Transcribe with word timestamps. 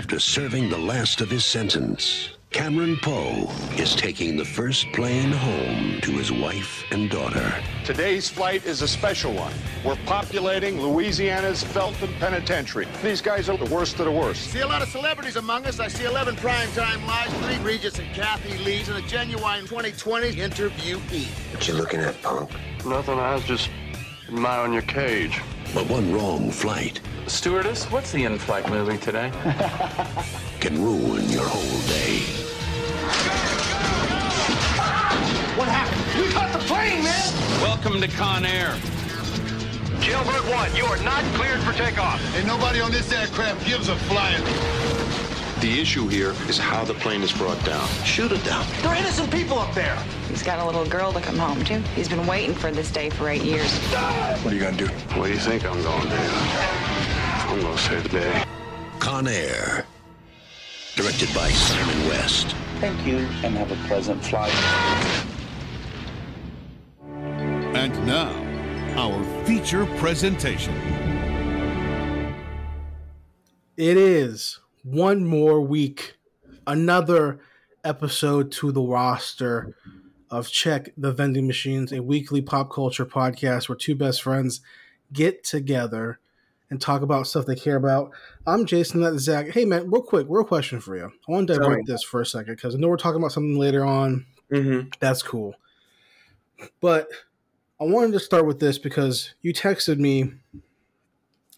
After 0.00 0.18
serving 0.18 0.70
the 0.70 0.78
last 0.78 1.20
of 1.20 1.30
his 1.30 1.44
sentence, 1.44 2.30
Cameron 2.52 2.96
Poe 3.02 3.52
is 3.76 3.94
taking 3.94 4.34
the 4.34 4.46
first 4.46 4.90
plane 4.94 5.30
home 5.30 6.00
to 6.00 6.12
his 6.12 6.32
wife 6.32 6.84
and 6.90 7.10
daughter. 7.10 7.52
Today's 7.84 8.26
flight 8.26 8.64
is 8.64 8.80
a 8.80 8.88
special 8.88 9.34
one. 9.34 9.52
We're 9.84 10.02
populating 10.06 10.80
Louisiana's 10.80 11.62
Felton 11.62 12.14
Penitentiary. 12.18 12.88
These 13.02 13.20
guys 13.20 13.50
are 13.50 13.58
the 13.58 13.66
worst 13.66 13.98
of 13.98 14.06
the 14.06 14.10
worst. 14.10 14.50
See 14.50 14.60
a 14.60 14.66
lot 14.66 14.80
of 14.80 14.88
celebrities 14.88 15.36
among 15.36 15.66
us. 15.66 15.80
I 15.80 15.88
see 15.88 16.06
11 16.06 16.36
primetime 16.36 17.06
lives, 17.06 17.34
three 17.44 17.58
Regis 17.58 17.98
and 17.98 18.10
Kathie 18.14 18.56
Lees, 18.64 18.88
and 18.88 18.96
a 18.96 19.06
genuine 19.06 19.66
20/20 19.66 20.32
interviewee. 20.36 21.26
What 21.52 21.68
you 21.68 21.74
looking 21.74 22.00
at, 22.00 22.20
punk? 22.22 22.50
Nothing. 22.86 23.18
I 23.18 23.34
was 23.34 23.44
just 23.44 23.68
admiring 24.28 24.72
your 24.72 24.82
cage. 24.82 25.42
But 25.74 25.90
one 25.90 26.10
wrong 26.10 26.50
flight 26.50 27.02
Stewardess, 27.30 27.84
what's 27.92 28.10
the 28.10 28.24
in-flight 28.24 28.68
movie 28.68 28.98
today? 28.98 29.30
can 30.60 30.82
ruin 30.82 31.26
your 31.30 31.44
whole 31.46 31.80
day. 31.86 32.18
What 35.56 35.68
happened? 35.68 36.26
We 36.26 36.32
caught 36.32 36.52
the 36.52 36.58
plane, 36.58 37.04
man! 37.04 37.62
Welcome 37.62 38.00
to 38.00 38.08
Con 38.08 38.44
Air. 38.44 38.76
Jailbird 40.00 40.50
1, 40.50 40.74
you 40.74 40.84
are 40.86 41.02
not 41.04 41.22
cleared 41.34 41.60
for 41.60 41.72
takeoff. 41.72 42.20
And 42.36 42.46
nobody 42.48 42.80
on 42.80 42.90
this 42.90 43.10
aircraft 43.12 43.64
gives 43.64 43.88
a 43.88 43.96
flying. 43.96 44.42
The 45.60 45.78
issue 45.78 46.08
here 46.08 46.30
is 46.48 46.56
how 46.56 46.84
the 46.84 46.94
plane 46.94 47.20
is 47.20 47.32
brought 47.32 47.62
down. 47.66 47.86
Shoot 48.02 48.32
it 48.32 48.42
down. 48.44 48.64
There 48.80 48.92
are 48.92 48.96
innocent 48.96 49.30
people 49.30 49.58
up 49.58 49.74
there. 49.74 49.94
He's 50.30 50.42
got 50.42 50.58
a 50.58 50.64
little 50.64 50.86
girl 50.86 51.12
to 51.12 51.20
come 51.20 51.36
home 51.36 51.62
to. 51.64 51.80
He's 51.94 52.08
been 52.08 52.26
waiting 52.26 52.54
for 52.54 52.70
this 52.70 52.90
day 52.90 53.10
for 53.10 53.28
eight 53.28 53.42
years. 53.42 53.70
What 54.42 54.54
are 54.54 54.56
you 54.56 54.60
gonna 54.62 54.78
do? 54.78 54.86
What 55.18 55.26
do 55.26 55.32
you 55.32 55.38
think 55.38 55.66
I'm 55.66 55.82
going 55.82 56.02
to 56.02 56.08
do? 56.08 56.16
I'm 56.16 57.60
going 57.60 57.76
to 57.76 57.82
save 57.82 58.04
the 58.04 58.08
day. 58.08 58.44
Con 59.00 59.28
Air. 59.28 59.84
Directed 60.96 61.28
by 61.34 61.50
Simon 61.50 62.08
West. 62.08 62.56
Thank 62.78 63.06
you 63.06 63.18
and 63.44 63.54
have 63.56 63.70
a 63.70 63.76
pleasant 63.86 64.24
flight. 64.24 64.54
And 67.76 68.06
now, 68.06 68.32
our 68.96 69.44
feature 69.44 69.84
presentation. 69.98 70.74
It 73.76 73.98
is 73.98 74.59
one 74.82 75.24
more 75.24 75.60
week, 75.60 76.16
another 76.66 77.40
episode 77.84 78.52
to 78.52 78.72
the 78.72 78.82
roster 78.82 79.74
of 80.30 80.48
Check 80.48 80.90
the 80.96 81.12
Vending 81.12 81.46
Machines, 81.46 81.92
a 81.92 82.02
weekly 82.02 82.40
pop 82.40 82.72
culture 82.72 83.06
podcast 83.06 83.68
where 83.68 83.76
two 83.76 83.94
best 83.94 84.22
friends 84.22 84.60
get 85.12 85.42
together 85.44 86.18
and 86.70 86.80
talk 86.80 87.02
about 87.02 87.26
stuff 87.26 87.46
they 87.46 87.56
care 87.56 87.76
about. 87.76 88.12
I'm 88.46 88.64
Jason, 88.64 89.00
that's 89.00 89.18
Zach. 89.18 89.48
Hey, 89.48 89.64
man, 89.64 89.90
real 89.90 90.02
quick, 90.02 90.26
real 90.30 90.44
question 90.44 90.80
for 90.80 90.96
you. 90.96 91.06
I 91.06 91.32
want 91.32 91.48
to 91.48 91.54
divert 91.54 91.84
this 91.86 92.04
for 92.04 92.20
a 92.20 92.26
second 92.26 92.54
because 92.54 92.74
I 92.74 92.78
know 92.78 92.88
we're 92.88 92.96
talking 92.96 93.20
about 93.20 93.32
something 93.32 93.58
later 93.58 93.84
on. 93.84 94.24
Mm-hmm. 94.52 94.88
That's 95.00 95.22
cool. 95.22 95.56
But 96.80 97.08
I 97.80 97.84
wanted 97.84 98.12
to 98.12 98.20
start 98.20 98.46
with 98.46 98.60
this 98.60 98.78
because 98.78 99.34
you 99.42 99.52
texted 99.52 99.98
me, 99.98 100.32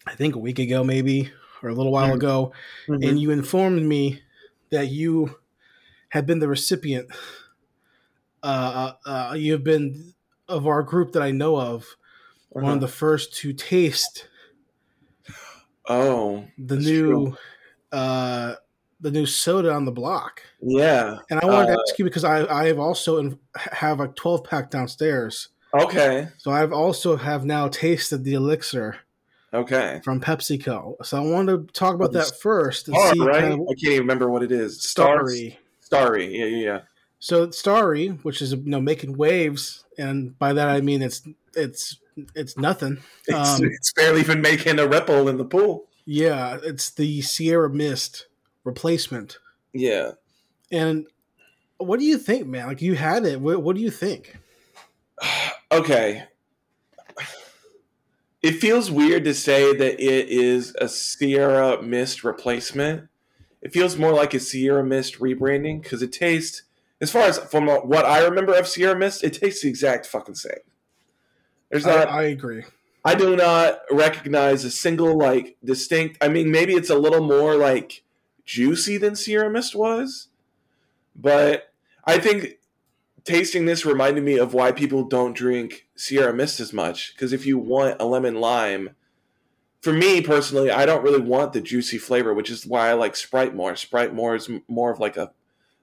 I 0.07 0.15
think 0.15 0.35
a 0.35 0.39
week 0.39 0.57
ago, 0.57 0.83
maybe, 0.83 1.31
or 1.63 1.69
a 1.69 1.73
little 1.75 1.91
while 1.91 2.11
Mhm. 2.11 2.15
ago, 2.15 2.53
Mhm. 2.87 3.09
and 3.09 3.19
you 3.19 3.31
informed 3.31 3.83
me 3.83 4.21
that 4.71 4.89
you 4.89 5.39
had 6.09 6.25
been 6.27 6.39
the 6.39 6.47
recipient. 6.47 7.09
Uh, 8.43 8.95
uh, 9.05 9.09
uh, 9.09 9.33
you 9.35 9.53
have 9.53 9.63
been 9.63 10.13
of 10.49 10.67
our 10.67 10.83
group 10.83 11.13
that 11.13 11.23
I 11.23 11.31
know 11.31 11.57
of, 11.59 11.95
one 12.49 12.65
Uh-huh. 12.65 12.75
of 12.75 12.81
the 12.81 12.87
first 12.89 13.33
to 13.35 13.53
taste 13.53 14.27
Oh, 15.87 16.45
the 16.57 16.77
new, 16.77 17.27
true. 17.27 17.37
uh, 17.91 18.55
the 19.01 19.11
new 19.11 19.25
soda 19.25 19.71
on 19.73 19.85
the 19.85 19.91
block. 19.91 20.41
Yeah. 20.61 21.19
And 21.29 21.39
I 21.41 21.45
wanted 21.45 21.71
Uh, 21.71 21.75
to 21.75 21.81
ask 21.87 21.99
you 21.99 22.05
because 22.05 22.23
I 22.23 22.45
I 22.45 22.67
have 22.67 22.79
also 22.79 23.17
in, 23.19 23.39
have 23.55 23.99
a 23.99 24.09
twelve 24.09 24.43
pack 24.45 24.71
downstairs. 24.71 25.49
Okay. 25.73 26.29
So 26.37 26.51
I've 26.51 26.73
also 26.73 27.15
have 27.17 27.45
now 27.45 27.67
tasted 27.69 28.23
the 28.23 28.33
elixir 28.35 28.97
Okay. 29.53 30.01
from 30.03 30.19
PepsiCo. 30.19 30.95
So 31.05 31.17
I 31.17 31.19
wanted 31.21 31.67
to 31.67 31.73
talk 31.73 31.93
about 31.95 32.09
Oh, 32.09 32.13
that 32.13 32.31
first 32.41 32.87
and 32.87 32.97
Star, 32.97 33.13
see 33.13 33.19
right? 33.21 33.41
kind 33.41 33.53
of 33.53 33.59
I 33.61 33.73
can't 33.73 33.83
even 33.83 33.99
remember 33.99 34.29
what 34.29 34.41
it 34.43 34.51
is. 34.51 34.81
Starry. 34.81 35.59
Starry. 35.81 36.35
Yeah, 36.37 36.45
yeah, 36.45 36.65
yeah. 36.65 36.79
So 37.19 37.49
Starry, 37.51 38.07
which 38.23 38.41
is 38.41 38.51
you 38.53 38.63
know 38.65 38.81
making 38.81 39.15
waves, 39.15 39.85
and 39.97 40.37
by 40.39 40.53
that 40.53 40.67
I 40.69 40.81
mean 40.81 41.01
it's 41.01 41.21
it's 41.55 41.99
it's 42.35 42.57
nothing. 42.57 42.97
It's, 43.27 43.59
Um, 43.59 43.63
it's 43.65 43.93
barely 43.93 44.19
even 44.21 44.41
making 44.41 44.79
a 44.79 44.87
ripple 44.87 45.29
in 45.29 45.37
the 45.37 45.45
pool. 45.45 45.85
yeah, 46.05 46.57
it's 46.63 46.89
the 46.91 47.21
Sierra 47.21 47.69
Mist 47.69 48.27
replacement. 48.65 49.37
Yeah. 49.73 50.11
And 50.71 51.05
what 51.77 51.99
do 51.99 52.05
you 52.05 52.17
think, 52.17 52.47
man? 52.47 52.67
Like 52.67 52.81
you 52.81 52.95
had 52.95 53.25
it. 53.25 53.39
What, 53.39 53.61
what 53.63 53.75
do 53.75 53.81
you 53.81 53.91
think? 53.91 54.35
Okay. 55.71 56.23
It 58.43 58.59
feels 58.59 58.91
weird 58.91 59.23
to 59.23 59.33
say 59.33 59.73
that 59.73 60.03
it 60.03 60.27
is 60.27 60.75
a 60.79 60.89
Sierra 60.89 61.81
Mist 61.81 62.25
replacement. 62.25 63.07
It 63.61 63.71
feels 63.71 63.97
more 63.97 64.11
like 64.11 64.33
a 64.33 64.39
Sierra 64.41 64.83
Mist 64.83 65.19
rebranding 65.19 65.81
because 65.81 66.01
it 66.01 66.11
tastes, 66.11 66.63
as 66.99 67.09
far 67.09 67.21
as 67.23 67.37
from 67.37 67.67
what 67.67 68.05
I 68.05 68.21
remember 68.21 68.53
of 68.53 68.67
Sierra 68.67 68.99
Mist, 68.99 69.23
it 69.23 69.33
tastes 69.35 69.61
the 69.61 69.69
exact 69.69 70.05
fucking 70.05 70.35
same. 70.35 70.59
There's 71.71 71.87
I, 71.87 71.95
not. 71.95 72.09
I 72.09 72.23
agree. 72.23 72.65
I 73.05 73.15
do 73.15 73.35
not 73.37 73.79
recognize 73.89 74.65
a 74.65 74.71
single 74.71 75.17
like 75.17 75.55
distinct. 75.63 76.17
I 76.21 76.27
mean, 76.27 76.51
maybe 76.51 76.73
it's 76.73 76.89
a 76.89 76.97
little 76.97 77.25
more 77.25 77.55
like 77.55 78.03
juicy 78.43 78.97
than 78.97 79.15
Sierra 79.15 79.49
Mist 79.49 79.73
was, 79.73 80.27
but 81.15 81.71
I 82.03 82.19
think 82.19 82.57
tasting 83.23 83.65
this 83.65 83.85
reminded 83.85 84.23
me 84.23 84.37
of 84.37 84.53
why 84.53 84.71
people 84.71 85.03
don't 85.03 85.35
drink 85.35 85.87
Sierra 85.95 86.33
Mist 86.33 86.59
as 86.59 86.73
much. 86.73 87.13
Because 87.13 87.33
if 87.33 87.45
you 87.45 87.57
want 87.57 87.97
a 87.99 88.05
lemon 88.05 88.35
lime, 88.35 88.95
for 89.81 89.93
me 89.93 90.21
personally, 90.21 90.71
I 90.71 90.85
don't 90.85 91.03
really 91.03 91.21
want 91.21 91.53
the 91.53 91.61
juicy 91.61 91.97
flavor, 91.97 92.33
which 92.33 92.49
is 92.49 92.65
why 92.65 92.89
I 92.89 92.93
like 92.93 93.15
Sprite 93.15 93.55
more. 93.55 93.75
Sprite 93.75 94.13
more 94.13 94.35
is 94.35 94.49
more 94.67 94.91
of 94.91 94.99
like 94.99 95.17
a 95.17 95.31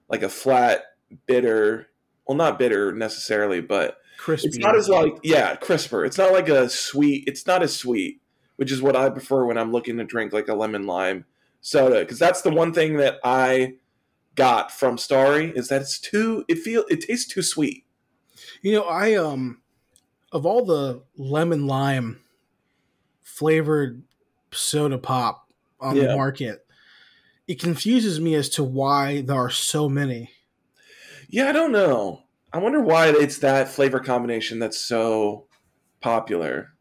like 0.09 0.23
a 0.23 0.29
flat, 0.29 0.83
bitter. 1.25 1.87
Well, 2.27 2.37
not 2.37 2.59
bitter 2.59 2.91
necessarily, 2.91 3.61
but 3.61 3.97
Crispy. 4.17 4.49
it's 4.49 4.57
not 4.57 4.75
as 4.75 4.89
like 4.89 5.13
yeah, 5.23 5.55
crisper. 5.55 6.05
It's 6.05 6.17
not 6.17 6.31
like 6.31 6.49
a 6.49 6.69
sweet. 6.69 7.25
It's 7.27 7.47
not 7.47 7.63
as 7.63 7.75
sweet, 7.75 8.21
which 8.55 8.71
is 8.71 8.81
what 8.81 8.95
I 8.95 9.09
prefer 9.09 9.45
when 9.45 9.57
I'm 9.57 9.71
looking 9.71 9.97
to 9.97 10.03
drink 10.03 10.33
like 10.33 10.47
a 10.47 10.53
lemon 10.53 10.85
lime 10.85 11.25
soda. 11.61 11.99
Because 11.99 12.19
that's 12.19 12.41
the 12.41 12.51
one 12.51 12.73
thing 12.73 12.97
that 12.97 13.19
I 13.23 13.75
got 14.35 14.71
from 14.71 14.97
Starry 14.97 15.49
is 15.55 15.67
that 15.69 15.81
it's 15.81 15.99
too. 15.99 16.45
It 16.47 16.59
feel 16.59 16.85
it 16.89 17.01
tastes 17.01 17.31
too 17.31 17.41
sweet. 17.41 17.85
You 18.61 18.73
know, 18.73 18.83
I 18.83 19.15
um 19.15 19.61
of 20.31 20.45
all 20.45 20.65
the 20.65 21.03
lemon 21.17 21.67
lime 21.67 22.21
flavored 23.21 24.03
soda 24.51 24.97
pop 24.97 25.51
on 25.79 25.95
Yeah. 25.95 26.07
the 26.07 26.15
market, 26.15 26.65
it 27.47 27.59
confuses 27.59 28.19
me 28.19 28.35
as 28.35 28.49
to 28.49 28.63
why 28.63 29.21
there 29.21 29.37
are 29.37 29.49
so 29.49 29.89
many. 29.89 30.31
Yeah, 31.29 31.49
I 31.49 31.51
don't 31.51 31.71
know. 31.71 32.23
I 32.53 32.57
wonder 32.57 32.81
why 32.81 33.07
it's 33.09 33.37
that 33.39 33.69
flavor 33.69 33.99
combination 33.99 34.59
that's 34.59 34.77
so 34.79 35.47
popular. 36.01 36.73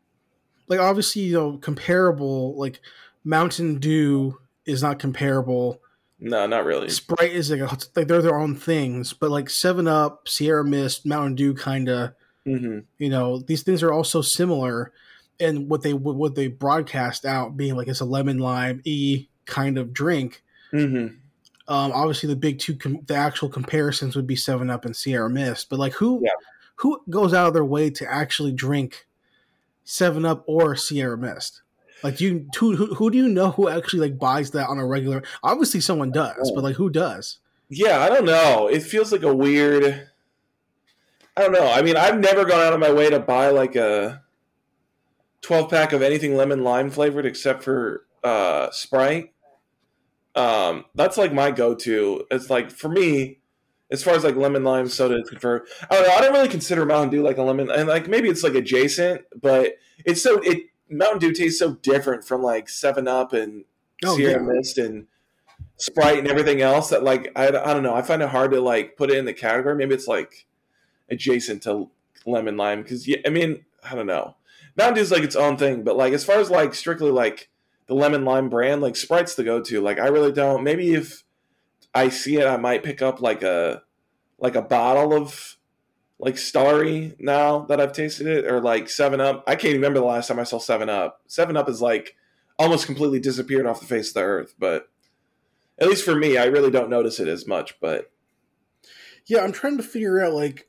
Like 0.67 0.81
obviously, 0.81 1.23
you 1.23 1.35
know, 1.35 1.59
comparable 1.59 2.57
like 2.59 2.81
Mountain 3.25 3.79
Dew 3.79 4.39
is 4.67 4.83
not 4.83 4.99
comparable. 4.99 5.81
No, 6.21 6.47
not 6.47 6.65
really. 6.67 6.91
Sprite 6.91 7.33
is 7.33 7.51
like, 7.51 7.61
a, 7.61 7.79
like 7.97 8.07
they're 8.07 8.21
their 8.23 8.39
own 8.39 8.55
things, 8.55 9.13
but 9.15 9.31
like 9.31 9.49
Seven 9.49 9.89
Up, 9.89 10.29
Sierra 10.29 10.65
Mist, 10.65 11.07
Mountain 11.07 11.35
Dew, 11.37 11.55
kind 11.55 11.89
of. 11.89 12.13
hmm 12.45 12.81
You 12.99 13.09
know, 13.09 13.39
these 13.39 13.63
things 13.63 13.83
are 13.83 13.93
all 13.93 14.05
so 14.05 14.21
similar, 14.23 14.93
and 15.41 15.69
what 15.71 15.83
they 15.83 15.95
what 15.95 16.35
they 16.35 16.49
broadcast 16.49 17.25
out 17.25 17.57
being 17.57 17.75
like 17.75 17.89
it's 17.89 18.01
a 18.01 18.05
lemon 18.05 18.39
lime 18.39 18.83
e 18.85 19.29
kind 19.47 19.79
of 19.79 19.93
drink. 19.95 20.43
hmm 20.71 21.07
Um, 21.69 21.93
obviously, 21.93 22.29
the 22.29 22.37
big 22.37 22.59
two, 22.59 22.77
com- 22.77 23.01
the 23.07 23.15
actual 23.15 23.49
comparisons 23.49 24.15
would 24.17 24.27
be 24.27 24.37
Seven 24.37 24.69
Up 24.69 24.85
and 24.85 24.95
Sierra 24.95 25.31
Mist. 25.31 25.71
But 25.71 25.79
like, 25.79 25.95
who 25.95 26.21
Yeah. 26.23 26.31
who 26.77 27.01
goes 27.09 27.33
out 27.33 27.49
of 27.49 27.55
their 27.55 27.65
way 27.65 27.89
to 27.91 28.13
actually 28.13 28.53
drink 28.53 29.07
Seven 29.85 30.25
Up 30.27 30.45
or 30.47 30.77
Sierra 30.77 31.17
Mist? 31.17 31.63
Like, 32.03 32.21
you 32.21 32.49
who, 32.59 32.77
who 32.77 32.95
who 32.95 33.11
do 33.11 33.19
you 33.19 33.29
know 33.29 33.51
who 33.51 33.69
actually 33.69 34.01
like 34.01 34.19
buys 34.19 34.51
that 34.53 34.69
on 34.69 34.79
a 34.79 34.87
regular? 34.87 35.23
Obviously, 35.43 35.81
someone 35.81 36.11
does, 36.11 36.51
but 36.55 36.65
like, 36.65 36.77
who 36.77 36.91
does? 36.91 37.39
Yeah, 37.69 38.01
I 38.01 38.09
don't 38.09 38.25
know. 38.25 38.69
It 38.69 38.83
feels 38.83 39.13
like 39.13 39.23
a 39.23 39.35
weird. 39.35 40.09
I 41.37 41.43
don't 41.43 41.53
know. 41.53 41.71
I 41.71 41.83
mean, 41.83 41.97
I've 41.97 42.19
never 42.19 42.45
gone 42.45 42.61
out 42.61 42.73
of 42.73 42.81
my 42.81 42.93
way 42.93 43.11
to 43.11 43.21
buy 43.21 43.51
like 43.51 43.77
a 43.77 44.23
twelve 45.43 45.71
pack 45.71 45.93
of 45.93 46.03
anything 46.03 46.37
lemon 46.37 46.65
lime 46.65 46.91
flavored 46.91 47.27
except 47.27 47.63
for 47.63 48.05
uh, 48.25 48.71
Sprite. 48.73 49.33
Um, 50.35 50.85
that's 50.95 51.17
like 51.17 51.33
my 51.33 51.51
go 51.51 51.75
to. 51.75 52.27
It's 52.31 52.51
like 52.51 52.71
for 52.71 52.89
me, 52.89 53.39
as 53.91 54.03
far 54.03 54.15
as 54.15 54.25
like 54.25 54.37
lemon 54.37 54.65
lime 54.65 54.89
soda 54.89 55.21
is 55.21 55.29
concerned. 55.29 55.63
I 55.91 55.95
don't 55.95 56.07
know. 56.07 56.15
I 56.15 56.21
don't 56.21 56.33
really 56.33 56.49
consider 56.49 56.85
Mountain 56.85 57.11
Dew 57.11 57.23
like 57.23 57.39
a 57.39 57.43
lemon, 57.43 57.71
and 57.71 57.89
like 57.89 58.09
maybe 58.09 58.29
it's 58.29 58.43
like 58.43 58.55
adjacent, 58.55 59.23
but 59.41 59.75
it's 60.05 60.23
so 60.23 60.41
it 60.41 60.70
Mountain 60.91 61.19
Dew 61.21 61.33
tastes 61.33 61.59
so 61.59 61.75
different 61.77 62.25
from 62.25 62.43
like 62.43 62.69
Seven 62.69 63.07
Up 63.09 63.33
and 63.33 63.65
Oh, 64.05 64.17
Sierra 64.17 64.43
yeah. 64.43 64.53
Mist 64.53 64.79
and 64.79 65.07
Sprite 65.77 66.19
and 66.19 66.29
everything 66.29 66.63
else 66.63 66.91
that 66.91 67.03
like 67.03 67.31
I, 67.37 67.49
I 67.49 67.51
don't 67.51 67.83
know. 67.83 67.95
I 67.95 68.03
find 68.03 68.23
it 68.23 68.31
hard 68.31 68.51
to 68.53 68.61
like 68.61 68.97
put 68.97 69.11
it 69.11 69.19
in 69.19 69.25
the 69.25 69.35
category. 69.35 69.75
Maybe 69.75 69.95
it's 69.95 70.09
like 70.09 70.47
adjacent 71.11 71.63
to 71.65 71.91
lemon 72.27 72.57
lime 72.57 72.83
because 72.83 73.07
yeah, 73.07 73.19
I 73.27 73.31
mean 73.31 73.65
I 73.83 73.95
don't 73.95 74.07
know. 74.07 74.37
Mountain 74.77 74.97
Dew's 74.97 75.11
like 75.11 75.23
its 75.23 75.37
own 75.37 75.57
thing, 75.57 75.83
but 75.83 75.97
like 75.97 76.13
as 76.13 76.25
far 76.25 76.39
as 76.39 76.51
like 76.51 76.75
strictly 76.75 77.11
like 77.11 77.49
the 77.87 77.95
lemon 77.95 78.25
lime 78.25 78.49
brand, 78.49 78.81
like 78.81 78.97
Sprite's 78.97 79.35
the 79.35 79.45
go 79.45 79.61
to. 79.61 79.81
Like 79.81 79.99
I 79.99 80.09
really 80.09 80.33
don't. 80.33 80.65
Maybe 80.65 80.95
if 80.95 81.25
I 81.95 82.09
see 82.09 82.37
it, 82.37 82.47
I 82.47 82.57
might 82.57 82.83
pick 82.83 83.03
up 83.03 83.21
like 83.21 83.43
a 83.43 83.83
like 84.39 84.55
a 84.55 84.63
bottle 84.63 85.13
of 85.13 85.57
like 86.21 86.37
Starry 86.39 87.15
now 87.19 87.61
that 87.71 87.81
I've 87.81 87.93
tasted 87.93 88.27
it, 88.27 88.45
or 88.47 88.61
like 88.61 88.89
Seven 88.91 89.21
Up. 89.21 89.43
I 89.47 89.57
can't 89.57 89.75
remember 89.75 89.99
the 90.01 90.05
last 90.07 90.29
time 90.29 90.39
I 90.39 90.45
saw 90.45 90.59
Seven 90.59 90.89
Up. 90.89 91.21
Seven 91.27 91.57
Up 91.57 91.69
is 91.69 91.81
like 91.83 92.15
almost 92.59 92.87
completely 92.87 93.19
disappeared 93.21 93.67
off 93.67 93.81
the 93.81 93.87
face 93.87 94.09
of 94.09 94.15
the 94.15 94.21
earth, 94.23 94.55
but 94.59 94.89
at 95.79 95.89
least 95.89 96.05
for 96.05 96.15
me, 96.15 96.37
I 96.37 96.45
really 96.45 96.71
don't 96.71 96.91
notice 96.91 97.19
it 97.21 97.27
as 97.29 97.47
much. 97.47 97.81
But 97.81 98.11
yeah, 99.27 99.41
I'm 99.43 99.53
trying 99.53 99.79
to 99.79 99.83
figure 99.83 100.21
out 100.23 100.35
like, 100.35 100.69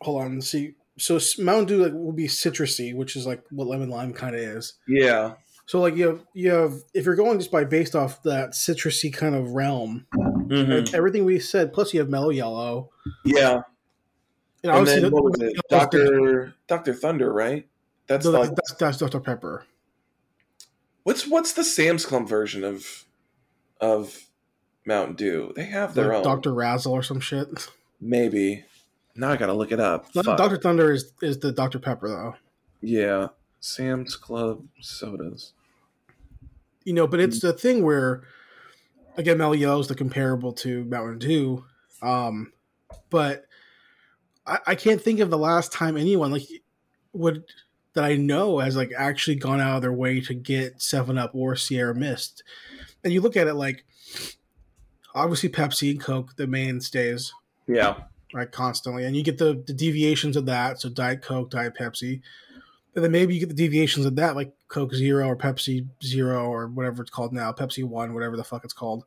hold 0.00 0.22
on, 0.22 0.40
see. 0.40 0.74
So 0.98 1.18
Mountain 1.38 1.66
Dew 1.66 1.82
like 1.84 1.92
will 1.92 2.12
be 2.12 2.28
citrusy, 2.28 2.94
which 2.94 3.16
is 3.16 3.26
like 3.26 3.42
what 3.50 3.66
lemon 3.66 3.88
lime 3.90 4.12
kind 4.12 4.34
of 4.36 4.40
is. 4.40 4.74
Yeah. 4.86 5.34
So 5.66 5.80
like 5.80 5.96
you 5.96 6.06
have 6.06 6.24
you 6.34 6.50
have 6.50 6.74
if 6.94 7.06
you're 7.06 7.16
going 7.16 7.38
just 7.38 7.50
by 7.50 7.64
based 7.64 7.96
off 7.96 8.22
that 8.24 8.50
citrusy 8.50 9.12
kind 9.12 9.34
of 9.34 9.52
realm, 9.52 10.06
Mhm. 10.14 10.92
everything 10.94 11.24
we 11.24 11.38
said. 11.40 11.72
Plus 11.72 11.94
you 11.94 12.00
have 12.00 12.08
Mello 12.10 12.30
Yello. 12.30 12.88
yeah, 13.24 13.62
And 14.64 14.72
and 14.72 14.86
then 14.86 15.10
what 15.10 15.24
was 15.24 15.40
it? 15.40 15.56
Doctor 15.68 16.54
Doctor 16.68 16.94
Thunder, 16.94 17.32
right? 17.32 17.66
That's 18.06 18.24
No, 18.24 18.32
like 18.32 18.50
that's, 18.50 18.74
that's 18.74 18.98
Dr 18.98 19.20
Pepper. 19.20 19.66
what's 21.02 21.26
what's 21.26 21.52
the 21.52 21.64
Sam's 21.64 22.06
Club 22.06 22.28
version 22.28 22.62
of 22.62 23.04
of 23.80 24.26
Mountain 24.86 25.16
Dew? 25.16 25.52
They 25.56 25.64
have 25.64 25.94
their 25.94 26.14
own. 26.14 26.22
Dr 26.22 26.52
Razzle 26.52 26.92
or 26.92 27.02
some 27.02 27.20
shit. 27.20 27.68
Maybe. 28.00 28.64
Now 29.16 29.30
I 29.30 29.36
gotta 29.36 29.52
look 29.52 29.72
it 29.72 29.80
up. 29.80 30.12
Dr 30.12 30.58
Thunder 30.58 30.92
is 30.92 31.12
is 31.20 31.38
the 31.40 31.52
Dr 31.52 31.78
Pepper 31.78 32.08
though. 32.08 32.34
Yeah, 32.80 33.28
Sam's 33.60 34.16
Club 34.16 34.64
sodas. 34.80 35.52
You 36.84 36.92
know, 36.92 37.06
but 37.06 37.20
it's 37.20 37.40
the 37.40 37.52
thing 37.52 37.84
where 37.84 38.22
again 39.16 39.38
yellow 39.38 39.80
is 39.80 39.88
the 39.88 39.94
comparable 39.94 40.52
to 40.54 40.84
Mountain 40.84 41.18
Dew. 41.18 41.64
Um, 42.00 42.52
but 43.10 43.44
I, 44.46 44.58
I 44.68 44.74
can't 44.74 45.00
think 45.00 45.20
of 45.20 45.30
the 45.30 45.38
last 45.38 45.72
time 45.72 45.96
anyone 45.96 46.32
like 46.32 46.46
would 47.12 47.44
that 47.94 48.04
I 48.04 48.16
know 48.16 48.58
has 48.58 48.76
like 48.76 48.92
actually 48.96 49.36
gone 49.36 49.60
out 49.60 49.76
of 49.76 49.82
their 49.82 49.92
way 49.92 50.20
to 50.22 50.34
get 50.34 50.80
Seven 50.80 51.18
Up 51.18 51.32
or 51.34 51.56
Sierra 51.56 51.94
Mist. 51.94 52.42
And 53.04 53.12
you 53.12 53.20
look 53.20 53.36
at 53.36 53.46
it 53.48 53.54
like 53.54 53.84
obviously 55.14 55.48
Pepsi 55.50 55.90
and 55.90 56.00
Coke, 56.00 56.34
the 56.36 56.46
mainstays, 56.46 57.32
Yeah, 57.66 57.96
right, 58.32 58.50
constantly, 58.50 59.04
and 59.04 59.14
you 59.14 59.22
get 59.22 59.36
the, 59.38 59.62
the 59.66 59.74
deviations 59.74 60.36
of 60.36 60.46
that. 60.46 60.80
So 60.80 60.88
Diet 60.88 61.20
Coke, 61.22 61.50
Diet 61.50 61.74
Pepsi, 61.78 62.22
and 62.94 63.04
then 63.04 63.12
maybe 63.12 63.34
you 63.34 63.40
get 63.40 63.50
the 63.50 63.54
deviations 63.54 64.06
of 64.06 64.16
that, 64.16 64.36
like 64.36 64.52
Coke 64.68 64.94
Zero 64.94 65.26
or 65.26 65.36
Pepsi 65.36 65.86
Zero 66.02 66.46
or 66.46 66.68
whatever 66.68 67.02
it's 67.02 67.10
called 67.10 67.32
now, 67.34 67.52
Pepsi 67.52 67.84
One, 67.84 68.14
whatever 68.14 68.36
the 68.38 68.44
fuck 68.44 68.64
it's 68.64 68.72
called. 68.72 69.04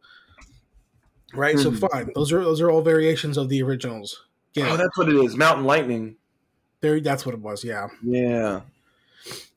Right, 1.33 1.57
so 1.57 1.71
Mhm. 1.71 1.89
fine. 1.91 2.11
Those 2.13 2.31
are 2.31 2.43
those 2.43 2.61
are 2.61 2.69
all 2.69 2.81
variations 2.81 3.35
of 3.37 3.49
the 3.49 3.61
originals. 3.63 4.24
Yeah, 4.55 4.71
Oh, 4.71 4.77
that's 4.77 4.97
what 4.97 5.09
it 5.09 5.15
is. 5.15 5.35
Mountain 5.35 5.65
Lightning. 5.65 6.15
there. 6.81 6.99
That's 6.99 7.25
what 7.25 7.33
it 7.35 7.41
was. 7.41 7.63
Yeah. 7.63 7.87
Yeah. 8.03 8.61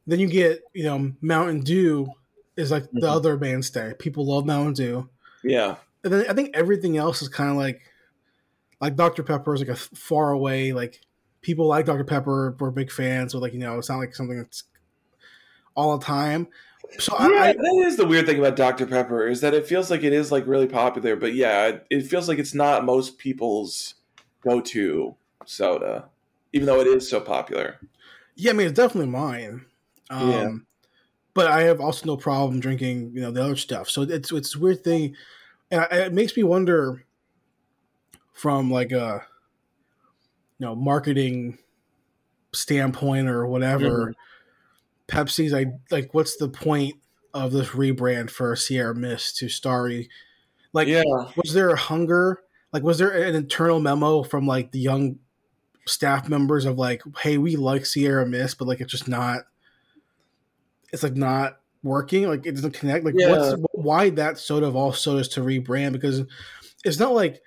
Then 0.06 0.18
you 0.20 0.26
get 0.28 0.62
you 0.72 0.84
know 0.84 1.12
Mountain 1.20 1.60
Dew 1.60 2.08
is 2.56 2.70
like 2.70 2.90
the 2.92 3.06
Mhm. 3.06 3.14
other 3.16 3.36
mainstay. 3.38 3.92
People 3.98 4.26
love 4.26 4.46
Mountain 4.46 4.72
Dew, 4.74 5.08
Yeah. 5.44 5.76
and 6.04 6.12
then 6.12 6.24
I 6.28 6.32
think 6.32 6.50
everything 6.56 6.96
else 6.96 7.20
is 7.22 7.28
kind 7.28 7.50
of 7.50 7.56
like 7.56 7.82
like 8.80 8.96
Dr 8.96 9.22
Pepper 9.22 9.54
is 9.54 9.60
like 9.60 9.68
a 9.68 9.76
far 9.76 10.30
away 10.30 10.72
like 10.72 11.00
people 11.42 11.66
like 11.66 11.84
Dr 11.86 12.04
Pepper 12.04 12.56
we're 12.58 12.70
big 12.70 12.90
fans, 12.90 13.32
so 13.32 13.38
like 13.38 13.52
you 13.52 13.58
know 13.58 13.78
it's 13.78 13.88
not 13.88 13.98
like 13.98 14.14
something 14.14 14.38
that's 14.38 14.64
all 15.76 15.96
the 15.98 16.04
time. 16.04 16.48
So 16.98 17.14
Yeah, 17.20 17.26
I, 17.26 17.48
I 17.48 17.52
that 17.52 17.84
is 17.86 17.96
the 17.98 18.06
weird 18.06 18.24
thing 18.26 18.38
about 18.38 18.56
Dr. 18.56 18.86
Pepper 18.86 19.26
is 19.26 19.42
that 19.42 19.52
it 19.52 19.66
feels 19.66 19.90
like 19.90 20.02
it 20.04 20.12
is 20.14 20.32
like 20.32 20.46
really 20.46 20.66
popular, 20.66 21.16
but 21.16 21.34
yeah, 21.34 21.66
it, 21.66 21.86
it 21.90 22.06
feels 22.06 22.28
like 22.28 22.38
it's 22.38 22.54
not 22.54 22.84
most 22.86 23.18
people's 23.18 23.94
go-to 24.42 25.16
soda, 25.44 26.08
even 26.52 26.66
though 26.66 26.80
it 26.80 26.86
is 26.86 27.08
so 27.08 27.20
popular. 27.20 27.78
yeah, 28.36 28.50
I 28.50 28.54
mean 28.54 28.68
it's 28.68 28.76
definitely 28.76 29.10
mine. 29.10 29.66
Um, 30.10 30.28
Yeah. 30.30 30.48
But 31.34 31.46
I 31.48 31.62
have 31.62 31.80
also 31.80 32.06
no 32.06 32.16
problem 32.16 32.60
drinking 32.60 33.12
you 33.14 33.20
know 33.20 33.30
the 33.30 33.42
other 33.44 33.56
stuff. 33.56 33.88
So 33.88 34.02
it's 34.02 34.32
it's 34.32 34.56
a 34.56 34.58
weird 34.58 34.82
thing, 34.82 35.16
and 35.70 35.82
I, 35.82 36.06
it 36.06 36.12
makes 36.12 36.36
me 36.36 36.42
wonder 36.42 37.04
from 38.32 38.70
like 38.70 38.92
a 38.92 39.24
you 40.58 40.66
know 40.66 40.74
marketing 40.74 41.58
standpoint 42.52 43.28
or 43.28 43.46
whatever. 43.46 44.14
Pepsi's 45.06 45.54
I 45.54 45.66
like 45.90 46.12
what's 46.12 46.36
the 46.36 46.48
point 46.48 46.96
of 47.34 47.52
this 47.52 47.68
rebrand 47.68 48.30
for 48.30 48.54
Sierra 48.56 48.94
Mist 48.94 49.36
to 49.38 49.48
Starry? 49.48 50.08
Like 50.72 50.88
Yeah. 50.88 51.02
was 51.36 51.52
there 51.52 51.70
a 51.70 51.76
hunger? 51.76 52.42
Like 52.72 52.82
was 52.82 52.98
there 52.98 53.10
an 53.10 53.34
internal 53.34 53.80
memo 53.80 54.22
from 54.22 54.46
like 54.46 54.72
the 54.72 54.78
young 54.80 55.18
staff 55.86 56.28
members 56.28 56.64
of 56.64 56.78
like, 56.78 57.02
hey, 57.20 57.38
we 57.38 57.56
like 57.56 57.86
Sierra 57.86 58.26
Mist, 58.26 58.58
but 58.58 58.68
like 58.68 58.80
it's 58.80 58.92
just 58.92 59.08
not 59.08 59.44
it's 60.92 61.02
like 61.02 61.16
not 61.16 61.60
working, 61.82 62.28
like 62.28 62.46
it 62.46 62.52
doesn't 62.52 62.72
connect. 62.72 63.04
Like 63.04 63.14
Yeah. 63.16 63.28
what's 63.28 63.54
why 63.72 64.10
that 64.10 64.38
soda 64.38 64.66
of 64.66 64.76
all 64.76 64.92
sodas 64.92 65.28
to 65.28 65.40
rebrand? 65.40 65.92
Because 65.92 66.22
it's 66.84 66.98
not 66.98 67.12
like 67.12 67.42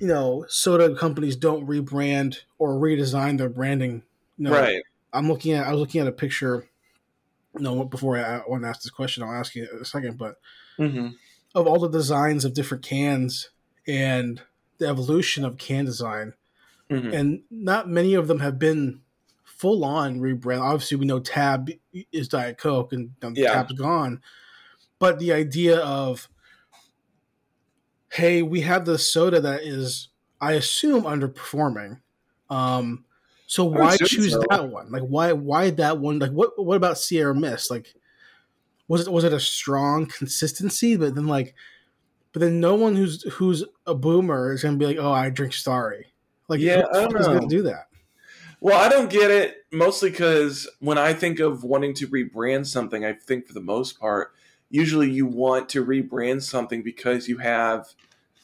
you 0.00 0.08
know, 0.08 0.44
soda 0.48 0.96
companies 0.96 1.36
don't 1.36 1.66
rebrand 1.66 2.40
or 2.58 2.74
redesign 2.74 3.38
their 3.38 3.48
branding. 3.48 4.02
No, 4.38 4.52
Right. 4.52 4.82
I'm 5.12 5.28
looking 5.28 5.52
at 5.52 5.66
I 5.66 5.70
was 5.70 5.80
looking 5.80 6.00
at 6.00 6.06
a 6.08 6.12
picture. 6.12 6.68
No, 7.54 7.84
before 7.84 8.16
I, 8.18 8.38
I 8.38 8.42
want 8.48 8.64
to 8.64 8.68
ask 8.68 8.82
this 8.82 8.90
question, 8.90 9.22
I'll 9.22 9.32
ask 9.34 9.54
you 9.54 9.68
in 9.70 9.78
a 9.80 9.84
second. 9.84 10.18
But 10.18 10.36
hmm 10.76 11.10
of 11.54 11.68
all 11.68 11.78
the 11.78 11.88
designs 11.88 12.44
of 12.44 12.52
different 12.54 12.84
cans 12.84 13.50
and 13.86 14.42
the 14.78 14.86
evolution 14.86 15.44
of 15.44 15.58
can 15.58 15.84
design, 15.84 16.34
hmm 16.90 17.12
and 17.12 17.42
not 17.50 17.88
many 17.88 18.14
of 18.14 18.28
them 18.28 18.40
have 18.40 18.58
been 18.58 19.00
full 19.44 19.84
on 19.84 20.20
rebrand. 20.20 20.60
Obviously, 20.60 20.96
we 20.96 21.06
know 21.06 21.20
Tab 21.20 21.70
is 22.12 22.28
Diet 22.28 22.58
Coke 22.58 22.92
and 22.92 23.10
Yeah. 23.34 23.52
Tab's 23.52 23.72
gone, 23.72 24.20
but 24.98 25.18
the 25.18 25.32
idea 25.32 25.78
of 25.78 26.28
hey, 28.14 28.42
we 28.42 28.60
have 28.60 28.84
this 28.84 29.12
soda 29.12 29.40
that 29.40 29.62
is, 29.62 30.08
I 30.40 30.52
assume, 30.52 31.02
underperforming. 31.02 32.00
Um, 32.48 33.04
so 33.46 33.64
why 33.64 33.96
choose 33.96 34.32
so. 34.32 34.42
that 34.50 34.68
one? 34.68 34.90
Like, 34.92 35.02
why 35.02 35.32
why 35.32 35.70
that 35.70 35.98
one? 35.98 36.18
Like, 36.20 36.30
what 36.30 36.52
what 36.62 36.76
about 36.76 36.98
Sierra 36.98 37.34
Mist? 37.34 37.70
Like, 37.70 37.94
was 38.88 39.06
it 39.06 39.12
was 39.12 39.24
it 39.24 39.32
a 39.32 39.40
strong 39.40 40.06
consistency? 40.06 40.96
But 40.96 41.14
then 41.14 41.26
like, 41.26 41.54
but 42.34 42.40
then 42.40 42.58
no 42.58 42.74
one 42.74 42.96
who's 42.96 43.22
who's 43.34 43.64
a 43.86 43.94
boomer 43.94 44.52
is 44.52 44.62
gonna 44.62 44.76
be 44.76 44.86
like, 44.86 44.98
oh, 44.98 45.12
I 45.12 45.30
drink 45.30 45.52
Starry. 45.54 46.12
Like, 46.48 46.60
Yeah, 46.60 46.82
who 46.82 46.98
I 46.98 47.00
don't 47.02 47.14
know. 47.14 47.34
gonna 47.38 47.46
do 47.46 47.62
that? 47.62 47.86
Well, 48.60 48.78
I 48.78 48.88
don't 48.88 49.08
get 49.08 49.30
it 49.30 49.58
mostly 49.72 50.10
because 50.10 50.68
when 50.80 50.98
I 50.98 51.12
think 51.14 51.38
of 51.38 51.62
wanting 51.62 51.94
to 51.94 52.08
rebrand 52.08 52.66
something, 52.66 53.04
I 53.04 53.12
think 53.12 53.46
for 53.46 53.52
the 53.52 53.60
most 53.60 54.00
part, 54.00 54.32
usually 54.68 55.08
you 55.10 55.26
want 55.26 55.68
to 55.70 55.84
rebrand 55.84 56.42
something 56.42 56.82
because 56.82 57.28
you 57.28 57.38
have 57.38 57.94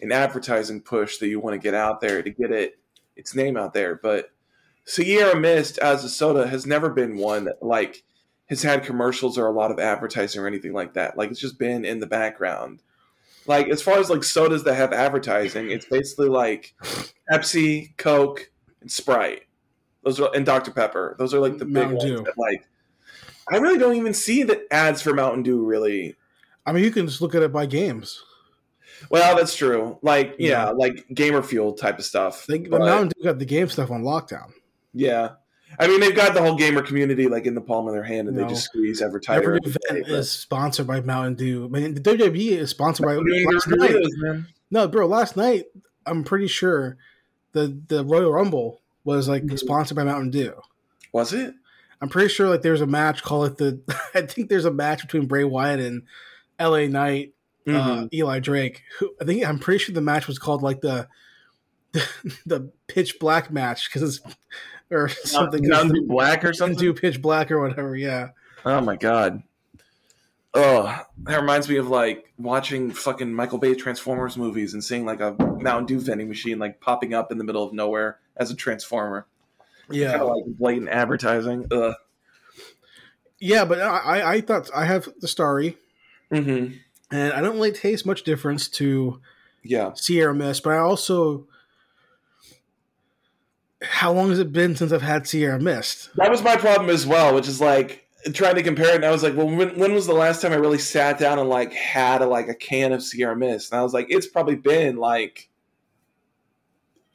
an 0.01 0.13
advertising 0.13 0.83
push 0.83 1.19
that 1.19 1.29
you 1.29 1.41
want 1.41 1.55
to 1.55 1.59
get 1.59 1.75
out 1.75 2.01
there 2.01 2.23
to 2.23 2.31
get 2.31 2.53
it 2.53 2.79
its 3.17 3.35
name 3.35 3.57
out 3.57 3.75
there. 3.75 3.97
But 3.97 4.31
Sierra 4.85 5.35
Mist 5.35 5.79
as 5.79 6.05
a 6.05 6.09
soda 6.09 6.47
has 6.47 6.65
never 6.65 6.91
been 6.91 7.17
one 7.17 7.45
that 7.47 7.61
like 7.61 8.05
has 8.49 8.63
had 8.63 8.85
commercials 8.85 9.37
or 9.37 9.47
a 9.47 9.53
lot 9.53 9.73
of 9.73 9.81
advertising 9.81 10.41
or 10.41 10.47
anything 10.47 10.75
like 10.75 10.95
that. 10.95 11.17
Like 11.19 11.33
it's 11.33 11.41
just 11.41 11.59
been 11.59 11.85
in 11.85 11.99
the 11.99 12.07
background. 12.07 12.83
Like 13.51 13.67
as 13.69 13.83
far 13.83 13.99
as 13.99 14.09
like 14.09 14.23
sodas 14.23 14.63
that 14.63 14.75
have 14.77 14.93
advertising, 14.93 15.73
it's 15.73 15.85
basically 15.87 16.29
like 16.29 16.73
Pepsi, 17.33 17.97
Coke, 17.97 18.49
and 18.81 18.89
Sprite. 18.91 19.43
Those 20.05 20.21
are 20.21 20.31
and 20.37 20.47
Dr 20.47 20.71
Pepper. 20.71 21.17
Those 21.19 21.35
are 21.35 21.41
like 21.41 21.59
the 21.59 21.65
big 21.65 21.75
Mountain 21.75 21.97
ones 21.97 22.05
Dew. 22.11 22.23
that 22.25 22.39
like. 22.39 22.65
I 23.53 23.57
really 23.57 23.79
don't 23.79 23.97
even 23.97 24.15
see 24.15 24.45
the 24.45 24.65
ads 24.73 25.03
for 25.03 25.13
Mountain 25.13 25.43
Dew. 25.43 25.65
Really, 25.67 26.15
I 26.65 26.71
mean, 26.73 26.85
you 26.85 26.93
can 26.93 27.09
just 27.09 27.21
look 27.21 27.35
at 27.35 27.43
it 27.43 27.53
by 27.53 27.67
games. 27.67 28.23
well, 29.11 29.37
that's 29.37 29.57
true. 29.57 29.99
Like 30.01 30.37
yeah, 30.39 30.67
Yeah. 30.67 30.71
like 30.71 31.05
gamer 31.13 31.43
fuel 31.43 31.73
type 31.73 31.99
of 31.99 32.05
stuff. 32.05 32.47
They, 32.47 32.59
But, 32.61 32.71
but 32.71 32.81
Mountain 32.83 33.09
Dew 33.19 33.25
got 33.25 33.41
the 33.41 33.45
game 33.47 33.69
stuff 33.69 33.91
on 33.91 34.05
lockdown. 34.05 34.53
yeah, 34.95 35.31
I 35.79 35.87
mean 35.87 36.01
they've 36.01 36.15
got 36.15 36.35
the 36.35 36.43
whole 36.43 36.57
gamer 36.57 36.83
community 36.83 37.29
like 37.29 37.47
in 37.47 37.55
the 37.55 37.61
palm 37.61 37.87
of 37.87 37.95
their 37.95 38.03
hand, 38.03 38.29
and 38.29 38.37
No. 38.37 38.43
they 38.45 38.49
just 38.51 38.65
squeeze 38.65 39.01
advertising. 39.01 39.43
Every 39.45 39.59
event 39.65 40.09
is 40.09 40.31
sponsored 40.31 40.87
by 40.87 41.01
Mountain 41.01 41.35
Dew. 41.37 41.65
I 41.67 41.69
mean, 41.69 41.95
the 41.95 42.01
WWE 42.01 42.51
is 42.59 42.71
sponsored 42.71 43.07
by 43.07 43.15
last 43.15 43.69
night. 43.69 43.95
man. 44.19 44.49
No, 44.71 44.89
bro, 44.89 45.07
last 45.07 45.37
night 45.37 45.67
I'm 46.07 46.25
pretty 46.25 46.49
sure 46.49 46.97
the 47.53 47.81
the 47.89 48.05
Royal 48.05 48.33
Rumble 48.33 48.81
was 49.05 49.29
like 49.29 49.45
Mhm. 49.45 49.59
sponsored 49.59 49.97
by 49.97 50.05
Mountain 50.05 50.31
Dew. 50.31 50.55
Was 51.13 51.33
it? 51.33 51.55
I'm 52.03 52.09
pretty 52.09 52.29
sure 52.29 52.49
like 52.49 52.63
there's 52.63 52.81
a 52.81 52.87
match 52.87 53.23
call 53.23 53.45
it 53.45 53.57
the 53.59 53.81
I 54.15 54.23
think 54.23 54.49
there's 54.49 54.65
a 54.65 54.71
match 54.73 55.03
between 55.03 55.27
Bray 55.27 55.45
Wyatt 55.45 55.81
and 55.81 56.03
LA 56.59 56.87
Knight 56.89 57.35
uh, 57.69 58.07
Eli 58.13 58.41
Drake. 58.41 58.83
Who 58.99 59.15
I 59.21 59.25
think 59.25 59.47
I'm 59.47 59.59
pretty 59.59 59.79
sure 59.85 59.95
the 59.95 60.01
match 60.01 60.27
was 60.27 60.39
called 60.39 60.63
like 60.63 60.81
the 60.81 61.09
the, 61.93 62.09
the 62.47 62.73
pitch 62.89 63.19
black 63.21 63.51
match 63.53 63.89
because 63.89 64.03
it's 64.19 64.35
or 64.91 65.09
something. 65.09 65.67
Mountain 65.69 65.95
Dew 65.95 66.07
Black 66.07 66.45
or 66.45 66.53
something. 66.53 66.79
Do 66.79 66.93
pitch 66.93 67.21
black 67.23 67.51
or 67.51 67.61
whatever. 67.61 67.97
Yeah. 67.97 68.31
Oh 68.65 68.81
my 68.81 68.97
god. 68.97 69.43
Oh, 70.53 71.01
that 71.23 71.41
reminds 71.41 71.69
me 71.69 71.77
of 71.77 71.89
like 71.89 72.33
watching 72.37 72.91
fucking 72.91 73.33
Michael 73.33 73.59
Bay 73.59 73.75
Transformers 73.75 74.37
movies 74.37 74.75
and 74.75 74.83
seeing 74.83 75.05
like 75.05 75.21
a 75.21 75.37
Mountain 75.61 75.87
Dew 75.87 76.01
vending 76.01 76.29
machine 76.29 76.59
like 76.59 76.81
popping 76.81 77.15
up 77.15 77.31
in 77.31 77.39
the 77.39 77.45
middle 77.45 77.63
of 77.63 77.73
nowhere 77.73 78.19
as 78.37 78.51
a 78.51 78.57
transformer. 78.57 79.27
Yeah, 79.89 80.11
kind 80.11 80.23
of 80.23 80.29
like 80.29 80.45
blatant 80.47 80.89
advertising. 80.89 81.67
Ugh. 81.71 81.95
Yeah, 83.39 83.65
but 83.65 83.81
I 83.81 84.35
I 84.35 84.41
thought 84.41 84.71
I 84.75 84.85
have 84.85 85.09
the 85.21 85.29
Starry, 85.29 85.77
mm-hmm. 86.33 86.75
and 87.11 87.33
I 87.33 87.41
don't 87.41 87.55
really 87.55 87.73
taste 87.73 88.05
much 88.05 88.25
difference 88.25 88.69
to 88.69 89.21
yeah 89.63 89.93
Sierra 89.95 90.35
Mist, 90.35 90.65
but 90.65 90.75
I 90.75 90.79
also 90.79 91.47
how 93.83 94.13
long 94.13 94.29
has 94.29 94.39
it 94.39 94.53
been 94.53 94.77
since 94.77 94.93
I've 94.93 95.03
had 95.03 95.27
Sierra 95.27 95.61
Mist? 95.61 96.11
That 96.17 96.31
was 96.31 96.43
my 96.43 96.57
problem 96.57 96.91
as 96.91 97.07
well, 97.07 97.35
which 97.35 97.49
is 97.49 97.61
like 97.61 98.07
trying 98.35 98.57
to 98.57 98.63
compare 98.63 98.91
it, 98.91 98.97
and 98.97 99.05
I 99.05 99.11
was 99.11 99.23
like, 99.23 99.35
well, 99.35 99.47
when, 99.47 99.79
when 99.79 99.95
was 99.95 100.07
the 100.07 100.15
last 100.15 100.43
time 100.43 100.53
I 100.53 100.57
really 100.57 100.79
sat 100.79 101.19
down 101.19 101.39
and 101.39 101.49
like 101.49 101.73
had 101.73 102.23
a, 102.23 102.27
like 102.27 102.49
a 102.49 102.55
can 102.55 102.93
of 102.93 103.03
Sierra 103.03 103.37
Mist? 103.37 103.73
And 103.73 103.81
I 103.81 103.83
was 103.83 103.95
like, 103.95 104.07
it's 104.11 104.27
probably 104.27 104.57
been 104.57 104.97
like, 104.97 105.49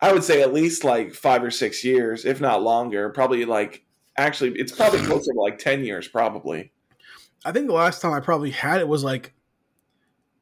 I 0.02 0.12
would 0.12 0.24
say 0.24 0.42
at 0.42 0.54
least 0.54 0.84
like 0.84 1.14
five 1.14 1.44
or 1.44 1.52
six 1.52 1.84
years, 1.84 2.26
if 2.26 2.42
not 2.42 2.64
longer. 2.64 3.10
Probably 3.10 3.46
like, 3.46 3.86
actually, 4.18 4.52
it's 4.60 4.72
probably 4.72 5.00
closer 5.06 5.32
to 5.32 5.40
like 5.40 5.60
ten 5.60 5.84
years, 5.84 6.08
probably. 6.08 6.72
I 7.44 7.52
think 7.52 7.68
the 7.68 7.74
last 7.74 8.02
time 8.02 8.14
I 8.14 8.20
probably 8.20 8.50
had 8.50 8.82
it 8.82 8.88
was 8.88 9.04
like, 9.04 9.34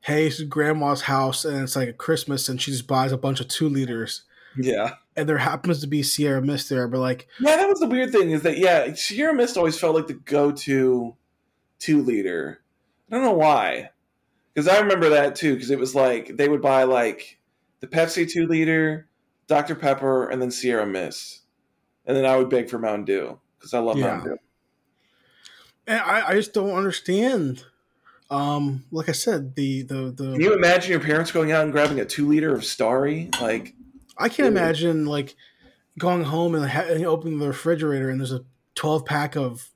hey, 0.02 0.28
it's 0.28 0.42
grandma's 0.44 1.02
house, 1.02 1.44
and 1.44 1.64
it's 1.64 1.76
like 1.76 1.90
a 1.90 1.94
Christmas, 1.94 2.48
and 2.48 2.62
she 2.62 2.72
just 2.72 2.88
buys 2.88 3.12
a 3.12 3.18
bunch 3.18 3.42
of 3.42 3.50
two 3.50 3.68
liters. 3.68 4.24
Yeah 4.58 4.96
and 5.16 5.30
there 5.30 5.38
happens 5.38 5.82
to 5.82 5.88
be 5.88 6.04
Sierra 6.04 6.42
Mist 6.42 6.70
there, 6.70 6.88
but 6.88 7.00
like 7.00 7.28
yeah, 7.40 7.58
that 7.58 7.70
was 7.70 7.80
the 7.80 7.88
weird 7.88 8.12
thing 8.12 8.32
is 8.32 8.42
that 8.44 8.58
yeah, 8.58 8.94
Sierra 8.94 9.34
Mist 9.34 9.58
always 9.58 9.80
felt 9.80 9.96
like 9.96 10.08
the 10.08 10.14
go-to 10.14 11.16
two 11.80 12.02
liter. 12.02 12.62
I 13.12 13.16
don't 13.16 13.26
know 13.26 13.34
why, 13.34 13.92
because 14.54 14.68
I 14.68 14.80
remember 14.80 15.10
that 15.10 15.36
too. 15.36 15.54
Because 15.54 15.72
it 15.72 15.80
was 15.80 15.94
like 15.94 16.36
they 16.38 16.50
would 16.50 16.62
buy 16.62 16.84
like 16.84 17.40
the 17.80 17.88
Pepsi 17.88 18.30
two 18.30 18.48
liter, 18.48 19.08
Dr 19.48 19.76
Pepper, 19.76 20.30
and 20.30 20.42
then 20.42 20.52
Sierra 20.52 20.88
Mist, 20.88 21.42
and 22.06 22.18
then 22.18 22.26
I 22.26 22.38
would 22.38 22.50
beg 22.50 22.70
for 22.70 22.80
Mountain 22.80 23.06
Dew 23.06 23.40
because 23.60 23.74
I 23.74 23.80
love 23.80 23.98
yeah. 23.98 24.08
Mountain 24.08 24.32
Dew. 24.32 24.38
And 25.86 26.00
I, 26.00 26.30
I 26.30 26.34
just 26.34 26.54
don't 26.54 26.76
understand. 26.76 27.66
Um, 28.32 28.86
like 28.92 29.10
I 29.10 29.12
said, 29.12 29.54
the 29.54 29.84
the 29.84 30.12
the. 30.12 30.32
Can 30.32 30.42
you 30.42 30.56
imagine 30.56 30.90
your 30.90 31.02
parents 31.02 31.32
going 31.32 31.52
out 31.52 31.64
and 31.64 31.72
grabbing 31.72 32.00
a 32.00 32.06
two 32.06 32.28
liter 32.28 32.56
of 32.56 32.66
Starry? 32.66 33.30
Like 33.40 33.76
I 34.18 34.30
can't 34.30 34.48
imagine 34.48 35.06
like 35.06 35.36
going 35.98 36.24
home 36.24 36.56
and, 36.56 36.70
ha- 36.70 36.88
and, 36.88 37.06
opening 37.06 37.40
the 37.40 37.48
refrigerator 37.48 38.10
and 38.10 38.20
there's 38.20 38.32
a 38.32 38.46
12 38.76 39.06
pack 39.06 39.36
of 39.36 39.72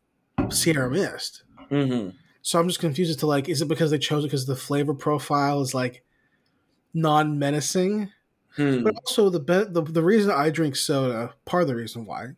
Sierra 0.50 0.90
Mist. 0.90 1.44
Mm-hmm. 1.72 2.10
So 2.42 2.60
I'm 2.60 2.68
just 2.68 2.80
confused 2.80 3.10
as 3.12 3.18
to 3.18 3.28
like, 3.28 3.50
is 3.50 3.62
it 3.62 3.68
because 3.68 3.92
they 3.92 3.98
chose 3.98 4.24
it 4.24 4.28
because 4.28 4.46
the 4.46 4.56
flavor 4.56 4.94
profile 4.94 5.62
is 5.62 5.74
like 5.74 6.04
non 6.94 7.38
menacing? 7.38 8.12
Hmm. 8.56 8.84
But 8.84 8.96
also 8.96 9.30
the, 9.30 9.40
be- 9.40 9.72
the 9.72 9.84
the 9.84 10.02
reason 10.02 10.32
I 10.32 10.50
drink 10.50 10.76
soda, 10.76 11.36
part 11.46 11.62
of 11.62 11.68
the 11.68 11.76
reason 11.76 12.06
why, 12.06 12.30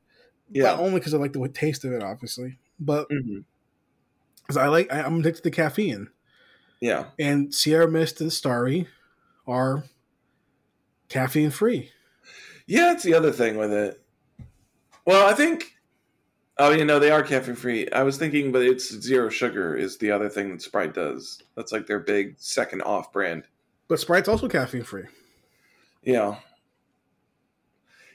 yeah, 0.52 0.76
only 0.76 1.00
because 1.00 1.14
I 1.14 1.18
like 1.18 1.32
the 1.32 1.48
taste 1.48 1.86
of 1.86 1.94
it, 1.94 2.04
obviously, 2.04 2.60
but 2.78 3.08
because 3.08 3.24
mm-hmm. 3.24 4.58
I 4.58 4.68
like 4.68 4.92
I, 4.92 5.02
I'm 5.02 5.20
addicted 5.20 5.44
to 5.44 5.52
caffeine. 5.52 6.10
Yeah, 6.82 7.06
and 7.18 7.54
Sierra 7.56 7.90
Mist 7.90 8.20
and 8.20 8.34
Starry 8.34 8.88
are 9.48 9.86
caffeine 11.10 11.52
free. 11.52 11.92
Yeah, 12.68 12.86
that's 12.86 13.04
the 13.04 13.16
other 13.16 13.32
thing 13.32 13.58
with 13.58 13.74
it. 13.74 14.02
Well, 15.06 15.28
I 15.28 15.34
think. 15.34 15.74
Oh, 16.58 16.72
you 16.72 16.84
know 16.84 17.00
they 17.00 17.10
are 17.10 17.24
caffeine 17.24 17.56
free. 17.56 17.90
I 17.90 18.04
was 18.04 18.18
thinking, 18.18 18.52
but 18.52 18.62
it's 18.64 18.94
zero 19.02 19.30
sugar 19.30 19.76
is 19.76 19.98
the 19.98 20.12
other 20.12 20.28
thing 20.28 20.52
that 20.52 20.62
Sprite 20.62 20.94
does. 20.94 21.42
That's 21.56 21.72
like 21.72 21.88
their 21.88 22.00
big 22.00 22.36
second 22.38 22.82
off 22.82 23.14
brand. 23.14 23.44
But 23.88 24.00
Sprite's 24.00 24.28
also 24.28 24.48
caffeine 24.50 24.84
free. 24.84 25.06
Yeah. 26.04 26.36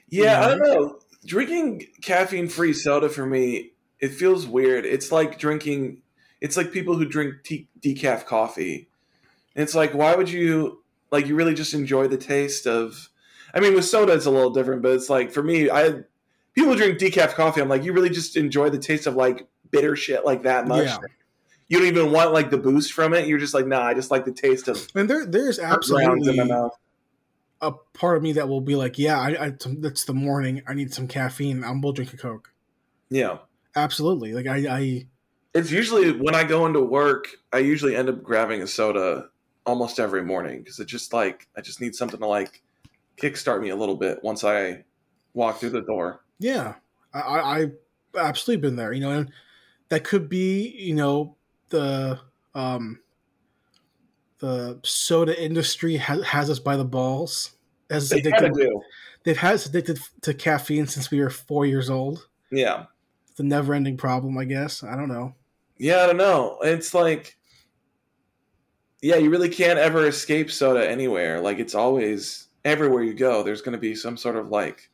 Yeah, 0.09 0.45
I 0.45 0.49
don't 0.49 0.59
know. 0.59 0.99
Drinking 1.25 1.87
caffeine 2.03 2.47
free 2.47 2.71
soda 2.73 3.09
for 3.09 3.25
me, 3.25 3.71
it 3.99 4.09
feels 4.09 4.45
weird. 4.45 4.85
It's 4.85 5.11
like 5.11 5.39
drinking. 5.39 6.03
It's 6.39 6.55
like 6.55 6.71
people 6.71 6.95
who 6.95 7.05
drink 7.05 7.35
te- 7.43 7.67
decaf 7.81 8.25
coffee. 8.25 8.87
it's 9.55 9.73
like, 9.73 9.93
why 9.95 10.15
would 10.15 10.29
you 10.29 10.83
like? 11.15 11.27
You 11.27 11.35
really 11.35 11.53
just 11.53 11.73
enjoy 11.73 12.07
the 12.07 12.17
taste 12.17 12.67
of 12.67 13.09
I 13.55 13.61
mean, 13.61 13.73
with 13.73 13.85
soda, 13.85 14.13
it's 14.13 14.25
a 14.25 14.31
little 14.31 14.49
different, 14.49 14.81
but 14.81 14.91
it's 14.91 15.09
like 15.09 15.31
for 15.31 15.41
me, 15.41 15.69
I 15.69 16.01
people 16.53 16.75
drink 16.75 16.99
decaf 16.99 17.33
coffee. 17.35 17.61
I'm 17.61 17.69
like, 17.69 17.83
you 17.83 17.93
really 17.93 18.09
just 18.09 18.35
enjoy 18.35 18.69
the 18.69 18.77
taste 18.77 19.07
of 19.07 19.15
like 19.15 19.47
bitter 19.71 19.95
shit 19.95 20.25
like 20.25 20.43
that 20.43 20.67
much. 20.67 20.87
Yeah. 20.87 20.97
You 21.67 21.79
don't 21.79 21.87
even 21.87 22.11
want 22.11 22.33
like 22.33 22.51
the 22.51 22.57
boost 22.57 22.91
from 22.93 23.13
it. 23.13 23.27
You're 23.27 23.39
just 23.39 23.53
like, 23.53 23.65
nah, 23.65 23.81
I 23.81 23.93
just 23.93 24.11
like 24.11 24.25
the 24.25 24.33
taste 24.33 24.67
of. 24.67 24.87
And 24.93 25.09
there, 25.09 25.25
there's 25.25 25.57
absolutely 25.57 26.37
a 27.61 27.71
part 27.93 28.17
of 28.17 28.23
me 28.23 28.33
that 28.33 28.49
will 28.49 28.61
be 28.61 28.75
like, 28.75 28.99
yeah, 28.99 29.19
I, 29.19 29.45
I 29.45 29.53
that's 29.79 30.03
the 30.03 30.13
morning. 30.13 30.61
I 30.67 30.73
need 30.73 30.93
some 30.93 31.07
caffeine. 31.07 31.63
I'm 31.63 31.81
will 31.81 31.93
drink 31.93 32.13
a 32.13 32.17
coke. 32.17 32.53
Yeah, 33.09 33.37
absolutely. 33.75 34.33
Like 34.33 34.47
I, 34.47 34.57
I, 34.69 35.07
it's 35.53 35.71
usually 35.71 36.11
when 36.11 36.35
I 36.35 36.43
go 36.43 36.65
into 36.65 36.81
work, 36.81 37.29
I 37.53 37.59
usually 37.59 37.95
end 37.95 38.09
up 38.09 38.21
grabbing 38.21 38.61
a 38.61 38.67
soda 38.67 39.29
almost 39.65 39.99
every 39.99 40.23
morning 40.23 40.59
because 40.59 40.79
it 40.79 40.87
just 40.87 41.13
like 41.13 41.47
I 41.55 41.61
just 41.61 41.81
need 41.81 41.95
something 41.95 42.19
to 42.19 42.27
like 42.27 42.61
kickstart 43.17 43.61
me 43.61 43.69
a 43.69 43.75
little 43.75 43.95
bit 43.95 44.23
once 44.23 44.43
I 44.43 44.83
walk 45.33 45.59
through 45.59 45.71
the 45.71 45.81
door. 45.81 46.23
Yeah, 46.39 46.75
I, 47.13 47.19
I 47.19 47.71
absolutely 48.17 48.61
been 48.61 48.75
there. 48.75 48.93
You 48.93 49.01
know, 49.01 49.11
and 49.11 49.31
that 49.89 50.03
could 50.03 50.29
be 50.29 50.69
you 50.77 50.95
know 50.95 51.35
the 51.69 52.19
um 52.53 52.99
the 54.39 54.79
soda 54.83 55.41
industry 55.41 55.97
has, 55.97 56.23
has 56.23 56.49
us 56.49 56.59
by 56.59 56.75
the 56.75 56.85
balls. 56.85 57.51
As 57.89 58.09
they 58.09 58.19
addicted, 58.19 58.53
do. 58.53 58.81
They've 59.23 59.37
had 59.37 59.53
us 59.53 59.65
addicted 59.67 59.99
to 60.21 60.33
caffeine 60.33 60.87
since 60.87 61.11
we 61.11 61.19
were 61.19 61.29
four 61.29 61.65
years 61.65 61.89
old. 61.89 62.27
Yeah, 62.51 62.85
it's 63.29 63.39
a 63.39 63.43
never-ending 63.43 63.97
problem, 63.97 64.37
I 64.37 64.45
guess. 64.45 64.83
I 64.83 64.95
don't 64.95 65.09
know. 65.09 65.35
Yeah, 65.77 66.03
I 66.03 66.07
don't 66.07 66.17
know. 66.17 66.57
It's 66.61 66.93
like, 66.93 67.37
yeah, 69.05 69.17
you 69.17 69.29
really 69.29 69.49
can't 69.49 69.77
ever 69.77 70.07
escape 70.07 70.49
soda 70.49 70.89
anywhere. 70.89 71.39
Like 71.39 71.59
it's 71.59 71.75
always 71.75 72.47
everywhere 72.63 73.03
you 73.03 73.13
go, 73.13 73.43
there's 73.43 73.61
going 73.61 73.73
to 73.73 73.79
be 73.79 73.93
some 73.93 74.17
sort 74.17 74.35
of 74.35 74.49
like 74.49 74.89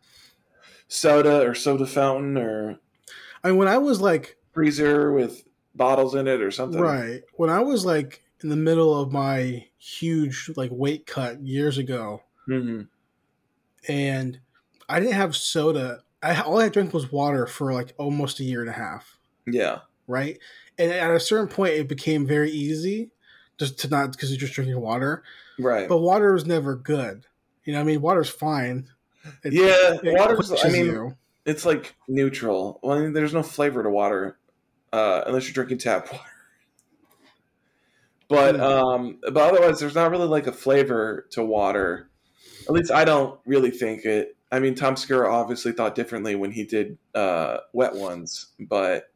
soda 0.89 1.48
or 1.48 1.56
soda 1.56 1.86
fountain 1.86 2.38
or. 2.38 2.77
I 3.41 3.48
mean, 3.48 3.58
when 3.58 3.70
I 3.70 3.77
was 3.77 4.01
like 4.01 4.38
freezer 4.51 5.13
with 5.13 5.46
bottles 5.75 6.13
in 6.13 6.27
it 6.27 6.41
or 6.41 6.51
something. 6.51 6.82
Right. 6.82 7.22
When 7.36 7.50
I 7.50 7.62
was 7.62 7.86
like 7.86 8.22
in 8.44 8.50
the 8.50 8.58
middle 8.58 9.00
of 9.00 9.13
my 9.13 9.65
huge 9.77 10.51
like 10.58 10.72
weight 10.74 11.06
cut 11.06 11.39
years 11.39 11.77
ago, 11.77 12.22
mm-hmm. 12.50 12.82
and 13.89 14.39
I 14.89 15.00
didn't 15.00 15.15
have 15.15 15.38
soda. 15.38 16.01
I 16.22 16.38
all 16.41 16.60
I 16.60 16.68
drank 16.68 16.94
was 16.94 17.13
water 17.13 17.48
for 17.48 17.72
like 17.72 17.94
almost 17.98 18.41
a 18.41 18.44
year 18.44 18.60
and 18.60 18.70
a 18.70 18.74
half. 18.74 19.18
Yeah. 19.48 19.80
Right. 20.06 20.38
And 20.77 20.91
at 20.91 21.12
a 21.12 21.20
certain 21.22 21.48
point, 21.48 21.75
it 21.75 21.88
became 21.88 22.27
very 22.27 22.51
easy 22.51 23.12
just 23.62 23.80
to 23.80 23.88
not 23.88 24.12
because 24.12 24.32
you're 24.32 24.39
just 24.39 24.53
drinking 24.53 24.80
water. 24.82 25.24
Right. 25.60 25.88
But 25.88 26.00
water 26.00 26.34
is 26.34 26.48
never 26.48 26.75
good. 26.75 27.27
You 27.63 27.74
know, 27.74 27.80
I 27.80 27.84
mean, 27.84 28.01
water's 28.01 28.30
fine. 28.30 28.88
It, 29.44 29.53
yeah, 29.53 30.00
it 30.03 30.18
water's. 30.18 30.51
I 30.65 30.70
mean, 30.70 30.86
you. 30.88 31.18
it's 31.46 31.63
like 31.63 31.96
neutral. 32.08 32.80
Well, 32.82 32.98
I 32.98 33.01
mean, 33.01 33.13
there's 33.13 33.36
no 33.36 33.44
flavor 33.44 33.84
to 33.84 33.89
water 33.89 34.39
uh, 34.91 35.22
unless 35.27 35.46
you're 35.46 35.53
drinking 35.53 35.77
tap 35.77 36.12
water. 36.12 36.24
But 38.27 38.56
hmm. 38.56 38.62
um, 38.62 39.20
but 39.22 39.53
otherwise, 39.53 39.80
there's 39.80 39.94
not 39.94 40.10
really 40.10 40.27
like 40.27 40.48
a 40.48 40.51
flavor 40.51 41.27
to 41.32 41.44
water. 41.44 42.10
At 42.68 42.74
least 42.74 42.91
I 42.91 43.06
don't 43.06 43.39
really 43.46 43.72
think 43.72 44.06
it. 44.06 44.36
I 44.51 44.60
mean, 44.60 44.74
Tom 44.74 44.96
Segura 44.96 45.32
obviously 45.32 45.72
thought 45.72 45.94
differently 45.94 46.34
when 46.36 46.51
he 46.51 46.65
did 46.65 46.98
uh, 47.13 47.58
wet 47.74 47.96
ones, 47.96 48.48
but 48.60 49.12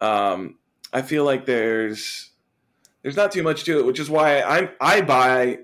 um, 0.00 0.58
I 0.92 1.02
feel 1.02 1.24
like 1.24 1.44
there's 1.44 2.30
there's 3.02 3.16
not 3.16 3.32
too 3.32 3.42
much 3.42 3.64
to 3.64 3.78
it, 3.78 3.86
which 3.86 4.00
is 4.00 4.10
why 4.10 4.42
I'm 4.42 4.70
I 4.80 5.00
buy 5.00 5.60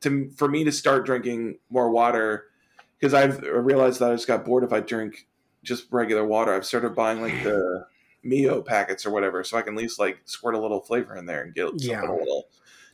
to 0.00 0.30
for 0.30 0.48
me 0.48 0.64
to 0.64 0.72
start 0.72 1.06
drinking 1.06 1.58
more 1.70 1.90
water 1.90 2.44
because 2.98 3.14
I've 3.14 3.42
realized 3.42 4.00
that 4.00 4.10
I 4.10 4.14
just 4.14 4.26
got 4.26 4.44
bored 4.44 4.64
if 4.64 4.72
I 4.72 4.80
drink 4.80 5.26
just 5.62 5.86
regular 5.90 6.24
water. 6.24 6.54
I've 6.54 6.66
started 6.66 6.94
buying 6.94 7.20
like 7.20 7.42
the 7.42 7.86
Mio 8.22 8.62
packets 8.62 9.04
or 9.04 9.10
whatever, 9.10 9.44
so 9.44 9.58
I 9.58 9.62
can 9.62 9.74
at 9.74 9.80
least 9.80 9.98
like 9.98 10.18
squirt 10.24 10.54
a 10.54 10.60
little 10.60 10.80
flavor 10.80 11.16
in 11.16 11.26
there 11.26 11.42
and 11.42 11.54
get 11.54 11.68
something 11.68 11.88
yeah. 11.88 12.08
a 12.08 12.12
little 12.12 12.48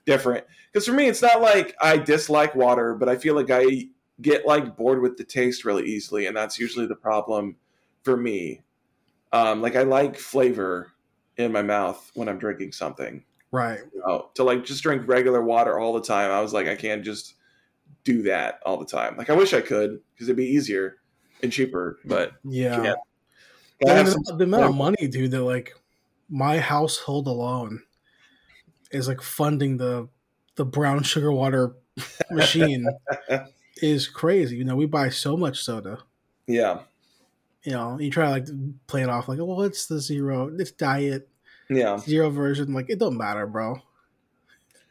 different. 0.05 0.45
Because 0.73 0.87
for 0.87 0.93
me, 0.93 1.07
it's 1.07 1.23
not 1.23 1.41
like 1.41 1.75
I 1.81 1.99
dislike 1.99 2.55
water, 2.55 2.95
but 2.95 3.09
I 3.09 3.17
feel 3.17 3.35
like 3.35 3.51
I 3.51 3.89
get 4.21 4.47
like 4.47 4.77
bored 4.77 5.01
with 5.01 5.17
the 5.17 5.25
taste 5.25 5.65
really 5.65 5.85
easily, 5.85 6.27
and 6.27 6.37
that's 6.37 6.59
usually 6.59 6.87
the 6.87 6.97
problem 6.97 7.57
for 8.03 8.17
me. 8.17 8.63
Um, 9.33 9.63
like 9.63 9.77
I 9.77 9.83
like 9.83 10.19
flavor 10.19 10.93
in 11.37 11.53
my 11.53 11.63
mouth 11.63 12.11
when 12.15 12.29
I'm 12.29 12.39
drinking 12.39 12.73
something. 12.73 13.25
Right. 13.53 13.81
You 13.95 14.03
know, 14.05 14.31
to 14.35 14.45
like 14.45 14.65
just 14.65 14.83
drink 14.83 15.07
regular 15.07 15.43
water 15.43 15.79
all 15.79 15.93
the 15.93 16.03
time. 16.03 16.31
I 16.31 16.41
was 16.41 16.53
like, 16.53 16.67
I 16.67 16.75
can't 16.75 17.05
just 17.05 17.35
do 18.03 18.23
that 18.23 18.61
all 18.65 18.79
the 18.79 18.87
time. 18.87 19.17
Like 19.17 19.31
I 19.31 19.35
wish 19.35 19.53
I 19.55 19.61
could 19.61 20.01
because 20.15 20.29
it'd 20.29 20.37
be 20.37 20.47
easier 20.47 20.97
and 21.43 21.53
cheaper, 21.53 21.99
but 22.05 22.33
Yeah. 22.45 22.95
I 23.87 23.95
mean, 23.95 24.05
the, 24.07 24.35
the 24.39 24.45
amount 24.45 24.65
of 24.65 24.75
money, 24.75 25.09
dude, 25.09 25.33
that 25.33 25.43
like 25.43 25.75
my 26.31 26.59
household 26.59 27.27
alone 27.27 27.83
is 28.91 29.09
like 29.09 29.21
funding 29.21 29.77
the 29.77 30.09
the 30.57 30.65
brown 30.65 31.03
sugar 31.03 31.33
water 31.33 31.75
machine 32.31 32.87
is 33.77 34.09
crazy. 34.09 34.57
You 34.57 34.65
know, 34.65 34.77
we 34.77 34.87
buy 34.87 35.09
so 35.11 35.37
much 35.37 35.63
soda. 35.63 35.99
Yeah, 36.47 36.81
You 37.65 37.73
know, 37.73 37.99
you 37.99 38.11
try 38.11 38.27
to 38.27 38.31
like 38.31 38.47
play 38.87 39.03
it 39.03 39.09
off 39.09 39.29
like, 39.29 39.39
well, 39.39 39.63
it's 39.63 39.87
the 39.87 40.01
zero, 40.01 40.51
it's 40.59 40.73
diet 40.73 41.29
yeah. 41.77 41.99
zero 41.99 42.31
version. 42.31 42.73
Like, 42.75 42.91
it 42.91 42.99
don't 42.99 43.17
matter, 43.17 43.47
bro. 43.47 43.81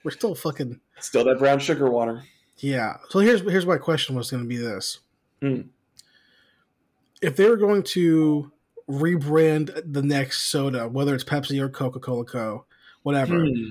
We're 0.04 0.12
still 0.12 0.36
fucking 0.36 0.80
Still 1.00 1.24
that 1.26 1.40
brown 1.40 1.60
sugar 1.60 1.90
water. 1.90 2.24
yeah. 2.58 2.98
So 3.10 3.20
here's 3.20 3.42
here's 3.42 3.66
my 3.66 3.78
question 3.78 4.16
was 4.16 4.30
going 4.32 4.44
to 4.44 4.50
be 4.50 4.58
this: 4.58 5.00
Hmm. 5.42 5.62
if 7.22 7.36
they 7.36 7.48
were 7.50 7.58
going 7.58 7.84
to 7.84 8.52
rebrand 8.90 9.82
the 9.94 10.02
next 10.02 10.44
soda, 10.46 10.88
whether 10.88 11.14
it's 11.16 11.24
Pepsi 11.24 11.62
or 11.62 11.70
Coca 11.70 12.00
Cola 12.00 12.26
Co, 12.26 12.66
whatever, 13.04 13.46
Hmm. 13.46 13.70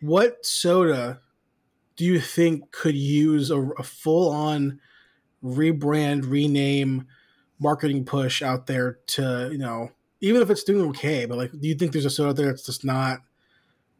what 0.00 0.44
soda 0.44 1.20
do 1.96 2.04
you 2.04 2.20
think 2.20 2.70
could 2.72 2.94
use 2.94 3.50
a, 3.50 3.60
a 3.60 3.82
full 3.82 4.30
on 4.30 4.80
rebrand, 5.42 6.30
rename, 6.30 7.06
marketing 7.58 8.04
push 8.04 8.42
out 8.42 8.66
there 8.66 8.98
to 9.08 9.48
you 9.52 9.58
know, 9.58 9.90
even 10.20 10.42
if 10.42 10.50
it's 10.50 10.64
doing 10.64 10.88
okay, 10.90 11.24
but 11.24 11.38
like, 11.38 11.52
do 11.52 11.68
you 11.68 11.74
think 11.74 11.92
there's 11.92 12.04
a 12.04 12.10
soda 12.10 12.30
out 12.30 12.36
there 12.36 12.46
that's 12.46 12.66
just 12.66 12.84
not 12.84 13.20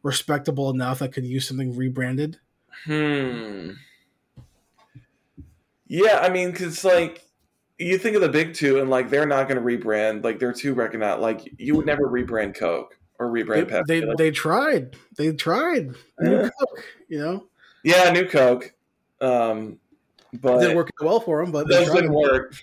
respectable 0.03 0.69
enough 0.69 0.99
that 0.99 1.13
could 1.13 1.25
use 1.25 1.47
something 1.47 1.75
rebranded? 1.75 2.37
Hmm. 2.85 3.71
Yeah, 5.87 6.19
I 6.21 6.29
mean, 6.29 6.51
because 6.51 6.85
like 6.85 7.25
you 7.77 7.97
think 7.97 8.15
of 8.15 8.21
the 8.21 8.29
big 8.29 8.53
two, 8.53 8.79
and 8.79 8.89
like 8.89 9.09
they're 9.09 9.25
not 9.25 9.49
going 9.49 9.61
to 9.61 9.65
rebrand. 9.65 10.23
Like 10.23 10.39
they're 10.39 10.53
too 10.53 10.73
recognized. 10.73 11.21
Like 11.21 11.53
you 11.57 11.75
would 11.75 11.85
never 11.85 12.07
rebrand 12.07 12.55
Coke 12.55 12.97
or 13.19 13.27
rebrand 13.27 13.69
Pepsi. 13.69 13.87
they, 13.87 14.01
Like, 14.01 14.17
they 14.17 14.31
tried. 14.31 14.95
They 15.17 15.33
tried. 15.33 15.95
New 16.19 16.43
Yeah. 16.43 16.49
Coke, 16.59 16.83
you 17.09 17.19
know, 17.19 17.47
yeah, 17.83 18.09
new 18.11 18.27
Coke. 18.27 18.73
Um, 19.19 19.79
but 20.33 20.57
it 20.57 20.61
didn't 20.61 20.77
work 20.77 20.89
well 21.01 21.19
for 21.19 21.43
them, 21.43 21.51
but 21.51 21.67
tried. 21.67 21.85
didn't 21.93 22.13
work. 22.13 22.55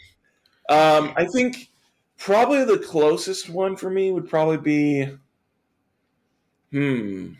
Um, 0.70 1.12
I 1.16 1.26
think 1.26 1.67
probably 2.18 2.64
the 2.64 2.78
closest 2.78 3.48
one 3.48 3.76
for 3.76 3.88
me 3.88 4.12
would 4.12 4.28
probably 4.28 4.58
be, 4.58 5.08
hmm. 6.70 7.32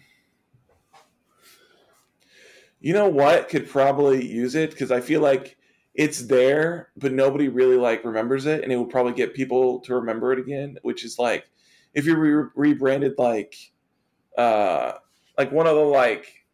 You 2.81 2.93
know 2.93 3.09
what 3.09 3.49
could 3.49 3.69
probably 3.69 4.25
use 4.25 4.55
it 4.55 4.71
because 4.71 4.93
I 4.93 5.01
feel 5.01 5.21
like 5.21 5.57
it's 5.95 6.23
there, 6.23 6.91
but 6.97 7.13
nobody 7.13 7.49
really 7.49 7.77
like 7.77 8.05
remembers 8.05 8.47
it, 8.47 8.63
and 8.63 8.73
it 8.73 8.77
would 8.77 8.89
probably 8.89 9.15
get 9.15 9.35
people 9.35 9.81
to 9.81 9.97
remember 9.97 10.33
it 10.33 10.39
again. 10.39 10.79
Which 10.83 11.05
is 11.05 11.19
like 11.19 11.51
if 11.93 12.07
you 12.07 12.17
re- 12.17 12.51
rebranded 12.55 13.15
like, 13.19 13.57
uh, 14.37 14.93
like 15.37 15.51
one 15.51 15.67
of 15.67 15.75
the 15.75 15.83
like 15.83 16.47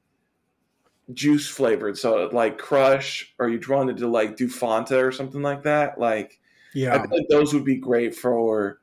juice 1.13 1.47
flavored, 1.47 1.99
so 1.99 2.31
like 2.33 2.57
Crush, 2.57 3.35
or 3.39 3.51
you 3.51 3.61
wanted 3.69 3.99
to 3.99 4.09
like 4.09 4.39
do 4.39 4.49
Fanta 4.49 5.03
or 5.03 5.13
something 5.13 5.43
like 5.43 5.65
that. 5.65 6.01
Like 6.01 6.41
I 6.75 6.79
Yeah, 6.79 7.03
feel 7.03 7.19
like 7.19 7.29
those 7.31 7.55
would 7.55 7.65
be 7.65 7.77
great 7.77 8.15
for 8.15 8.81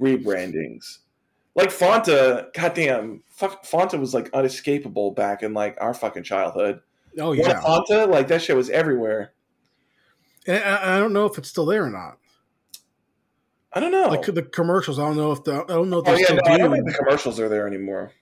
rebrandings. 0.00 0.98
Like 1.54 1.68
Fanta, 1.68 2.52
goddamn, 2.54 3.22
fuck, 3.28 3.64
Fanta 3.64 3.98
was 4.00 4.14
like 4.14 4.30
unescapable 4.32 5.10
back 5.10 5.42
in 5.42 5.52
like 5.52 5.76
our 5.80 5.92
fucking 5.92 6.22
childhood. 6.22 6.80
oh 7.18 7.28
What, 7.28 7.38
yeah. 7.38 7.60
Fanta, 7.60 8.08
like 8.08 8.28
that 8.28 8.42
shit 8.42 8.56
was 8.56 8.70
everywhere. 8.70 9.32
And 10.46 10.62
I, 10.64 10.96
I 10.96 10.98
don't 10.98 11.12
know 11.12 11.26
if 11.26 11.36
it's 11.38 11.48
still 11.48 11.66
there 11.66 11.84
or 11.84 11.90
not. 11.90 12.18
I 13.72 13.80
don't 13.80 13.92
know. 13.92 14.08
Like 14.08 14.26
the 14.26 14.42
commercials, 14.42 14.98
I 14.98 15.02
don't 15.04 15.16
know 15.16 15.32
if 15.32 15.44
the 15.44 15.62
I 15.62 15.66
don't 15.74 15.88
know 15.90 15.98
if 15.98 16.08
oh 16.08 16.14
yeah, 16.14 16.24
still 16.24 16.36
no, 16.36 16.42
I 16.52 16.58
don't 16.58 16.72
think 16.72 16.86
the 16.86 16.94
commercials 16.94 17.40
are 17.40 17.48
there 17.48 17.66
anymore. 17.66 18.12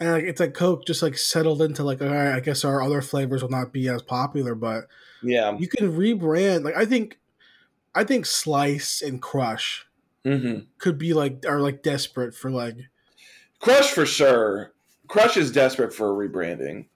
And 0.00 0.12
like, 0.12 0.24
it's 0.24 0.38
like 0.38 0.54
Coke 0.54 0.86
just 0.86 1.02
like 1.02 1.18
settled 1.18 1.60
into 1.60 1.82
like, 1.82 2.00
all 2.00 2.08
right, 2.08 2.34
I 2.34 2.40
guess 2.40 2.64
our 2.64 2.80
other 2.80 3.02
flavors 3.02 3.42
will 3.42 3.50
not 3.50 3.72
be 3.72 3.88
as 3.88 4.00
popular, 4.02 4.54
but 4.54 4.84
Yeah. 5.22 5.56
you 5.58 5.66
can 5.66 5.92
rebrand. 5.92 6.62
Like 6.64 6.76
I 6.76 6.84
think, 6.84 7.18
I 7.98 8.04
think 8.04 8.26
Slice 8.26 9.02
and 9.02 9.20
Crush 9.20 9.84
hmm 10.24 10.60
could 10.78 10.98
be 10.98 11.14
like 11.14 11.44
are 11.46 11.60
like 11.60 11.82
desperate 11.82 12.34
for 12.34 12.50
like 12.50 12.76
Crush 13.60 13.90
for 13.90 14.06
sure. 14.06 14.72
Crush 15.08 15.36
is 15.36 15.50
desperate 15.50 15.92
for 15.92 16.08
a 16.10 16.28
rebranding 16.28 16.86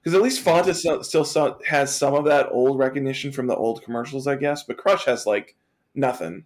because 0.00 0.14
at 0.14 0.22
least 0.22 0.44
Fanta 0.44 0.74
so- 0.74 1.02
still 1.02 1.58
has 1.66 1.94
some 1.94 2.14
of 2.14 2.24
that 2.26 2.48
old 2.50 2.78
recognition 2.78 3.32
from 3.32 3.46
the 3.46 3.56
old 3.56 3.82
commercials, 3.82 4.26
I 4.26 4.36
guess. 4.36 4.62
But 4.64 4.76
Crush 4.76 5.04
has 5.06 5.24
like 5.26 5.56
nothing. 5.94 6.44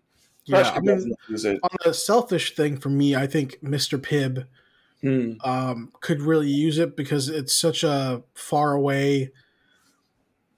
Crush 0.49 0.67
yeah. 0.67 0.75
I 0.77 0.81
mean, 0.81 1.15
use 1.29 1.45
it. 1.45 1.59
on 1.63 1.77
a 1.91 1.95
selfish 1.95 2.55
thing 2.55 2.77
for 2.77 2.89
me, 2.89 3.15
I 3.17 3.27
think 3.27 3.57
Mr. 3.63 3.99
Pibb 3.99 4.47
Hmm. 5.01 5.33
um, 5.43 5.91
could 6.01 6.21
really 6.23 6.49
use 6.51 6.79
it 6.79 6.97
because 6.97 7.29
it's 7.29 7.53
such 7.53 7.83
a 7.83 8.23
far 8.35 8.73
away 8.75 9.33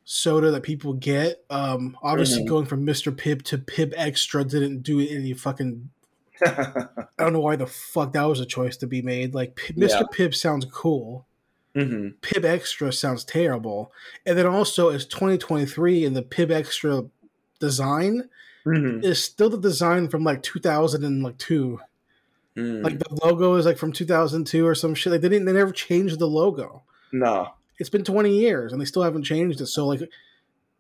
soda 0.04 0.50
that 0.50 0.62
people 0.62 0.92
get. 0.94 1.44
Um, 1.50 1.96
obviously, 2.02 2.42
Mhm. 2.42 2.48
going 2.48 2.66
from 2.66 2.84
Mr. 2.86 3.10
Pibb 3.14 3.42
to 3.42 3.58
Pibb 3.58 3.92
Extra 3.96 4.44
didn't 4.44 4.82
do 4.82 5.00
any 5.00 5.32
fucking. 5.32 5.90
I 6.44 6.86
don't 7.18 7.32
know 7.32 7.40
why 7.40 7.56
the 7.56 7.66
fuck 7.66 8.12
that 8.12 8.24
was 8.24 8.40
a 8.40 8.46
choice 8.46 8.76
to 8.78 8.86
be 8.86 9.02
made. 9.02 9.34
Like 9.34 9.56
Mr. 9.76 10.04
Yeah. 10.18 10.30
Sounds 10.32 10.66
cool. 10.70 11.26
hmm 11.74 12.08
Pibb 12.22 12.44
Extra 12.44 12.92
sounds 12.92 13.24
terrible. 13.24 13.92
And 14.26 14.36
then 14.38 14.46
also, 14.46 14.90
it's 14.90 15.04
2023, 15.06 16.04
and 16.04 16.14
the 16.16 16.22
Pibb 16.22 16.50
Extra 16.50 17.04
design 17.60 18.28
hmm 18.64 19.00
is 19.02 19.22
still 19.22 19.50
the 19.50 19.58
design 19.58 20.08
from 20.08 20.24
like 20.24 20.42
2002. 20.42 21.80
Mm. 22.56 22.82
Like 22.84 22.98
the 22.98 23.14
logo 23.24 23.54
is 23.56 23.66
like 23.66 23.78
from 23.78 23.92
2002 23.92 24.66
or 24.66 24.74
some 24.74 24.94
shit. 24.94 25.12
Like 25.12 25.20
they 25.22 25.28
didn't, 25.28 25.46
they 25.46 25.52
never 25.52 25.72
changed 25.72 26.18
the 26.18 26.26
logo. 26.28 26.82
no. 27.12 27.50
It's 27.78 27.90
been 27.90 28.04
20 28.04 28.30
years 28.30 28.72
and 28.72 28.80
they 28.80 28.84
still 28.86 29.02
haven't 29.02 29.24
changed 29.24 29.60
it. 29.60 29.66
So 29.66 29.86
like, 29.86 30.08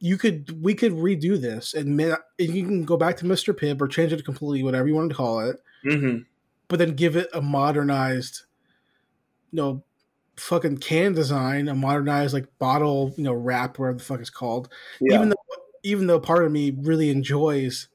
you 0.00 0.18
could, 0.18 0.62
we 0.62 0.74
could 0.74 0.92
redo 0.92 1.40
this 1.40 1.74
and, 1.74 1.98
you 2.38 2.64
can 2.64 2.84
go 2.84 2.96
back 2.96 3.16
to 3.18 3.24
Mr. 3.24 3.54
Pibb 3.54 3.80
or 3.80 3.88
change 3.88 4.12
it 4.12 4.24
completely, 4.24 4.62
whatever 4.62 4.86
you 4.88 4.94
want 4.94 5.10
to 5.10 5.16
call 5.16 5.40
it, 5.40 5.56
hmm 5.84 6.18
but 6.68 6.78
then 6.78 6.94
give 6.94 7.14
it 7.14 7.28
a 7.34 7.42
modernized, 7.42 8.42
you 9.50 9.56
know, 9.56 9.84
fucking 10.36 10.78
can 10.78 11.12
design, 11.12 11.68
a 11.68 11.74
modernized 11.74 12.34
like 12.34 12.46
bottle, 12.58 13.14
you 13.16 13.24
know, 13.24 13.34
wrap, 13.34 13.78
whatever 13.78 13.98
the 13.98 14.04
fuck 14.04 14.20
it's 14.20 14.30
called. 14.30 14.72
Yeah. 15.00 15.16
Even 15.16 15.28
though, 15.28 15.36
even 15.82 16.06
though 16.06 16.18
part 16.18 16.44
of 16.44 16.50
me 16.52 16.74
really 16.76 17.10
enjoys 17.10 17.88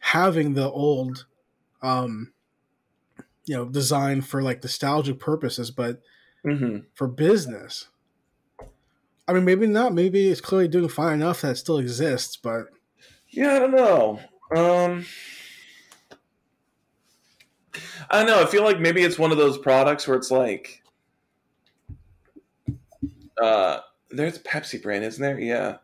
having 0.00 0.54
the 0.54 0.70
old, 0.70 1.26
um, 1.82 2.32
you 3.44 3.54
know, 3.54 3.66
design 3.66 4.22
for 4.22 4.42
like 4.42 4.62
nostalgic 4.62 5.20
purposes, 5.20 5.70
but 5.70 6.00
hmm 6.44 6.78
for 6.94 7.06
business, 7.06 7.88
I 9.28 9.32
mean, 9.32 9.44
maybe 9.44 9.66
not. 9.66 9.92
Maybe 9.92 10.28
it's 10.28 10.40
clearly 10.40 10.68
doing 10.68 10.88
fine 10.88 11.14
enough 11.14 11.40
that 11.40 11.52
it 11.52 11.56
still 11.56 11.78
exists, 11.78 12.36
but 12.36 12.66
Yeah, 13.28 13.56
I 13.56 13.58
don't 13.58 13.72
know. 13.72 14.20
Um, 14.54 15.04
I 18.10 18.18
don't 18.18 18.26
know. 18.26 18.40
I 18.40 18.46
feel 18.46 18.62
like 18.62 18.78
maybe 18.78 19.02
it's 19.02 19.18
one 19.18 19.32
of 19.32 19.38
those 19.38 19.58
products 19.58 20.06
where 20.06 20.16
it's 20.16 20.30
like, 20.30 20.82
uh, 23.42 23.80
there's 24.10 24.38
Pepsi 24.38 24.80
brand, 24.80 25.04
isn't 25.04 25.20
there? 25.20 25.38
Yeah. 25.38 25.78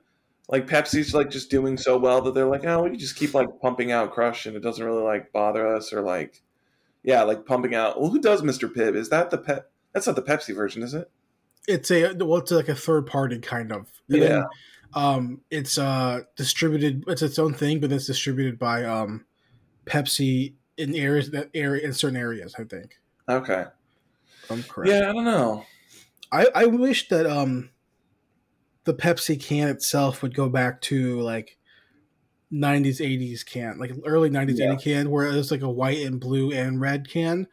Like 0.49 0.67
Pepsi's 0.67 1.15
like 1.15 1.31
just 1.31 1.51
doing 1.51 1.77
so 1.77 1.99
well 1.99 2.21
that 2.23 2.35
they're 2.35 2.47
like, 2.47 2.65
oh, 2.65 2.83
we 2.83 2.91
can 2.91 2.99
just 2.99 3.17
keep 3.17 3.35
like 3.35 3.49
pumping 3.61 3.91
out 3.91 4.13
Crush 4.13 4.47
and 4.47 4.57
it 4.57 4.61
doesn't 4.61 4.85
really 4.85 5.03
like 5.03 5.33
bother 5.33 5.67
us 5.67 5.93
or 5.93 6.03
like, 6.03 6.43
yeah, 7.03 7.23
like 7.23 7.47
pumping 7.47 7.75
out. 7.75 8.01
Well, 8.01 8.11
who 8.11 8.21
does 8.21 8.43
Mr. 8.43 8.73
Pibb? 8.73 8.95
Is 8.95 9.09
that 9.09 9.31
the 9.31 9.39
pep? 9.39 9.71
That's 9.93 10.07
not 10.07 10.17
the 10.17 10.23
Pepsi 10.23 10.55
version, 10.55 10.83
is 10.83 10.95
it? 10.95 11.11
It's 11.69 11.91
a 11.91 12.15
well, 12.15 12.39
it's 12.41 12.51
like 12.51 12.69
a 12.69 12.75
third 12.75 13.07
party 13.07 13.39
kind 13.39 13.73
of. 13.73 13.91
And 14.13 14.23
Yeah. 14.23 14.29
then, 14.39 14.49
um, 14.95 15.43
it's 15.51 15.79
uh 15.79 16.23
distributed. 16.37 17.05
It's 17.09 17.23
its 17.23 17.39
own 17.39 17.55
thing, 17.55 17.81
but 17.81 17.93
it's 17.93 18.07
distributed 18.07 18.59
by 18.59 18.85
um 18.85 19.27
Pepsi 19.87 20.55
in 20.79 20.95
areas 20.97 21.31
that 21.33 21.51
area 21.55 21.85
in 21.87 21.93
certain 21.95 22.19
areas. 22.19 22.55
I 22.59 22.65
think. 22.65 23.01
Okay. 23.29 23.67
I'm 24.51 24.63
correct. 24.65 24.93
Yeah, 24.93 25.11
I 25.11 25.13
don't 25.13 25.25
know. 25.25 25.67
I, 26.33 26.49
I 26.55 26.67
wish 26.67 27.09
that 27.09 27.27
um 27.27 27.71
the 28.85 28.95
Pepsi 28.95 29.41
can 29.41 29.69
itself 29.69 30.23
would 30.23 30.35
go 30.35 30.49
back 30.49 30.81
to 30.83 31.21
like 31.21 31.59
90s 32.51 33.01
80s 33.01 33.45
can 33.45 33.79
like 33.79 33.93
early 34.05 34.31
90s 34.31 34.61
Yeah. 34.61 34.73
80 34.73 34.77
can 34.77 35.11
where 35.11 35.27
it 35.27 35.35
was 35.35 35.51
like 35.51 35.63
a 35.63 35.71
white 35.71 36.05
and 36.07 36.21
blue 36.21 36.53
and 36.53 36.81
red 36.81 37.09
can 37.09 37.47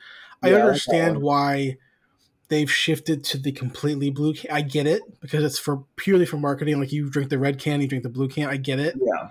I 0.44 0.50
Yeah, 0.50 0.58
I 0.58 0.64
like 0.64 0.84
that 0.88 1.16
understand 1.16 1.22
why 1.22 1.78
they've 2.50 2.72
shifted 2.72 3.24
to 3.24 3.38
the 3.38 3.52
completely 3.52 4.10
blue 4.10 4.34
can. 4.34 4.52
I 4.52 4.62
get 4.62 4.86
it 4.88 5.02
because 5.22 5.44
it's 5.44 5.58
for 5.60 5.86
purely 5.96 6.26
for 6.26 6.38
marketing 6.38 6.80
like 6.80 6.92
you 6.92 7.10
drink 7.10 7.30
the 7.30 7.40
red 7.40 7.60
can 7.60 7.80
you 7.82 7.88
drink 7.88 8.04
the 8.04 8.10
blue 8.10 8.28
can 8.28 8.50
I 8.50 8.58
get 8.58 8.80
it 8.80 8.96
Yeah. 9.00 9.30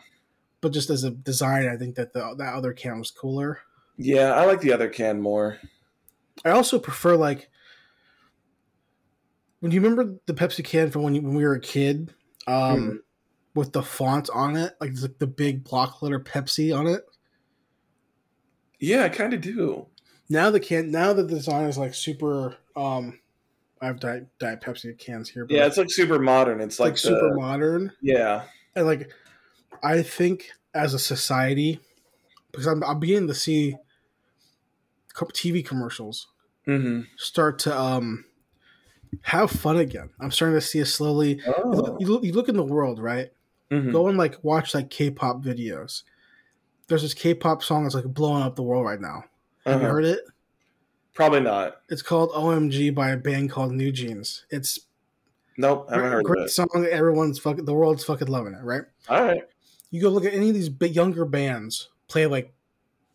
but 0.61 0.73
just 0.73 0.89
as 0.91 1.05
a 1.05 1.11
design 1.11 1.69
I 1.69 1.77
think 1.77 1.97
that 1.97 2.13
the 2.15 2.35
that 2.39 2.55
other 2.55 2.73
can 2.73 2.99
was 2.99 3.11
cooler 3.11 3.59
Yeah, 3.97 4.33
I 4.33 4.45
like 4.47 4.61
the 4.61 4.73
other 4.73 4.89
can 4.89 5.21
more. 5.21 5.59
I 6.45 6.51
also 6.51 6.79
prefer 6.79 7.17
like 7.17 7.51
when 9.61 9.73
you 9.73 9.81
remember 9.81 10.17
the 10.27 10.35
Pepsi 10.35 10.65
can 10.65 10.91
from 10.91 11.03
when, 11.03 11.15
you, 11.17 11.23
when 11.23 11.35
we 11.35 11.45
were 11.45 11.55
a 11.55 11.61
kid, 11.61 12.15
um, 12.47 12.79
Hmm. 12.87 12.97
with 13.55 13.73
the 13.73 13.83
font 13.83 14.31
on 14.33 14.55
it, 14.57 14.75
like 14.81 14.95
the, 14.95 15.13
the 15.19 15.27
big 15.27 15.65
block 15.65 16.01
letter 16.01 16.21
Pepsi 16.21 16.73
on 16.77 16.87
it. 16.87 17.05
Yeah, 18.79 19.03
I 19.03 19.09
kind 19.09 19.35
of 19.35 19.41
do. 19.41 19.87
Now 20.29 20.51
the 20.51 20.61
can 20.61 20.91
now 20.93 21.13
the 21.13 21.25
design 21.25 21.65
is 21.65 21.77
like 21.79 21.95
super. 21.95 22.57
Um, 22.79 23.21
I 23.81 23.87
have 23.87 24.01
diet, 24.01 24.27
diet 24.39 24.61
Pepsi 24.61 24.97
cans 24.99 25.29
here. 25.31 25.45
But 25.45 25.55
Yeah, 25.57 25.67
it's 25.67 25.77
like 25.77 25.91
super 25.91 26.19
modern. 26.19 26.61
It's 26.61 26.75
it's 26.75 26.81
like, 26.81 26.91
like, 26.91 26.99
super 26.99 27.35
modern, 27.35 27.93
Yeah. 28.03 28.45
and 28.77 28.87
like 28.87 29.13
I 29.83 30.03
think 30.03 30.51
as 30.75 30.95
a 30.95 30.99
society, 30.99 31.81
because 32.53 32.67
I'm 32.67 32.83
I'm 32.85 33.01
beginning 33.01 33.29
to 33.29 33.35
see 33.35 33.77
TV 35.35 35.63
commercials 35.65 36.29
hmm 36.67 37.03
start 37.17 37.59
to 37.61 37.77
um 37.77 38.25
have 39.23 39.51
fun 39.51 39.79
again. 39.79 40.11
I'm 40.21 40.31
starting 40.31 40.57
to 40.57 40.61
see 40.61 40.81
it 40.81 40.87
slowly. 40.87 41.37
You, 41.37 41.45
Oh. 41.65 41.71
look, 41.71 42.01
you, 42.01 42.07
look, 42.07 42.25
you 42.25 42.33
look 42.33 42.49
in 42.49 42.57
the 42.57 42.65
world, 42.65 42.99
right? 42.99 43.31
Mhm. 43.71 43.93
Go 43.93 44.09
and 44.09 44.19
like 44.19 44.43
watch 44.45 44.75
like 44.75 44.91
K-pop 44.91 45.43
videos. 45.43 46.03
There's 46.89 47.03
this 47.03 47.15
K-pop 47.15 47.63
song 47.63 47.85
that's 47.85 47.95
like 47.95 48.07
blowing 48.07 48.43
up 48.43 48.57
the 48.57 48.63
world 48.63 48.87
right 48.87 49.01
now. 49.01 49.25
Have 49.67 49.81
you 49.81 49.87
Uh-huh. 49.87 49.95
heard 49.95 50.05
it? 50.05 50.21
Probably 51.19 51.41
not. 51.41 51.81
It's 51.89 52.01
called 52.01 52.31
OMG 52.31 52.95
by 52.95 53.11
a 53.11 53.17
band 53.17 53.51
called 53.51 53.73
NewJeans. 53.73 54.43
It's 54.51 54.79
Nope, 55.57 55.89
I 55.91 55.97
haven't 55.97 56.13
heard 56.13 56.25
great 56.25 56.41
of 56.43 56.47
it. 56.47 56.51
song. 56.51 56.87
Everyone's 56.89 57.41
fucking 57.41 57.65
the 57.65 57.75
world's 57.75 58.05
fucking 58.05 58.29
loving 58.29 58.55
it, 58.55 58.63
right? 58.63 58.83
All 59.09 59.25
right. 59.25 59.43
You 59.91 60.01
go 60.01 60.11
look 60.11 60.25
at 60.25 60.33
any 60.33 60.49
of 60.51 60.55
these 60.55 60.69
big 60.69 60.95
younger 60.95 61.25
bands 61.25 61.89
play 62.07 62.27
like 62.27 62.55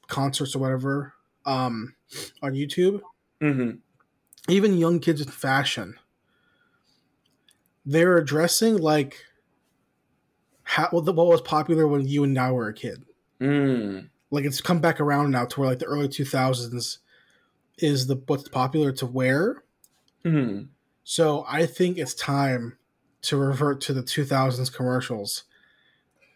concerts 0.08 0.54
or 0.54 0.60
whatever 0.60 1.14
um, 1.46 1.96
on 2.42 2.52
YouTube. 2.52 3.00
hmm 3.40 3.72
Even 4.50 4.78
young 4.78 5.00
kids 5.00 5.22
in 5.22 5.30
fashion, 5.30 5.96
they're 7.86 8.18
addressing 8.18 8.80
like 8.80 9.24
how 10.64 10.90
what 10.92 11.06
was 11.16 11.42
popular 11.42 11.88
when 11.88 12.06
you 12.06 12.26
and 12.26 12.38
I 12.38 12.52
were 12.52 12.68
a 12.68 12.74
kid. 12.74 13.06
Mm. 13.40 14.10
like 14.30 14.44
it's 14.44 14.60
come 14.60 14.82
back 14.82 15.00
around 15.00 15.32
now 15.32 15.46
to 15.46 15.60
where 15.62 15.70
like 15.70 15.80
the 15.80 15.86
early 15.86 16.10
2000s 16.10 16.98
is 17.80 18.08
the 18.08 18.16
what's 18.28 18.50
popular 18.50 18.92
to 18.94 19.06
wear 19.06 19.64
hmm 20.24 20.70
so 21.04 21.46
i 21.48 21.66
think 21.66 21.98
it's 21.98 22.14
time 22.14 22.78
to 23.22 23.38
revert 23.38 23.82
to 23.82 23.94
the 23.94 24.04
2000s 24.04 24.70
commercials 24.70 25.44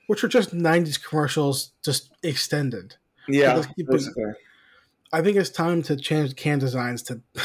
which 0.08 0.24
are 0.24 0.28
just 0.28 0.54
90s 0.54 0.98
commercials 0.98 1.74
just 1.84 2.12
extended 2.24 2.98
Yeah. 3.28 3.60
I 5.14 5.22
think 5.22 5.38
it's 5.38 5.50
time 5.50 5.82
to 5.84 5.96
change 5.96 6.36
can 6.36 6.60
designs 6.60 7.04
to 7.04 7.22
you 7.36 7.44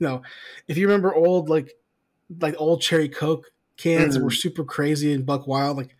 know 0.00 0.22
if 0.68 0.76
you 0.76 0.86
remember 0.86 1.14
old 1.14 1.48
like 1.48 1.72
like 2.40 2.54
old 2.58 2.80
cherry 2.80 3.08
coke 3.08 3.52
cans 3.76 4.18
Mhm. 4.18 4.22
were 4.22 4.30
super 4.30 4.64
crazy 4.64 5.12
and 5.12 5.26
buck 5.26 5.46
wild 5.46 5.76
like 5.76 5.96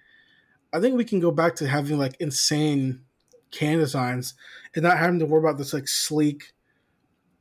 i 0.72 0.80
think 0.80 0.96
we 0.96 1.04
can 1.04 1.20
go 1.20 1.30
back 1.30 1.56
to 1.56 1.68
having 1.68 1.98
like 1.98 2.16
insane 2.20 3.04
can 3.50 3.78
designs 3.78 4.34
and 4.74 4.82
not 4.84 4.98
having 4.98 5.18
to 5.18 5.26
worry 5.26 5.40
about 5.40 5.58
this 5.58 5.72
like 5.74 5.88
sleek 5.88 6.52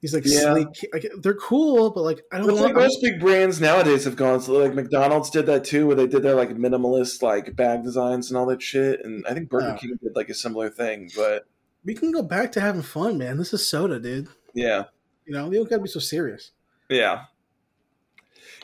these 0.01 0.13
like 0.13 0.23
Yeah. 0.25 0.53
sleek 0.53 0.89
like 0.93 1.05
they're 1.21 1.33
cool 1.35 1.91
but 1.91 2.01
like 2.01 2.21
i 2.31 2.37
don't 2.37 2.47
But 2.47 2.55
like 2.55 2.75
most 2.75 3.01
big 3.01 3.19
brands 3.19 3.61
nowadays 3.61 4.03
have 4.05 4.15
gone 4.15 4.41
so 4.41 4.53
like 4.53 4.73
McDonald's 4.73 5.29
did 5.29 5.45
that 5.45 5.63
too, 5.63 5.87
where 5.87 5.95
they 5.95 6.07
did 6.07 6.23
their 6.23 6.35
like 6.35 6.49
minimalist 6.49 7.21
like 7.21 7.55
bag 7.55 7.83
designs 7.83 8.29
and 8.29 8.37
all 8.37 8.45
that 8.47 8.61
shit. 8.61 8.99
And 9.05 9.25
I 9.27 9.33
think 9.33 9.49
Burger. 9.49 9.77
King 9.79 9.97
did 10.01 10.15
like 10.15 10.29
a 10.29 10.33
similar 10.33 10.69
thing. 10.69 11.09
But 11.15 11.45
we 11.85 11.93
can 11.93 12.11
go 12.11 12.21
back 12.23 12.51
to 12.53 12.61
having 12.61 12.81
fun 12.81 13.17
man 13.17 13.37
this 13.37 13.53
is 13.53 13.67
soda 13.67 13.99
dude 13.99 14.27
yeah, 14.53 14.83
you 15.25 15.33
know 15.33 15.45
you 15.51 15.57
don't 15.59 15.69
gotta 15.69 15.81
be 15.81 15.87
so 15.87 15.99
serious 15.99 16.51
yeah, 16.89 17.23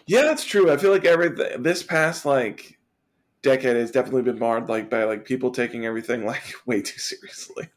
yeah, 0.05 0.21
that's 0.23 0.43
true. 0.45 0.69
I 0.71 0.77
feel 0.77 0.91
like 0.91 1.05
everything 1.05 1.63
this 1.63 1.81
past 1.83 2.25
like 2.25 2.77
decade 3.41 3.75
has 3.75 3.91
definitely 3.91 4.23
been 4.23 4.37
marred 4.39 4.67
like 4.69 4.89
by 4.89 5.03
like 5.05 5.23
people 5.25 5.51
taking 5.51 5.85
everything 5.85 6.25
like 6.25 6.43
way 6.65 6.81
too 6.81 6.99
seriously. 6.99 7.69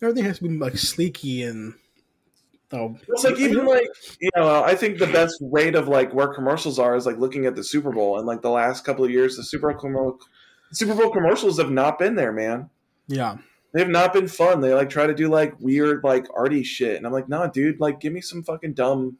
everything 0.00 0.24
has 0.24 0.38
to 0.38 0.48
be 0.48 0.56
like 0.56 0.74
sleeky 0.74 1.46
and 1.48 1.74
oh 2.74 2.96
It's 3.08 3.24
like 3.24 3.38
even 3.38 3.64
like 3.76 3.86
you 4.20 4.30
know, 4.36 4.62
I 4.62 4.74
think 4.74 4.98
the 4.98 5.06
best 5.06 5.38
rate 5.40 5.74
of 5.74 5.88
like 5.88 6.12
where 6.12 6.28
commercials 6.28 6.78
are 6.78 6.94
is 6.96 7.06
like 7.06 7.16
looking 7.18 7.46
at 7.46 7.54
the 7.54 7.64
Super 7.64 7.92
Bowl 7.92 8.18
and 8.18 8.26
like 8.26 8.42
the 8.42 8.50
last 8.50 8.84
couple 8.84 9.04
of 9.04 9.10
years, 9.10 9.36
the 9.36 9.44
Super 9.44 9.72
Bowl 9.72 10.18
Super 10.72 10.94
Bowl 10.94 11.10
commercials 11.12 11.58
have 11.58 11.70
not 11.70 11.98
been 11.98 12.16
there, 12.16 12.32
man. 12.32 12.68
yeah 13.06 13.36
They 13.72 13.80
have 13.80 13.88
not 13.88 14.12
been 14.12 14.28
fun. 14.28 14.60
They 14.60 14.74
like 14.74 14.90
try 14.90 15.06
to 15.06 15.14
do 15.14 15.28
like 15.28 15.54
weird 15.60 16.02
like 16.04 16.26
arty 16.36 16.62
shit, 16.64 16.96
and 16.96 17.06
I'm 17.06 17.12
like, 17.12 17.28
nah, 17.28 17.46
dude, 17.46 17.80
like 17.80 18.00
give 18.00 18.12
me 18.12 18.20
some 18.20 18.42
fucking 18.42 18.74
dumb, 18.74 19.16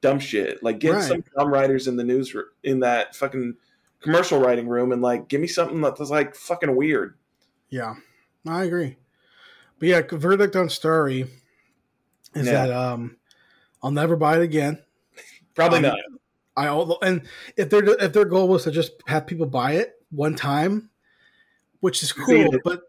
dumb 0.00 0.18
shit. 0.20 0.62
Like 0.62 0.78
get 0.78 0.92
Right. 0.94 1.02
some 1.02 1.24
dumb 1.36 1.52
writers 1.52 1.88
in 1.88 1.96
the 1.96 2.04
news 2.04 2.34
in 2.62 2.80
that 2.80 3.14
fucking 3.16 3.54
commercial 4.00 4.40
writing 4.40 4.68
room, 4.68 4.92
and 4.92 5.02
like 5.02 5.28
give 5.28 5.40
me 5.40 5.46
something 5.48 5.80
that's 5.80 6.00
like 6.00 6.34
fucking 6.36 6.74
weird. 6.76 7.16
Yeah, 7.68 7.94
I 8.46 8.64
agree. 8.64 8.96
But 9.78 9.88
yeah, 9.88 10.02
verdict 10.10 10.54
on 10.54 10.68
Starry 10.68 11.26
is 12.34 12.46
Yeah. 12.46 12.66
that 12.66 12.70
um, 12.70 13.16
I'll 13.82 13.90
never 13.90 14.16
buy 14.16 14.36
it 14.38 14.42
again. 14.42 14.82
Probably 15.54 15.78
Um, 15.78 15.82
not. 15.82 15.98
I 16.56 16.68
although 16.68 16.98
and 17.02 17.22
if 17.56 17.70
their 17.70 17.82
if 17.84 18.12
their 18.12 18.24
goal 18.26 18.48
was 18.48 18.64
to 18.64 18.70
just 18.70 18.92
have 19.06 19.26
people 19.26 19.46
buy 19.46 19.72
it 19.72 19.94
one 20.10 20.34
time, 20.34 20.90
which 21.80 22.02
is 22.02 22.12
cool, 22.12 22.50
but 22.64 22.82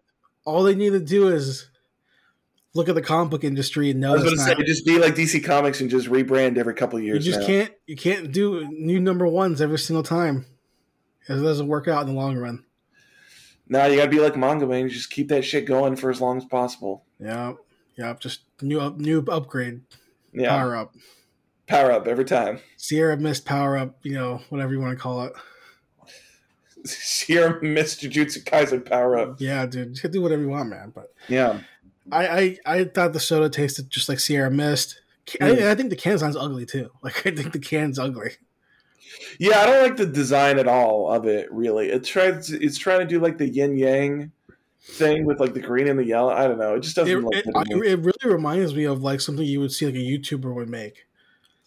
all 0.46 0.64
they 0.64 0.76
need 0.76 0.90
to 0.92 1.00
do 1.00 1.30
is 1.30 1.70
look 2.74 2.90
at 2.90 2.96
the 2.96 3.02
comic 3.02 3.32
book 3.32 3.44
industry 3.46 3.90
and 3.92 4.04
I 4.04 4.10
know 4.10 4.14
was 4.16 4.24
it's 4.34 4.44
going 4.46 4.58
to 4.58 4.64
say, 4.64 4.68
just 4.68 4.86
be 4.86 4.98
like 5.00 5.16
DC 5.16 5.44
Comics 5.46 5.80
and 5.80 5.90
just 5.90 6.08
rebrand 6.08 6.58
every 6.58 6.74
couple 6.74 6.98
of 6.98 7.06
You 7.06 7.18
just 7.20 7.40
now. 7.42 7.46
can't 7.46 7.72
you 7.88 7.96
can't 7.96 8.32
do 8.34 8.68
new 8.70 9.00
number 9.00 9.28
ones 9.28 9.62
every 9.62 9.80
single 9.80 10.04
time. 10.04 10.46
It 11.30 11.36
doesn't 11.36 11.68
work 11.68 11.88
out 11.88 12.02
in 12.02 12.14
the 12.14 12.20
long 12.20 12.36
run. 12.36 12.66
Now 13.70 13.86
you 13.86 13.96
got 13.96 14.06
to 14.06 14.12
be 14.12 14.20
like 14.20 14.36
manga 14.36 14.68
man. 14.68 14.90
Just 14.90 15.10
keep 15.10 15.30
that 15.30 15.44
shit 15.44 15.66
going 15.66 15.96
for 15.96 16.10
as 16.10 16.20
long 16.20 16.38
as 16.38 16.44
possible. 16.46 17.06
Yeah, 17.18 17.54
yeah, 17.98 18.14
just 18.20 18.42
new 18.62 18.80
up, 18.80 18.98
new 18.98 19.20
upgrade, 19.30 19.82
Yeah, 20.34 20.50
power 20.50 20.76
up. 20.76 20.96
power 21.68 21.92
up 21.92 22.08
every 22.08 22.26
time. 22.26 22.60
Sierra 22.78 23.18
Mist 23.18 23.46
power 23.46 23.78
up, 23.78 23.98
you 24.04 24.14
know, 24.14 24.42
whatever 24.50 24.74
you 24.74 24.80
want 24.80 24.98
to 24.98 25.02
call 25.02 25.24
it. 25.24 25.34
Sierra 26.86 27.62
Mist 27.64 28.02
Jujutsu 28.02 28.44
Kaisen 28.44 28.86
power 28.86 29.18
up. 29.18 29.40
Yeah, 29.40 29.66
dude, 29.66 29.96
you 29.96 30.02
can 30.02 30.12
do 30.12 30.22
whatever 30.22 30.42
you 30.42 30.50
want, 30.50 30.70
man. 30.70 30.92
But 30.94 31.14
Yeah, 31.30 31.60
I, 32.12 32.28
I, 32.28 32.58
I 32.80 32.84
thought 32.86 33.14
the 33.14 33.20
soda 33.20 33.50
tasted 33.50 33.90
just 33.90 34.10
like 34.10 34.20
Sierra 34.20 34.52
Mist. 34.52 35.00
I, 35.40 35.52
Mm. 35.52 35.62
I 35.68 35.76
think 35.76 35.90
the 35.90 35.96
can 35.96 36.20
sounds 36.20 36.36
ugly 36.36 36.66
too. 36.66 36.90
Like 37.02 37.26
I 37.26 37.32
think 37.32 37.54
the 37.54 37.60
can's 37.60 37.98
ugly. 37.98 38.32
yeah. 39.40 39.60
I 39.62 39.66
don't 39.66 39.84
like 39.84 39.96
the 39.96 40.06
design 40.06 40.60
at 40.60 40.68
all 40.68 41.10
of 41.12 41.26
it. 41.28 41.50
Really, 41.52 41.90
it 41.92 42.04
tries. 42.04 42.50
It's 42.52 42.78
trying 42.78 43.00
to 43.00 43.06
do 43.06 43.20
like 43.22 43.38
the 43.38 43.48
yin 43.48 43.78
yang 43.78 44.32
thing 44.86 45.26
with 45.26 45.40
like 45.40 45.54
the 45.54 45.60
green 45.62 45.88
and 45.88 45.98
the 45.98 46.06
yellow. 46.06 46.32
I 46.32 46.48
don't 46.48 46.60
know. 46.60 46.76
It 46.76 46.82
just 46.82 46.96
doesn't 46.96 47.22
look 47.22 47.34
it, 47.36 47.46
good. 47.46 47.56
I- 47.56 47.64
to 47.64 47.76
me. 47.78 47.88
it 47.88 48.00
really 48.00 48.14
reminds 48.34 48.74
me 48.76 48.84
of 48.86 49.02
like 49.02 49.22
something 49.22 49.46
you 49.46 49.60
would 49.60 49.72
see 49.72 49.86
like 49.86 49.96
a 49.96 49.98
YouTuber 49.98 50.54
would 50.54 50.70
make, 50.70 51.08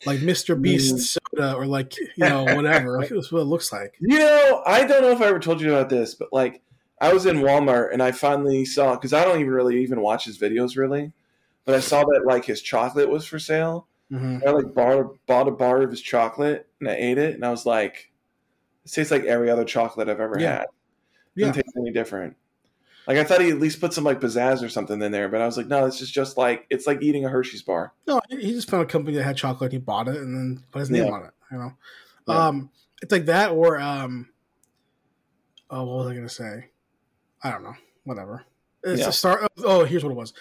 like 0.04 0.20
Mr. 0.20 0.60
Beast 0.60 0.94
Mm. 0.94 1.00
soda 1.34 1.54
or 1.54 1.66
like 1.66 1.96
you 1.98 2.06
know 2.18 2.44
whatever. 2.44 2.98
like 2.98 3.08
that's 3.08 3.32
what 3.32 3.40
it 3.40 3.44
looks 3.44 3.72
like. 3.72 3.94
You 4.00 4.18
know, 4.18 4.62
I 4.66 4.84
don't 4.84 5.02
know 5.02 5.10
if 5.12 5.20
I 5.20 5.26
ever 5.26 5.38
told 5.40 5.60
you 5.60 5.74
about 5.74 5.88
this, 5.88 6.14
but 6.14 6.28
like 6.32 6.62
I 7.00 7.12
was 7.12 7.26
in 7.26 7.38
Walmart 7.38 7.92
and 7.92 8.02
I 8.02 8.12
finally 8.12 8.64
saw 8.64 8.94
because 8.94 9.12
I 9.12 9.24
don't 9.24 9.40
even 9.40 9.52
really 9.52 9.82
even 9.82 10.00
watch 10.00 10.24
his 10.24 10.38
videos 10.38 10.76
really, 10.76 11.12
but 11.64 11.74
I 11.74 11.80
saw 11.80 12.04
that 12.04 12.22
like 12.26 12.44
his 12.44 12.60
chocolate 12.62 13.08
was 13.10 13.26
for 13.26 13.38
sale. 13.38 13.86
hmm 14.10 14.38
I 14.46 14.50
like 14.50 14.72
bought, 14.74 15.16
bought 15.26 15.48
a 15.48 15.50
bar 15.50 15.82
of 15.82 15.90
his 15.90 16.00
chocolate 16.00 16.68
and 16.80 16.88
I 16.88 16.94
ate 16.94 17.18
it 17.18 17.34
and 17.34 17.44
I 17.44 17.50
was 17.50 17.66
like, 17.66 18.12
it 18.84 18.92
tastes 18.92 19.10
like 19.10 19.24
every 19.24 19.50
other 19.50 19.64
chocolate 19.64 20.08
I've 20.08 20.20
ever 20.20 20.38
Yeah. 20.38 20.52
had. 20.58 20.62
It 20.62 20.68
Yeah. 21.34 21.46
doesn't 21.48 21.62
taste 21.64 21.76
any 21.78 21.90
different. 21.92 22.36
Like 23.06 23.18
I 23.18 23.24
thought 23.24 23.40
he 23.40 23.50
at 23.50 23.60
least 23.60 23.80
put 23.80 23.92
some 23.92 24.02
like 24.04 24.20
pizzazz 24.20 24.64
or 24.64 24.68
something 24.68 25.00
in 25.00 25.12
there, 25.12 25.28
but 25.28 25.40
I 25.40 25.46
was 25.46 25.56
like, 25.56 25.66
no, 25.68 25.86
this 25.86 26.00
is 26.00 26.10
just 26.10 26.36
like 26.36 26.66
it's 26.70 26.86
like 26.86 27.02
eating 27.02 27.24
a 27.24 27.28
Hershey's 27.28 27.62
bar. 27.62 27.92
No, 28.06 28.20
he 28.28 28.52
just 28.52 28.68
found 28.68 28.82
a 28.82 28.86
company 28.86 29.16
that 29.16 29.22
had 29.24 29.36
chocolate. 29.36 29.70
He 29.72 29.78
bought 29.78 30.08
it 30.08 30.16
and 30.16 30.34
then 30.36 30.64
put 30.72 30.80
his 30.80 30.90
name 30.90 31.04
Yeah. 31.06 31.12
on 31.12 31.24
it. 31.24 31.30
You 31.52 31.58
know, 31.58 31.72
Yeah. 32.26 32.46
um, 32.48 32.70
it's 33.02 33.12
like 33.12 33.26
that 33.26 33.52
or 33.52 33.78
um, 33.78 34.28
oh, 35.70 35.84
what 35.84 35.96
was 35.98 36.06
I 36.08 36.14
gonna 36.14 36.28
say? 36.28 36.66
I 37.42 37.50
don't 37.52 37.62
know. 37.62 37.74
Whatever. 38.04 38.44
It's 38.82 39.02
Yeah. 39.02 39.08
a 39.08 39.12
start. 39.12 39.46
Oh, 39.58 39.84
here's 39.84 40.02
what 40.04 40.10
it 40.10 40.16
was. 40.16 40.32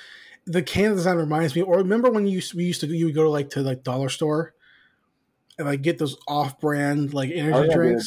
The 0.48 0.62
can 0.64 0.94
design 0.96 1.18
reminds 1.18 1.56
me. 1.56 1.62
Or 1.62 1.78
remember 1.78 2.10
when 2.10 2.26
you 2.28 2.34
used 2.36 2.54
we 2.54 2.64
used 2.66 2.82
to 2.82 2.88
you 2.88 3.06
would 3.06 3.16
go 3.16 3.24
to 3.24 3.30
like 3.30 3.50
to 3.52 3.62
like 3.62 3.84
dollar 3.84 4.10
store 4.10 4.54
and 5.58 5.68
like 5.68 5.82
get 5.82 5.98
those 5.98 6.18
off-brand 6.28 7.14
like 7.14 7.32
energy 7.32 7.58
Oh, 7.58 7.62
yeah, 7.64 7.98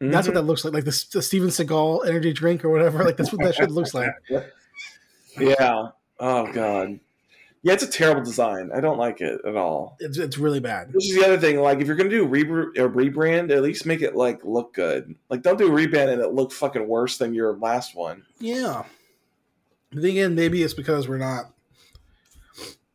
drinks. 0.00 0.14
That's 0.14 0.26
what 0.28 0.32
Mhm. 0.32 0.34
that 0.36 0.42
looks 0.42 0.64
like, 0.64 0.74
like 0.74 0.84
the, 0.84 1.04
the 1.12 1.22
Steven 1.22 1.48
Seagal 1.48 2.06
energy 2.06 2.32
drink 2.32 2.64
or 2.64 2.70
whatever. 2.70 3.04
Like 3.04 3.16
that's 3.16 3.32
what 3.32 3.42
that 3.44 3.54
shit 3.54 3.70
looks 3.70 3.94
like. 3.94 4.10
Yeah. 5.38 5.90
Oh 6.18 6.52
god. 6.52 6.98
Yeah, 7.62 7.72
it's 7.74 7.82
a 7.82 7.88
terrible 7.90 8.22
design. 8.22 8.70
I 8.74 8.80
don't 8.80 8.98
like 8.98 9.20
it 9.20 9.40
at 9.46 9.56
all. 9.56 9.96
It's 10.00 10.18
it's 10.18 10.36
really 10.38 10.58
bad. 10.60 10.92
Which 10.92 11.08
is 11.10 11.16
the 11.16 11.24
other 11.24 11.38
thing. 11.38 11.60
Like, 11.60 11.80
if 11.80 11.86
you're 11.86 11.96
gonna 11.96 12.08
do 12.08 12.24
a, 12.24 12.26
re- 12.26 12.42
a 12.76 12.88
rebrand, 12.88 13.50
at 13.50 13.62
least 13.62 13.86
make 13.86 14.00
it 14.02 14.16
like 14.16 14.40
look 14.44 14.74
good. 14.74 15.14
Like, 15.28 15.42
don't 15.42 15.58
do 15.58 15.66
a 15.66 15.70
rebrand 15.70 16.12
and 16.12 16.20
it 16.20 16.32
look 16.34 16.50
fucking 16.52 16.86
worse 16.88 17.18
than 17.18 17.34
your 17.34 17.56
last 17.56 17.94
one. 17.94 18.24
Yeah. 18.40 18.84
But 19.92 20.04
again, 20.04 20.34
maybe 20.34 20.62
it's 20.62 20.74
because 20.74 21.08
we're 21.08 21.18
not 21.18 21.52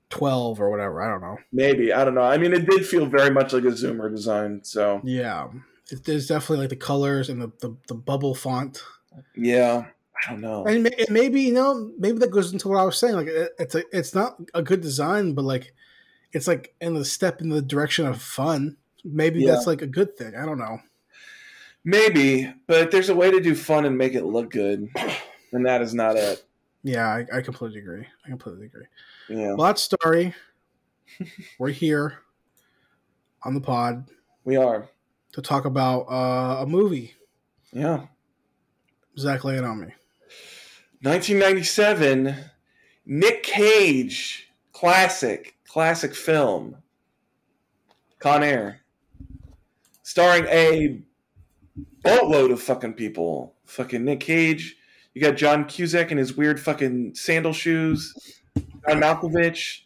twelve 0.09 0.59
or 0.61 0.69
whatever. 0.69 1.01
I 1.01 1.09
don't 1.09 1.21
know. 1.21 1.37
Maybe 1.51 1.91
I 1.93 2.03
don't 2.05 2.15
know. 2.15 2.21
I 2.21 2.37
mean, 2.37 2.53
it 2.53 2.69
did 2.69 2.85
feel 2.85 3.05
very 3.05 3.29
much 3.31 3.53
like 3.53 3.63
a 3.63 3.67
Zoomer 3.67 4.09
design. 4.13 4.61
So 4.63 5.01
Yeah, 5.03 5.47
there's 6.05 6.27
definitely 6.27 6.57
like 6.63 6.69
the 6.69 6.75
colors 6.75 7.29
and 7.29 7.41
the, 7.41 7.51
the, 7.59 7.75
the 7.87 7.95
bubble 7.95 8.35
font. 8.35 8.81
yeah, 9.35 9.85
I 10.25 10.31
don't 10.31 10.41
know. 10.41 10.65
And, 10.65 10.89
maybe 11.09 11.41
you 11.41 11.53
know, 11.53 11.91
maybe 11.97 12.19
that 12.19 12.31
goes 12.31 12.51
into 12.53 12.67
what 12.69 12.79
I 12.79 12.83
was 12.85 12.97
saying. 12.97 13.15
Like 13.15 13.27
it, 13.27 13.51
it's 13.59 13.75
a, 13.75 13.83
it's 13.91 14.15
not 14.15 14.37
a 14.53 14.61
good 14.61 14.81
design, 14.81 15.33
but 15.33 15.43
like 15.45 15.73
it's 16.31 16.47
like 16.47 16.73
in 16.81 16.93
the 16.93 17.05
step 17.05 17.41
in 17.41 17.49
the 17.49 17.61
direction 17.61 18.05
of 18.05 18.21
fun. 18.21 18.77
Maybe 19.03 19.41
Yeah. 19.41 19.51
that's 19.51 19.67
like 19.67 19.81
a 19.81 19.87
good 19.87 20.17
thing. 20.17 20.33
I 20.35 20.45
don't 20.45 20.57
know. 20.59 20.79
Maybe, 21.85 22.49
but 22.67 22.91
there's 22.91 23.09
a 23.09 23.15
way 23.15 23.29
to 23.29 23.41
do 23.41 23.53
fun 23.55 23.83
and 23.85 23.97
make 23.97 24.13
it 24.15 24.23
look 24.23 24.49
good, 24.51 24.87
and 25.51 25.65
that 25.65 25.81
is 25.81 25.93
not 25.93 26.15
it. 26.15 26.45
Yeah, 26.81 27.05
I, 27.07 27.37
I 27.37 27.41
completely 27.41 27.79
agree. 27.79 28.05
I 28.25 28.29
completely 28.29 28.67
agree. 28.67 28.85
Yeah, 29.29 29.53
Well, 29.55 29.67
that 29.67 29.79
story. 29.79 30.33
We're 31.59 31.69
here 31.69 32.19
on 33.43 33.53
the 33.53 33.59
pod 33.61 34.07
we 34.45 34.55
are. 34.55 34.87
To 35.33 35.41
talk 35.41 35.65
about 35.65 36.01
uh, 36.03 36.63
a 36.63 36.65
movie. 36.65 37.13
Yeah, 37.71 38.05
Zach, 39.17 39.43
lay 39.43 39.57
it 39.57 39.63
on 39.63 39.81
me. 39.81 39.93
1997, 41.01 42.35
Nick 43.05 43.43
Cage, 43.43 44.47
classic, 44.71 45.55
classic 45.67 46.15
film, 46.15 46.77
Con 48.19 48.41
Air, 48.43 48.81
starring 50.03 50.45
a 50.45 51.01
boatload 52.03 52.51
of 52.51 52.61
fucking 52.61 52.93
people. 52.93 53.55
Fucking 53.65 54.05
Nick 54.05 54.19
Cage. 54.19 54.77
You 55.13 55.21
got 55.21 55.35
John 55.35 55.65
Cusack 55.65 56.11
in 56.11 56.17
his 56.17 56.35
weird 56.35 56.59
fucking 56.59 57.15
sandal 57.15 57.53
shoes. 57.53 58.13
John 58.55 59.01
Malkovich, 59.01 59.81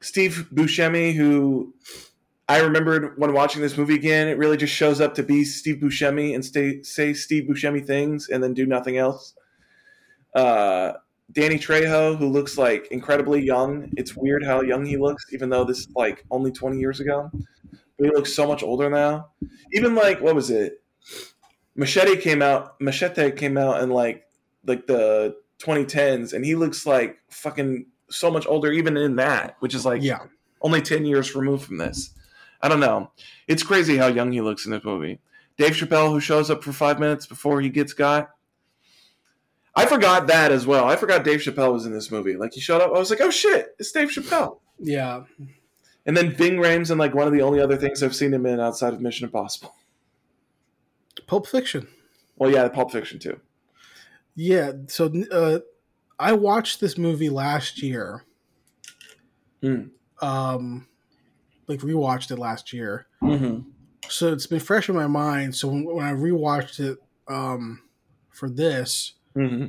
Steve 0.00 0.48
Buscemi, 0.52 1.14
who 1.14 1.74
I 2.48 2.60
remembered 2.60 3.14
when 3.16 3.32
watching 3.32 3.62
this 3.62 3.76
movie 3.76 3.94
again. 3.94 4.28
It 4.28 4.36
really 4.36 4.56
just 4.56 4.74
shows 4.74 5.00
up 5.00 5.14
to 5.14 5.22
be 5.22 5.44
Steve 5.44 5.76
Buscemi 5.76 6.34
and 6.34 6.44
stay, 6.44 6.82
say 6.82 7.14
Steve 7.14 7.48
Buscemi 7.48 7.86
things 7.86 8.28
and 8.28 8.42
then 8.42 8.52
do 8.52 8.66
nothing 8.66 8.98
else. 8.98 9.34
Uh, 10.34 10.94
Danny 11.30 11.56
Trejo, 11.56 12.16
who 12.16 12.28
looks 12.28 12.58
like 12.58 12.88
incredibly 12.90 13.42
young. 13.42 13.90
It's 13.96 14.16
weird 14.16 14.44
how 14.44 14.60
young 14.60 14.84
he 14.84 14.96
looks, 14.96 15.24
even 15.32 15.48
though 15.48 15.64
this 15.64 15.80
is 15.80 15.88
like 15.94 16.24
only 16.30 16.50
20 16.50 16.78
years 16.78 17.00
ago. 17.00 17.30
But 17.98 18.06
he 18.06 18.10
looks 18.10 18.34
so 18.34 18.46
much 18.46 18.62
older 18.62 18.90
now. 18.90 19.30
Even 19.72 19.94
like 19.94 20.20
what 20.20 20.34
was 20.34 20.50
it? 20.50 20.82
Machete 21.74 22.16
came 22.16 22.42
out. 22.42 22.80
Machete 22.80 23.30
came 23.30 23.56
out 23.56 23.82
in 23.82 23.90
like 23.90 24.24
like 24.66 24.86
the 24.86 25.36
2010s, 25.58 26.32
and 26.32 26.44
he 26.44 26.54
looks 26.54 26.84
like 26.86 27.18
fucking 27.30 27.86
so 28.10 28.30
much 28.30 28.46
older, 28.46 28.70
even 28.70 28.96
in 28.96 29.16
that, 29.16 29.56
which 29.60 29.74
is 29.74 29.86
like 29.86 30.02
Yeah, 30.02 30.26
only 30.60 30.82
10 30.82 31.06
years 31.06 31.34
removed 31.34 31.64
from 31.64 31.78
this. 31.78 32.12
I 32.62 32.68
don't 32.68 32.80
know. 32.80 33.10
It's 33.48 33.62
crazy 33.62 33.96
how 33.96 34.06
young 34.06 34.32
he 34.32 34.40
looks 34.40 34.64
in 34.66 34.72
this 34.72 34.84
movie. 34.84 35.18
Dave 35.56 35.72
Chappelle, 35.72 36.10
who 36.10 36.20
shows 36.20 36.50
up 36.50 36.62
for 36.62 36.72
five 36.72 36.98
minutes 37.00 37.26
before 37.26 37.60
he 37.60 37.68
gets 37.68 37.92
got. 37.92 38.30
I 39.74 39.86
forgot 39.86 40.26
that 40.26 40.52
as 40.52 40.66
well. 40.66 40.86
I 40.86 40.96
forgot 40.96 41.24
Dave 41.24 41.40
Chappelle 41.40 41.72
was 41.72 41.86
in 41.86 41.92
this 41.92 42.10
movie. 42.10 42.36
Like 42.36 42.52
he 42.52 42.60
showed 42.60 42.80
up, 42.82 42.92
I 42.94 42.98
was 42.98 43.10
like, 43.10 43.20
oh 43.20 43.30
shit, 43.30 43.74
it's 43.78 43.92
Dave 43.92 44.10
Chappelle. 44.10 44.58
yeah. 44.78 45.24
And 46.04 46.16
then 46.16 46.32
Ving 46.32 46.56
Rhames 46.56 46.90
and 46.90 46.98
like 46.98 47.14
one 47.14 47.28
of 47.28 47.32
the 47.32 47.42
only 47.42 47.60
other 47.60 47.76
things 47.76 48.02
I've 48.02 48.14
seen 48.14 48.34
him 48.34 48.44
in 48.44 48.58
outside 48.58 48.92
of 48.92 49.00
Mission 49.00 49.24
Impossible. 49.24 49.74
Pulp 51.28 51.46
Fiction. 51.46 51.86
Well, 52.36 52.50
yeah, 52.50 52.68
Pulp 52.68 52.90
Fiction 52.90 53.20
too. 53.20 53.40
Yeah. 54.34 54.72
So 54.88 55.12
uh, 55.30 55.60
I 56.18 56.32
watched 56.32 56.80
this 56.80 56.98
movie 56.98 57.30
last 57.30 57.82
year. 57.82 58.24
Hmm. 59.62 59.82
Um, 60.20 60.88
like 61.68 61.80
rewatched 61.80 62.30
it 62.30 62.38
last 62.38 62.72
year. 62.72 63.06
Mm-hmm. 63.22 63.68
So 64.08 64.32
it's 64.32 64.46
been 64.46 64.60
fresh 64.60 64.88
in 64.88 64.94
my 64.96 65.06
mind. 65.06 65.54
So 65.54 65.68
when, 65.68 65.84
when 65.84 66.04
I 66.04 66.12
rewatched 66.12 66.80
it 66.80 66.98
um, 67.28 67.82
for 68.30 68.48
this, 68.50 69.14
Mm-hmm. 69.36 69.66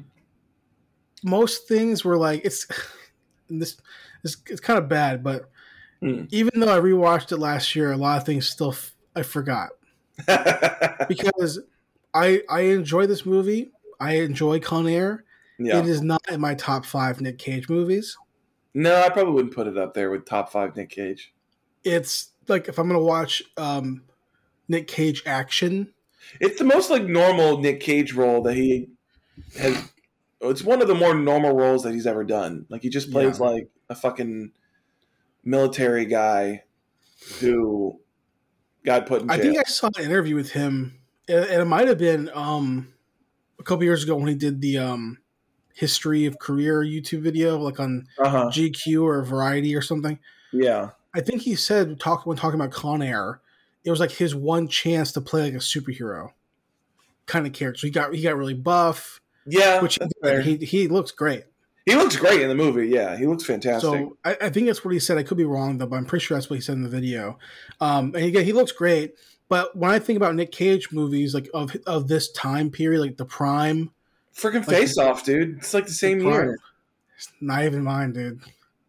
most 1.23 1.67
things 1.67 2.03
were 2.03 2.17
like 2.17 2.43
it's 2.43 2.67
this. 3.49 3.77
It's, 4.23 4.37
it's 4.49 4.61
kind 4.61 4.79
of 4.79 4.87
bad, 4.89 5.23
but 5.23 5.49
Mm. 6.01 6.27
even 6.33 6.59
though 6.59 6.75
I 6.75 6.81
rewatched 6.81 7.31
it 7.31 7.37
last 7.37 7.77
year, 7.77 7.93
a 7.93 7.95
lot 7.95 8.17
of 8.17 8.25
things 8.25 8.45
still 8.49 8.73
f- 8.73 8.93
I 9.15 9.21
forgot 9.23 9.69
because 11.07 11.59
I 12.13 12.41
I 12.49 12.61
enjoy 12.61 13.07
this 13.07 13.25
movie. 13.25 13.71
I 14.01 14.15
enjoy 14.17 14.59
Con 14.59 14.85
Air. 14.87 15.23
yeah. 15.57 15.79
It 15.79 15.87
is 15.87 16.01
not 16.01 16.21
in 16.29 16.41
my 16.41 16.55
top 16.55 16.85
five 16.85 17.21
Nick 17.21 17.37
Cage 17.37 17.69
movies. 17.69 18.17
No, 18.73 19.01
I 19.01 19.07
probably 19.09 19.31
wouldn't 19.33 19.53
put 19.55 19.67
it 19.67 19.77
up 19.77 19.93
there 19.93 20.09
with 20.11 20.25
top 20.25 20.51
five 20.51 20.75
Nick 20.75 20.89
Cage. 20.89 21.33
It's 21.83 22.29
like 22.47 22.67
if 22.67 22.77
I'm 22.77 22.87
gonna 22.87 23.01
watch 23.01 23.43
um, 23.57 24.03
Nick 24.67 24.87
Cage 24.87 25.23
action, 25.25 25.93
It's 26.39 26.57
the 26.57 26.65
most 26.65 26.89
like 26.89 27.03
normal 27.03 27.59
Nick 27.59 27.79
Cage 27.79 28.13
role 28.13 28.41
that 28.43 28.55
he 28.55 28.89
has. 29.57 29.89
It's 30.41 30.63
one 30.63 30.81
of 30.81 30.87
the 30.87 30.95
more 30.95 31.13
normal 31.13 31.55
roles 31.55 31.83
that 31.83 31.93
he's 31.93 32.07
ever 32.07 32.23
done. 32.23 32.65
Like 32.69 32.81
he 32.81 32.89
just 32.89 33.11
plays 33.11 33.39
Yeah. 33.39 33.45
like 33.45 33.69
a 33.89 33.95
fucking 33.95 34.51
military 35.43 36.05
guy 36.05 36.63
who 37.39 37.99
got 38.85 39.05
put. 39.05 39.29
I 39.29 39.37
think 39.37 39.57
I 39.57 39.63
saw 39.63 39.89
an 39.97 40.03
interview 40.03 40.35
with 40.35 40.51
him, 40.51 40.99
and 41.27 41.45
and 41.45 41.61
it 41.61 41.65
might 41.65 41.87
have 41.87 41.97
been 41.97 42.29
um, 42.33 42.93
a 43.59 43.63
couple 43.63 43.83
years 43.83 44.03
ago 44.03 44.15
when 44.15 44.27
he 44.27 44.35
did 44.35 44.61
the 44.61 44.77
um, 44.77 45.19
history 45.73 46.25
of 46.25 46.39
career 46.39 46.81
YouTube 46.81 47.21
video, 47.21 47.57
like 47.57 47.79
on 47.79 48.07
uh-huh. 48.19 48.49
GQ 48.51 49.03
or 49.03 49.23
Variety 49.23 49.75
or 49.75 49.81
something. 49.81 50.19
Yeah. 50.51 50.91
I 51.13 51.21
think 51.21 51.41
he 51.43 51.55
said 51.55 51.99
talk 51.99 52.25
when 52.25 52.37
talking 52.37 52.59
about 52.59 52.71
Con 52.71 53.01
Air, 53.01 53.39
it 53.83 53.91
was 53.91 53.99
like 53.99 54.11
his 54.11 54.33
one 54.33 54.67
chance 54.67 55.11
to 55.13 55.21
play 55.21 55.43
like 55.43 55.53
a 55.53 55.57
superhero 55.57 56.31
kind 57.25 57.45
of 57.47 57.53
character. 57.53 57.87
He 57.87 57.91
got 57.91 58.13
he 58.13 58.21
got 58.21 58.35
really 58.37 58.53
buff, 58.53 59.21
Yeah. 59.45 59.81
which 59.81 59.99
fair. 60.21 60.41
he 60.41 60.57
he 60.57 60.87
looks 60.87 61.11
great. 61.11 61.43
he 61.85 61.95
looks 61.95 62.15
great 62.15 62.41
in 62.41 62.49
the 62.49 62.55
movie. 62.55 62.87
Yeah, 62.87 63.17
he 63.17 63.27
looks 63.27 63.43
fantastic. 63.45 63.81
So 63.81 64.17
I, 64.25 64.37
I 64.41 64.49
think 64.49 64.67
that's 64.67 64.83
what 64.85 64.93
he 64.93 64.99
said. 64.99 65.17
I 65.17 65.23
could 65.23 65.37
be 65.37 65.45
wrong 65.45 65.77
though, 65.77 65.85
but 65.87 65.97
I'm 65.97 66.05
pretty 66.05 66.25
sure 66.25 66.37
that's 66.37 66.49
what 66.49 66.55
he 66.55 66.61
said 66.61 66.75
in 66.75 66.83
the 66.83 66.89
video. 66.89 67.37
Um, 67.81 68.05
and 68.15 68.25
again, 68.25 68.45
he 68.45 68.53
looks 68.53 68.71
great. 68.71 69.15
But 69.49 69.75
when 69.75 69.91
I 69.91 69.99
think 69.99 70.17
about 70.17 70.33
Nick 70.35 70.51
Cage 70.51 70.91
movies, 70.91 71.33
like 71.35 71.49
of 71.53 71.75
of 71.85 72.07
this 72.07 72.31
time 72.31 72.71
period, 72.71 73.01
like 73.01 73.17
the 73.17 73.25
prime, 73.25 73.91
Freaking 74.35 74.65
like- 74.65 74.77
Face 74.77 74.97
Off, 74.97 75.23
dude. 75.23 75.57
It's 75.57 75.73
like 75.73 75.85
the 75.85 75.91
same 75.91 76.19
the 76.19 76.25
year. 76.25 76.57
it's 77.17 77.31
not 77.39 77.63
even 77.65 77.83
mine, 77.83 78.13
dude. 78.13 78.39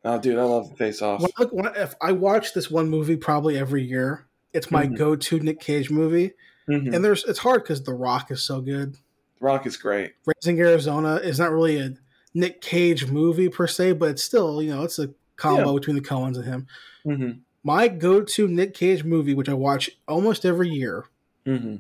Oh, 0.05 0.19
dude, 0.19 0.39
I 0.39 0.43
love 0.43 0.69
the 0.71 0.77
Face 0.77 1.01
Off. 1.01 1.23
When, 1.23 1.31
look, 1.39 1.53
when, 1.53 1.67
if 1.77 1.95
I 2.01 2.13
watch 2.13 2.53
this 2.53 2.71
one 2.71 2.89
movie 2.91 3.17
probably 3.17 3.57
every 3.57 3.83
year, 3.83 4.27
it's 4.53 4.71
my 4.71 4.87
Mhm. 4.87 4.97
go-to 4.99 5.41
Nick 5.41 5.61
Cage 5.61 5.91
movie. 5.91 6.33
Mhm. 6.69 6.95
And 6.95 7.05
there's 7.05 7.25
it's 7.25 7.39
hard 7.41 7.63
because 7.63 7.83
The 7.83 7.95
Rock 7.95 8.31
is 8.31 8.43
so 8.43 8.61
good. 8.61 8.95
The 8.95 9.01
Rock 9.41 9.67
is 9.67 9.77
great. 9.77 10.13
Raising 10.27 10.61
Arizona 10.61 11.17
is 11.17 11.39
not 11.39 11.51
really 11.53 11.79
a 11.79 11.95
Nick 12.35 12.61
Cage 12.61 13.07
movie 13.11 13.49
per 13.49 13.67
se, 13.67 13.93
but 13.93 14.11
it's 14.11 14.25
still 14.25 14.63
you 14.63 14.75
know 14.75 14.83
it's 14.83 14.99
a 14.99 15.11
combo 15.37 15.71
Yeah. 15.73 15.79
between 15.79 15.97
the 15.97 16.03
Coens 16.03 16.37
and 16.37 16.45
him. 16.45 16.67
Mm-hmm. 17.07 17.31
My 17.63 17.89
go-to 17.89 18.47
Nick 18.47 18.75
Cage 18.75 19.05
movie, 19.05 19.35
which 19.35 19.49
I 19.49 19.55
watch 19.55 19.91
almost 20.07 20.45
every 20.45 20.69
year, 20.69 21.05
Mm-hmm. 21.47 21.77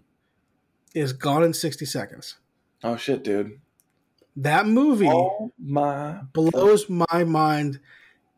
is 0.94 1.12
Gone 1.12 1.42
in 1.44 1.52
60 1.52 1.84
Seconds. 1.84 2.36
Oh 2.82 2.96
shit, 2.96 3.22
dude. 3.24 3.60
That 4.36 4.66
movie 4.66 5.08
Oh 5.08 5.52
my. 5.58 6.20
blows 6.32 6.88
my 6.88 7.24
mind 7.24 7.80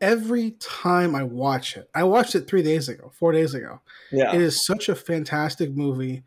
every 0.01 0.51
time 0.59 1.15
I 1.15 1.23
watch 1.23 1.75
it. 1.77 1.89
I 1.95 2.03
watched 2.03 2.35
it 2.35 2.47
three 2.47 2.63
days 2.63 2.89
ago, 2.89 3.11
four 3.13 3.31
days 3.31 3.53
ago. 3.53 3.81
Yeah. 4.11 4.33
It 4.35 4.41
is 4.41 4.65
such 4.65 4.89
a 4.89 4.95
fantastic 4.95 5.71
movie. 5.75 6.23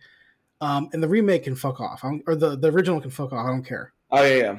Um, 0.60 0.90
and 0.92 1.02
the 1.02 1.08
remake 1.08 1.44
can 1.44 1.54
fuck 1.56 1.80
off, 1.80 2.04
or 2.26 2.34
the, 2.36 2.54
the 2.56 2.70
original 2.70 3.00
can 3.00 3.10
fuck 3.10 3.32
off. 3.32 3.46
I 3.46 3.48
don't 3.48 3.62
care. 3.64 3.92
Oh 4.10 4.22
yeah, 4.22 4.36
yeah. 4.36 4.58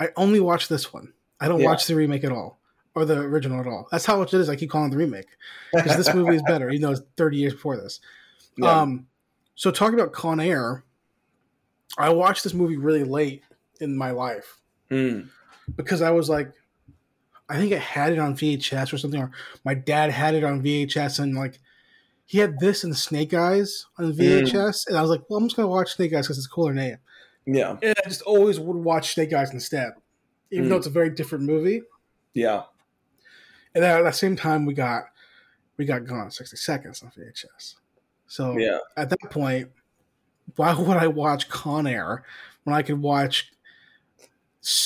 I 0.00 0.08
only 0.16 0.38
watch 0.40 0.68
this 0.68 0.92
one. 0.92 1.12
I 1.40 1.48
don't 1.48 1.60
Yeah. 1.60 1.66
watch 1.66 1.86
the 1.88 1.96
remake 1.96 2.22
at 2.22 2.30
all, 2.30 2.60
or 2.94 3.04
the 3.04 3.18
original 3.18 3.58
at 3.60 3.66
all. 3.66 3.88
That's 3.90 4.06
how 4.06 4.16
much 4.18 4.32
it 4.32 4.40
is. 4.40 4.48
I 4.48 4.54
keep 4.54 4.70
calling 4.70 4.88
it 4.88 4.90
the 4.92 4.98
remake 4.98 5.26
because 5.74 5.96
this 5.96 6.14
movie 6.14 6.36
is 6.36 6.42
better, 6.46 6.70
even 6.70 6.82
though 6.82 6.92
it's 6.92 7.02
30 7.16 7.36
years 7.36 7.52
before 7.52 7.76
this. 7.76 7.98
Yeah. 8.56 8.70
Um, 8.80 9.06
so 9.56 9.70
talking 9.72 9.98
about 9.98 10.12
Con 10.12 10.38
Air, 10.38 10.84
I 11.98 12.10
watched 12.10 12.44
this 12.44 12.54
movie 12.54 12.76
really 12.76 13.04
late 13.04 13.42
in 13.80 13.96
my 13.96 14.12
life 14.12 14.60
Mm. 14.90 15.28
because 15.76 16.00
I 16.02 16.10
was 16.10 16.28
like, 16.28 16.52
I 17.52 17.58
think 17.58 17.72
I 17.72 17.78
had 17.78 18.12
it 18.12 18.18
on 18.18 18.34
VHS 18.34 18.92
or 18.92 18.98
something, 18.98 19.20
or 19.20 19.30
my 19.64 19.74
dad 19.74 20.10
had 20.10 20.34
it 20.34 20.42
on 20.44 20.62
VHS, 20.62 21.18
and 21.18 21.34
like 21.36 21.60
he 22.24 22.38
had 22.38 22.58
this 22.60 22.82
and 22.82 22.96
Snake 22.96 23.34
Eyes 23.34 23.86
on 23.98 24.12
VHS, 24.12 24.86
and 24.86 24.96
I 24.96 25.02
was 25.02 25.10
like, 25.10 25.22
well, 25.28 25.38
I'm 25.38 25.46
just 25.46 25.56
gonna 25.56 25.68
watch 25.68 25.94
Snake 25.94 26.14
Eyes 26.14 26.26
because 26.26 26.38
it's 26.38 26.46
a 26.46 26.50
cooler 26.50 26.72
name. 26.72 26.96
Yeah. 27.44 27.76
And 27.82 27.94
I 28.04 28.08
just 28.08 28.22
always 28.22 28.58
would 28.58 28.76
watch 28.76 29.14
Snake 29.14 29.32
Eyes 29.32 29.52
instead, 29.52 29.92
even 30.50 30.66
Mm. 30.66 30.68
though 30.70 30.76
it's 30.76 30.86
a 30.86 30.90
very 30.90 31.10
different 31.10 31.44
movie. 31.44 31.82
Yeah. 32.32 32.62
And 33.74 33.82
then 33.84 33.98
at 33.98 34.04
the 34.04 34.12
same 34.12 34.36
time, 34.36 34.64
we 34.64 34.74
got 34.74 35.04
we 35.78 35.84
got 35.86 36.04
Gone 36.04 36.30
60 36.30 36.56
Seconds 36.56 37.02
on 37.02 37.10
VHS. 37.16 37.74
So 38.28 38.56
Yeah. 38.56 38.78
at 38.96 39.10
that 39.10 39.30
point, 39.30 39.70
why 40.56 40.72
would 40.74 40.96
I 40.96 41.06
watch 41.06 41.48
Con 41.48 41.86
Air 41.86 42.24
when 42.64 42.74
I 42.76 42.82
could 42.82 43.00
watch 43.00 43.50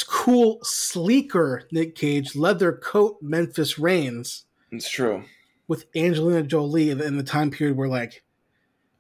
cool, 0.09 0.59
sleeker 0.63 1.63
Nick 1.71 1.95
Cage, 1.95 2.35
leather 2.35 2.73
coat 2.73 3.19
Memphis 3.21 3.79
Raines. 3.79 4.45
It's 4.71 4.89
true. 4.89 5.25
With 5.69 5.87
Angelina 5.95 6.43
Jolie 6.43 6.91
in 6.91 7.17
the 7.17 7.23
time 7.23 7.51
period 7.51 7.77
where 7.77 7.89
like 7.89 8.25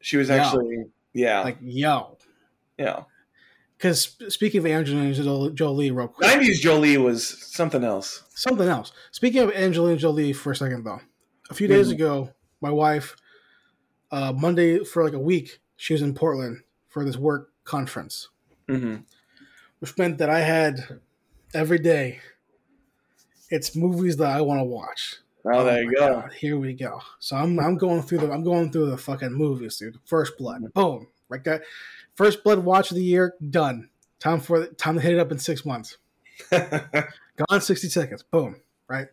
she 0.00 0.16
was 0.16 0.30
actually 0.30 0.84
yeah 1.12 1.42
like 1.42 1.58
yo 1.60 2.16
yeah. 2.78 3.04
Because 3.76 4.16
speaking 4.28 4.60
of 4.60 4.66
Angelina 4.66 5.50
Jolie, 5.52 5.90
real 5.90 6.08
quick, 6.08 6.28
nineties 6.28 6.60
Jolie 6.60 6.96
was 6.96 7.26
something 7.26 7.84
else. 7.84 8.22
Something 8.34 8.68
else. 8.68 8.92
Speaking 9.10 9.42
of 9.42 9.52
Angelina 9.52 9.98
Jolie, 9.98 10.32
for 10.32 10.52
a 10.52 10.56
second 10.56 10.84
though, 10.84 11.00
a 11.50 11.54
few 11.54 11.68
days 11.68 11.88
mm-hmm. 11.88 11.96
ago, 11.96 12.30
my 12.62 12.70
wife, 12.70 13.16
uh, 14.10 14.32
Monday 14.32 14.82
for 14.82 15.04
like 15.04 15.12
a 15.12 15.18
week, 15.18 15.60
she 15.76 15.92
was 15.92 16.00
in 16.00 16.14
Portland 16.14 16.62
for 16.88 17.04
this 17.04 17.18
work 17.18 17.52
conference, 17.64 18.28
mm-hmm. 18.66 18.96
Which 19.78 19.96
meant 19.98 20.18
that 20.18 20.30
I 20.30 20.40
had 20.40 21.00
every 21.54 21.78
day. 21.78 22.20
It's 23.50 23.76
movies 23.76 24.16
that 24.16 24.28
I 24.28 24.40
want 24.40 24.60
to 24.60 24.64
watch. 24.64 25.16
Oh, 25.44 25.64
there 25.64 25.82
you 25.82 25.94
go. 25.94 26.20
God, 26.20 26.32
here 26.32 26.58
we 26.58 26.72
go. 26.72 27.00
So 27.20 27.36
I'm 27.36 27.58
I'm 27.60 27.76
going 27.76 28.02
through 28.02 28.18
the 28.18 28.32
I'm 28.32 28.42
going 28.42 28.72
through 28.72 28.90
the 28.90 28.98
fucking 28.98 29.32
movies, 29.32 29.76
dude. 29.76 29.98
First 30.04 30.36
Blood, 30.36 30.62
boom, 30.74 31.06
right 31.28 31.44
there. 31.44 31.62
First 32.16 32.42
Blood 32.42 32.60
watch 32.60 32.90
of 32.90 32.96
the 32.96 33.04
year, 33.04 33.34
done. 33.50 33.90
Time 34.18 34.40
for 34.40 34.66
time 34.66 34.96
to 34.96 35.00
hit 35.00 35.14
it 35.14 35.20
up 35.20 35.30
in 35.30 35.38
six 35.38 35.64
months. 35.64 35.98
Gone 36.50 37.60
sixty 37.60 37.88
seconds, 37.88 38.24
boom, 38.24 38.60
right. 38.88 39.06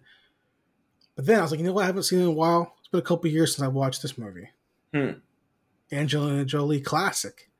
But 1.15 1.27
then 1.27 1.39
I 1.39 1.43
was 1.43 1.51
like, 1.51 1.59
you 1.59 1.65
know 1.67 1.73
what? 1.73 1.83
I 1.83 1.87
haven't 1.87 2.03
seen 2.03 2.19
it 2.19 2.23
in 2.23 2.29
a 2.29 2.31
while. 2.31 2.73
It's 2.79 2.87
been 2.87 2.99
a 2.99 3.03
couple 3.03 3.29
years 3.29 3.55
since 3.55 3.63
I 3.63 3.67
watched 3.67 4.01
this 4.01 4.17
movie. 4.17 4.49
Hmm. 4.91 5.11
Angelina 5.91 6.45
Jolie 6.45 6.81
classic. 6.81 7.51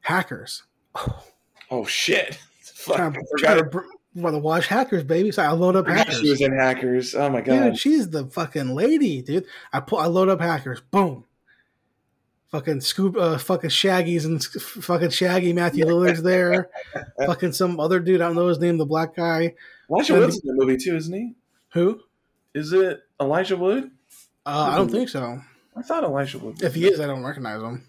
Hackers. 0.00 0.62
Oh, 0.94 1.24
oh 1.74 1.84
shit! 1.84 2.34
Fuck, 2.60 2.96
trying, 2.96 3.16
I 3.16 3.20
forgot. 3.30 3.58
Trying 3.58 3.70
to, 3.70 3.84
want 4.14 4.34
to 4.34 4.38
watch 4.38 4.66
Hackers, 4.66 5.04
baby. 5.04 5.32
So 5.32 5.42
I 5.42 5.50
load 5.50 5.76
up 5.76 5.86
Hackers. 5.86 6.20
She 6.20 6.30
was 6.30 6.40
in 6.40 6.56
Hackers. 6.56 7.14
Oh 7.14 7.28
my 7.28 7.40
god, 7.40 7.64
dude, 7.64 7.78
she's 7.78 8.08
the 8.10 8.26
fucking 8.26 8.74
lady, 8.74 9.22
dude. 9.22 9.46
I 9.72 9.80
pull, 9.80 9.98
I 9.98 10.06
load 10.06 10.28
up 10.28 10.40
Hackers. 10.40 10.80
Boom. 10.90 11.24
Fucking 12.48 12.82
scoop, 12.82 13.16
uh, 13.16 13.36
fucking 13.36 13.70
Shaggy's 13.70 14.24
and 14.24 14.42
fucking 14.44 15.10
Shaggy 15.10 15.52
Matthew 15.52 15.84
Lillard's 15.86 16.22
there. 16.22 16.70
fucking 17.26 17.52
some 17.52 17.80
other 17.80 17.98
dude, 17.98 18.20
I 18.20 18.26
don't 18.26 18.36
know 18.36 18.46
his 18.46 18.60
name, 18.60 18.78
the 18.78 18.86
black 18.86 19.16
guy. 19.16 19.54
Elijah 19.90 20.14
Wood's 20.14 20.40
in 20.40 20.46
the 20.46 20.54
movie 20.54 20.76
too, 20.76 20.94
isn't 20.94 21.12
he? 21.12 21.34
Who? 21.72 22.00
Is 22.54 22.72
it 22.72 23.02
Elijah 23.20 23.56
Wood? 23.56 23.90
Uh, 24.46 24.70
I 24.72 24.76
don't 24.76 24.90
think 24.90 25.08
so. 25.08 25.40
I 25.76 25.82
thought 25.82 26.04
Elijah 26.04 26.38
Wood. 26.38 26.62
If 26.62 26.74
he 26.74 26.86
is, 26.86 27.00
I 27.00 27.06
don't 27.06 27.24
recognize 27.24 27.60
him. 27.60 27.84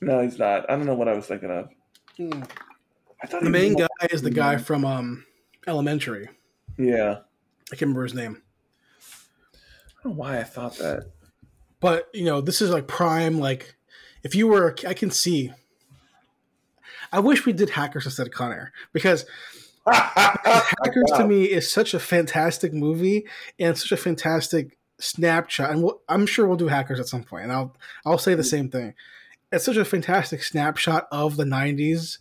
No, 0.00 0.22
he's 0.22 0.38
not. 0.38 0.70
I 0.70 0.76
don't 0.76 0.86
know 0.86 0.94
what 0.94 1.08
I 1.08 1.14
was 1.14 1.26
thinking 1.26 1.50
of. 1.50 1.68
Hmm. 2.20 2.42
I 3.22 3.26
thought 3.26 3.42
the 3.42 3.50
main 3.50 3.74
guy 3.74 3.86
is 4.10 4.20
the 4.20 4.30
guy 4.30 4.58
from 4.58 4.84
um, 4.84 5.24
Elementary. 5.66 6.28
Yeah, 6.76 7.20
I 7.72 7.76
can't 7.76 7.82
remember 7.82 8.02
his 8.02 8.14
name. 8.14 8.42
I 9.00 10.02
don't 10.04 10.12
know 10.12 10.18
why 10.18 10.38
I 10.38 10.44
thought 10.44 10.76
that. 10.76 11.10
But 11.80 12.10
you 12.12 12.24
know, 12.24 12.42
this 12.42 12.60
is 12.60 12.70
like 12.70 12.86
prime. 12.86 13.38
Like, 13.38 13.74
if 14.22 14.34
you 14.34 14.48
were, 14.48 14.76
I 14.86 14.92
can 14.92 15.10
see. 15.10 15.50
I 17.10 17.20
wish 17.20 17.46
we 17.46 17.54
did 17.54 17.70
Hackers 17.70 18.04
instead 18.04 18.26
of 18.26 18.34
Con 18.34 18.52
Air 18.52 18.72
because 18.92 19.24
Hackers 19.86 21.10
to 21.16 21.26
me 21.26 21.44
is 21.44 21.72
such 21.72 21.94
a 21.94 21.98
fantastic 21.98 22.74
movie 22.74 23.26
and 23.58 23.78
such 23.78 23.92
a 23.92 23.96
fantastic 23.96 24.76
snapshot. 25.00 25.70
And 25.70 25.82
we'll, 25.82 26.02
I'm 26.06 26.26
sure 26.26 26.46
we'll 26.46 26.58
do 26.58 26.68
Hackers 26.68 27.00
at 27.00 27.08
some 27.08 27.24
point, 27.24 27.44
and 27.44 27.52
I'll 27.52 27.74
I'll 28.04 28.18
say 28.18 28.34
the 28.34 28.44
same 28.44 28.68
thing. 28.68 28.94
It's 29.52 29.64
such 29.64 29.76
a 29.76 29.84
fantastic 29.84 30.42
snapshot 30.42 31.06
of 31.10 31.36
the 31.36 31.44
'90s 31.44 32.18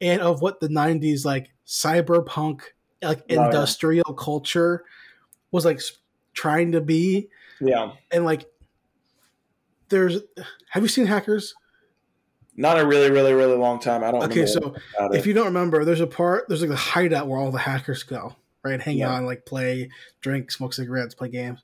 and 0.00 0.20
of 0.20 0.42
what 0.42 0.60
the 0.60 0.68
'90s 0.68 1.24
like 1.24 1.50
cyberpunk, 1.66 2.62
like 3.02 3.22
industrial 3.28 4.14
culture 4.14 4.84
was 5.50 5.64
like 5.64 5.80
trying 6.34 6.72
to 6.72 6.80
be. 6.80 7.28
Yeah, 7.60 7.92
and 8.10 8.24
like 8.24 8.46
there's 9.88 10.20
have 10.70 10.82
you 10.82 10.88
seen 10.88 11.06
hackers 11.06 11.54
not 12.56 12.78
a 12.78 12.86
really 12.86 13.10
really 13.10 13.32
really 13.32 13.56
long 13.56 13.78
time 13.78 14.02
i 14.02 14.10
don't 14.10 14.20
know. 14.20 14.26
okay 14.26 14.46
so 14.46 14.74
if 15.12 15.26
you 15.26 15.32
don't 15.32 15.46
remember 15.46 15.84
there's 15.84 16.00
a 16.00 16.06
part 16.06 16.48
there's 16.48 16.60
like 16.60 16.70
the 16.70 16.76
hideout 16.76 17.28
where 17.28 17.38
all 17.38 17.50
the 17.50 17.58
hackers 17.58 18.02
go 18.02 18.34
right 18.62 18.80
hang 18.80 18.98
yeah. 18.98 19.14
out 19.14 19.24
like 19.24 19.44
play 19.44 19.88
drink 20.20 20.50
smoke 20.50 20.72
cigarettes 20.72 21.14
play 21.14 21.28
games 21.28 21.62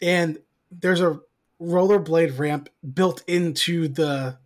and 0.00 0.38
there's 0.70 1.00
a 1.00 1.20
rollerblade 1.62 2.38
ramp 2.38 2.68
built 2.94 3.22
into 3.26 3.88
the 3.88 4.38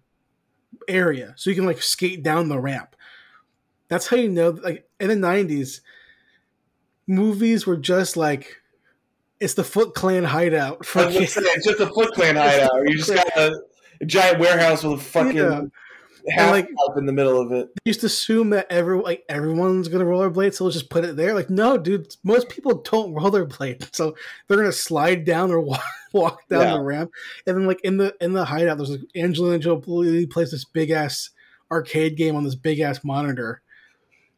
area 0.88 1.34
so 1.36 1.50
you 1.50 1.56
can 1.56 1.66
like 1.66 1.80
skate 1.82 2.22
down 2.22 2.48
the 2.48 2.60
ramp 2.60 2.94
that's 3.88 4.08
how 4.08 4.16
you 4.16 4.28
know 4.28 4.50
like 4.50 4.88
in 5.00 5.08
the 5.08 5.14
90s 5.14 5.80
movies 7.06 7.66
were 7.66 7.76
just 7.76 8.16
like 8.16 8.60
it's 9.40 9.54
the 9.54 9.64
Foot 9.64 9.94
Clan 9.94 10.24
hideout. 10.24 10.78
It's 11.56 11.64
just 11.64 11.80
a 11.80 11.86
Foot 11.88 12.12
Clan 12.14 12.36
hideout. 12.36 12.70
You 12.86 12.96
just 12.96 13.14
got 13.14 13.26
a, 13.36 13.60
a 14.00 14.06
giant 14.06 14.38
warehouse 14.38 14.82
with 14.82 15.00
a 15.00 15.02
fucking 15.02 15.36
yeah. 15.36 15.62
Half 16.30 16.50
like, 16.50 16.68
up 16.88 16.96
in 16.96 17.06
the 17.06 17.12
middle 17.12 17.40
of 17.40 17.52
it. 17.52 17.68
They 17.84 17.92
to 17.92 18.06
assume 18.06 18.50
that 18.50 18.66
every 18.70 18.98
like 18.98 19.24
everyone's 19.28 19.88
gonna 19.88 20.04
rollerblade, 20.04 20.54
so 20.54 20.64
let's 20.64 20.76
just 20.76 20.90
put 20.90 21.04
it 21.04 21.16
there. 21.16 21.34
Like, 21.34 21.50
no, 21.50 21.76
dude, 21.76 22.14
most 22.24 22.48
people 22.48 22.82
don't 22.82 23.14
rollerblade, 23.14 23.88
so 23.94 24.16
they're 24.46 24.56
gonna 24.56 24.72
slide 24.72 25.24
down 25.24 25.50
or 25.50 25.60
walk, 25.60 25.84
walk 26.12 26.48
down 26.48 26.62
yeah. 26.62 26.72
the 26.74 26.82
ramp. 26.82 27.10
And 27.46 27.56
then 27.56 27.66
like 27.66 27.80
in 27.82 27.96
the 27.96 28.14
in 28.20 28.32
the 28.32 28.44
hideout, 28.44 28.76
there's 28.76 28.90
like 28.90 29.00
Angelina 29.14 29.58
Jolie 29.58 30.26
plays 30.26 30.50
this 30.50 30.64
big 30.64 30.90
ass 30.90 31.30
arcade 31.70 32.16
game 32.16 32.36
on 32.36 32.44
this 32.44 32.54
big 32.54 32.80
ass 32.80 33.04
monitor. 33.04 33.62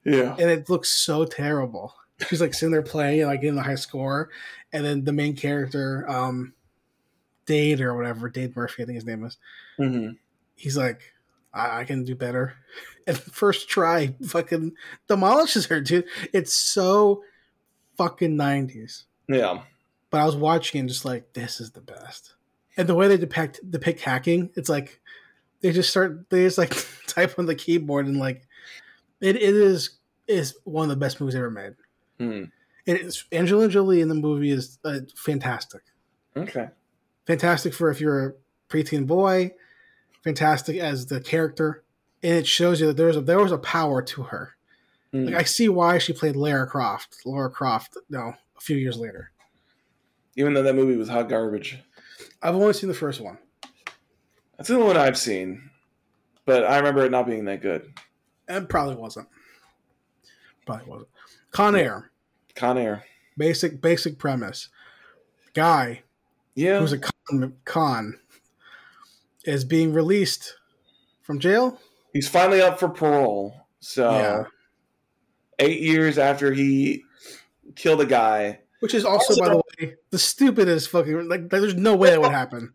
Yeah, 0.04 0.36
and 0.38 0.50
it 0.50 0.68
looks 0.68 0.90
so 0.90 1.24
terrible. 1.24 1.94
She's 2.28 2.40
like 2.40 2.54
sitting 2.54 2.72
there 2.72 2.82
playing, 2.82 3.26
like 3.26 3.40
getting 3.40 3.56
the 3.56 3.62
high 3.62 3.76
score, 3.76 4.30
and 4.72 4.84
then 4.84 5.04
the 5.04 5.12
main 5.12 5.36
character, 5.36 6.08
um, 6.08 6.54
Dade 7.46 7.80
or 7.80 7.94
whatever, 7.94 8.28
Dade 8.28 8.56
Murphy, 8.56 8.82
I 8.82 8.86
think 8.86 8.96
his 8.96 9.04
name 9.04 9.24
is. 9.24 9.38
Mm-hmm. 9.78 10.12
He's 10.56 10.76
like, 10.76 11.00
I-, 11.58 11.80
I 11.80 11.84
can 11.84 12.04
do 12.04 12.14
better. 12.14 12.54
And 13.06 13.16
first 13.16 13.70
try, 13.70 14.14
fucking 14.22 14.72
demolishes 15.08 15.64
her, 15.68 15.80
dude. 15.80 16.04
It's 16.34 16.52
so 16.52 17.22
fucking 17.96 18.36
nineties. 18.36 19.06
Yeah. 19.26 19.62
But 20.10 20.20
I 20.20 20.26
was 20.26 20.36
watching 20.36 20.80
and 20.80 20.90
just 20.90 21.06
like, 21.06 21.32
this 21.32 21.58
is 21.58 21.70
the 21.70 21.80
best. 21.80 22.34
And 22.76 22.86
the 22.86 22.94
way 22.94 23.08
they 23.08 23.16
depict 23.16 23.60
depict 23.70 24.02
hacking, 24.02 24.50
it's 24.56 24.68
like 24.68 25.00
they 25.62 25.72
just 25.72 25.88
start 25.88 26.28
they 26.28 26.44
just 26.44 26.58
like 26.58 26.74
type 27.06 27.38
on 27.38 27.46
the 27.46 27.54
keyboard 27.54 28.06
and 28.06 28.18
like 28.18 28.46
it, 29.22 29.36
it 29.36 29.42
is 29.42 29.98
is 30.26 30.56
one 30.64 30.84
of 30.84 30.90
the 30.90 30.96
best 30.96 31.18
movies 31.18 31.34
ever 31.34 31.50
made. 31.50 31.76
Mm. 32.20 32.50
It's 32.86 33.24
Angelina 33.32 33.70
Jolie 33.70 34.00
in 34.00 34.08
the 34.08 34.14
movie 34.14 34.50
is 34.50 34.78
uh, 34.84 35.00
fantastic. 35.16 35.82
Okay. 36.36 36.68
Fantastic 37.26 37.74
for 37.74 37.90
if 37.90 38.00
you're 38.00 38.26
a 38.26 38.32
preteen 38.68 39.06
boy. 39.06 39.52
Fantastic 40.24 40.76
as 40.76 41.06
the 41.06 41.20
character, 41.20 41.84
and 42.22 42.34
it 42.34 42.46
shows 42.46 42.80
you 42.80 42.88
that 42.88 42.96
there's 42.96 43.16
a, 43.16 43.20
there 43.20 43.38
was 43.38 43.52
a 43.52 43.58
power 43.58 44.02
to 44.02 44.24
her. 44.24 44.56
Mm. 45.14 45.26
Like 45.26 45.34
I 45.34 45.42
see 45.44 45.68
why 45.68 45.98
she 45.98 46.12
played 46.12 46.36
Lara 46.36 46.66
Croft. 46.66 47.18
Lara 47.24 47.50
Croft. 47.50 47.96
No, 48.10 48.34
a 48.56 48.60
few 48.60 48.76
years 48.76 48.96
later. 48.96 49.30
Even 50.36 50.54
though 50.54 50.62
that 50.62 50.74
movie 50.74 50.96
was 50.96 51.08
hot 51.08 51.28
garbage. 51.28 51.78
I've 52.42 52.54
only 52.54 52.72
seen 52.72 52.88
the 52.88 52.94
first 52.94 53.20
one. 53.20 53.38
That's 54.56 54.68
the 54.68 54.74
only 54.74 54.88
one 54.88 54.96
I've 54.96 55.18
seen, 55.18 55.70
but 56.44 56.64
I 56.64 56.78
remember 56.78 57.04
it 57.04 57.12
not 57.12 57.26
being 57.26 57.44
that 57.44 57.62
good. 57.62 57.92
It 58.48 58.68
probably 58.68 58.96
wasn't. 58.96 59.28
Probably 60.66 60.86
wasn't. 60.86 61.08
Con 61.52 61.76
Air. 61.76 62.10
Con 62.54 62.76
Air. 62.76 63.04
Basic 63.36 63.80
basic 63.80 64.18
premise. 64.18 64.68
Guy. 65.54 66.02
Yeah. 66.54 66.80
Who's 66.80 66.92
a 66.92 66.98
con, 66.98 67.54
con 67.64 68.18
is 69.44 69.64
being 69.64 69.92
released 69.92 70.54
from 71.22 71.38
jail. 71.38 71.80
He's 72.12 72.28
finally 72.28 72.60
up 72.60 72.78
for 72.78 72.88
parole. 72.88 73.66
So 73.80 74.10
yeah. 74.10 74.44
eight 75.58 75.80
years 75.80 76.18
after 76.18 76.52
he 76.52 77.04
killed 77.76 78.00
a 78.00 78.06
guy. 78.06 78.60
Which 78.80 78.94
is 78.94 79.04
also, 79.04 79.34
also 79.34 79.42
by 79.42 79.48
the 79.48 79.56
way, 79.56 79.94
the 80.10 80.18
stupidest 80.18 80.90
fucking 80.90 81.28
like 81.28 81.50
there's 81.50 81.74
no 81.74 81.96
way 81.96 82.10
that 82.10 82.20
would 82.20 82.30
happen. 82.30 82.74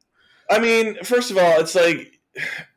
I 0.50 0.60
mean, 0.60 1.02
first 1.04 1.32
of 1.32 1.38
all, 1.38 1.60
it's 1.60 1.76
like 1.76 2.20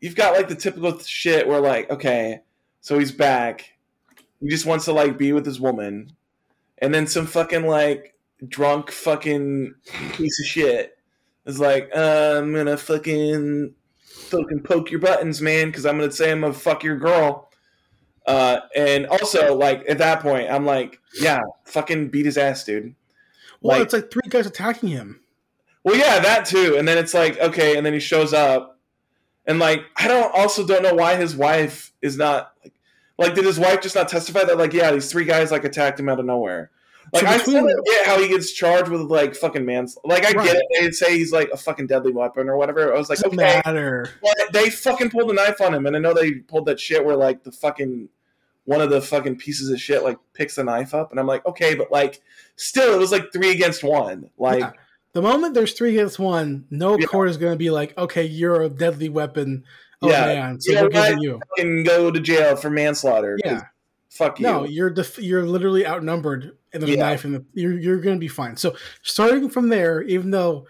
you've 0.01 0.15
got 0.15 0.37
like 0.37 0.49
the 0.49 0.55
typical 0.55 0.99
shit 1.01 1.49
where 1.49 1.61
like, 1.61 1.91
okay, 1.91 2.41
so 2.81 2.99
he's 2.99 3.11
back 3.11 3.77
he 4.41 4.49
just 4.49 4.67
wants 4.67 4.85
to 4.85 4.93
like 4.93 5.19
be 5.19 5.33
with 5.33 5.47
his 5.47 5.61
woman, 5.61 6.13
and 6.79 6.95
then 6.95 7.07
some 7.07 7.27
fucking 7.27 7.67
like 7.67 8.15
drunk 8.47 8.91
fucking 8.91 9.75
piece 10.13 10.41
of 10.41 10.47
shit 10.47 10.96
is 11.47 11.59
like, 11.59 11.91
uh, 11.95 12.35
I'm 12.39 12.53
gonna 12.53 12.77
fucking 12.77 13.75
fucking 14.05 14.61
poke 14.65 14.91
your 14.91 15.01
buttons, 15.01 15.41
man, 15.41 15.69
because 15.69 15.87
I'm 15.87 15.99
gonna 15.99 16.13
say 16.13 16.33
I'm 16.33 16.43
gonna 16.43 16.53
fuck 16.53 16.85
your 16.85 16.99
girl. 16.99 17.49
Uh, 18.27 18.61
and 18.75 19.07
also, 19.07 19.55
like 19.55 19.85
at 19.89 19.99
that 19.99 20.21
point, 20.21 20.51
I'm 20.51 20.67
like, 20.67 21.01
yeah, 21.21 21.41
fucking 21.65 22.09
beat 22.09 22.27
his 22.27 22.37
ass, 22.37 22.65
dude. 22.65 22.95
Well, 23.61 23.79
like, 23.79 23.85
it's 23.85 23.95
like 23.95 24.11
three 24.11 24.29
guys 24.29 24.47
attacking 24.47 24.89
him. 24.89 25.21
Well, 25.85 25.97
yeah, 25.97 26.19
that 26.19 26.45
too. 26.45 26.77
And 26.77 26.87
then 26.87 26.99
it's 26.99 27.15
like, 27.15 27.39
okay, 27.39 27.77
and 27.77 27.87
then 27.87 27.93
he 27.93 28.01
shows 28.01 28.33
up, 28.33 28.81
and 29.47 29.59
like, 29.59 29.85
I 29.97 30.09
don't 30.09 30.35
also 30.35 30.67
don't 30.67 30.83
know 30.83 30.95
why 30.95 31.15
his 31.17 31.37
wife 31.37 31.93
is 32.03 32.17
not 32.17 32.53
like 32.65 32.73
Like, 33.19 33.35
did 33.35 33.45
his 33.45 33.59
wife 33.59 33.81
just 33.81 33.95
not 33.95 34.09
testify 34.09 34.45
that, 34.45 34.59
like, 34.59 34.75
yeah, 34.75 34.93
these 34.93 35.11
three 35.11 35.25
guys 35.25 35.51
like 35.51 35.65
attacked 35.65 35.99
him 35.99 36.09
out 36.09 36.21
of 36.21 36.27
nowhere? 36.27 36.71
Like, 37.13 37.23
So 37.23 37.29
I 37.29 37.39
still 37.39 37.53
don't 37.67 37.85
get 37.87 38.07
how 38.07 38.21
he 38.21 38.29
gets 38.29 38.53
charged 38.53 38.89
with 38.91 39.03
like 39.03 39.35
fucking 39.37 39.65
mans. 39.65 39.97
Like, 40.05 40.25
I 40.27 40.33
Right. 40.33 40.47
get 40.47 40.57
it. 40.57 40.63
They'd 40.81 40.95
say 40.95 41.17
he's 41.17 41.33
like 41.33 41.49
a 41.53 41.57
fucking 41.57 41.87
deadly 41.87 42.13
weapon 42.13 42.49
or 42.49 42.57
whatever. 42.57 42.93
I 42.95 42.99
was 42.99 43.09
like, 43.09 43.19
Doesn't 43.19 43.39
okay, 43.39 43.61
matter. 43.65 44.11
but 44.23 44.37
they 44.53 44.71
fucking 44.71 45.11
pulled 45.11 45.31
a 45.31 45.35
knife 45.35 45.61
on 45.61 45.73
him, 45.75 45.87
and 45.87 45.95
I 45.97 45.99
know 46.01 46.13
they 46.15 46.33
pulled 46.35 46.67
that 46.67 46.81
shit 46.81 47.05
where 47.05 47.17
like 47.17 47.45
the 47.45 47.53
fucking 47.53 48.09
one 48.65 48.81
of 48.81 48.91
the 48.91 49.01
fucking 49.01 49.37
pieces 49.37 49.71
of 49.71 49.81
shit 49.81 50.03
like 50.03 50.19
picks 50.35 50.57
the 50.57 50.65
knife 50.65 50.93
up, 50.95 51.13
and 51.13 51.21
I'm 51.21 51.27
like, 51.29 51.47
okay, 51.47 51.75
but 51.77 51.93
like 51.93 52.21
still, 52.57 52.93
it 52.95 52.99
was 52.99 53.13
like 53.13 53.33
three 53.33 53.53
against 53.53 53.85
one. 53.85 54.31
Like, 54.39 54.61
Yeah. 54.61 54.73
The 55.13 55.23
moment 55.23 55.55
there's 55.55 55.73
three 55.73 55.91
against 55.97 56.19
one, 56.19 56.67
no 56.71 56.99
Yeah. 56.99 57.07
court 57.07 57.31
is 57.31 57.37
going 57.39 57.53
to 57.53 57.59
be 57.59 57.71
like, 57.71 57.97
okay, 57.97 58.25
you're 58.25 58.61
a 58.63 58.69
deadly 58.69 59.09
weapon. 59.09 59.65
Oh 60.03 60.11
Yeah. 60.11 60.27
man, 60.27 60.61
so 60.61 60.71
You 60.73 60.77
know 60.77 60.83
we're 60.83 60.89
giving 60.91 61.19
you. 61.23 61.41
fucking 61.57 61.85
go 61.85 62.11
to 62.11 62.21
jail 62.21 62.57
for 62.57 62.69
manslaughter. 62.69 63.39
Yeah. 63.45 63.63
fuck 64.11 64.41
you. 64.41 64.45
No, 64.47 64.65
you're 64.65 64.91
def- 64.91 65.19
you're 65.19 65.45
literally 65.47 65.87
outnumbered, 65.87 66.53
and 66.77 66.83
there's 66.83 66.97
Yeah. 66.97 67.07
a 67.07 67.11
knife, 67.11 67.25
and 67.25 67.45
you're 67.55 67.79
you're 67.79 68.01
going 68.01 68.17
to 68.17 68.21
be 68.21 68.29
fine. 68.29 68.57
So 68.57 68.77
starting 69.03 69.49
from 69.49 69.69
there, 69.69 70.03
even 70.03 70.31
though 70.31 70.67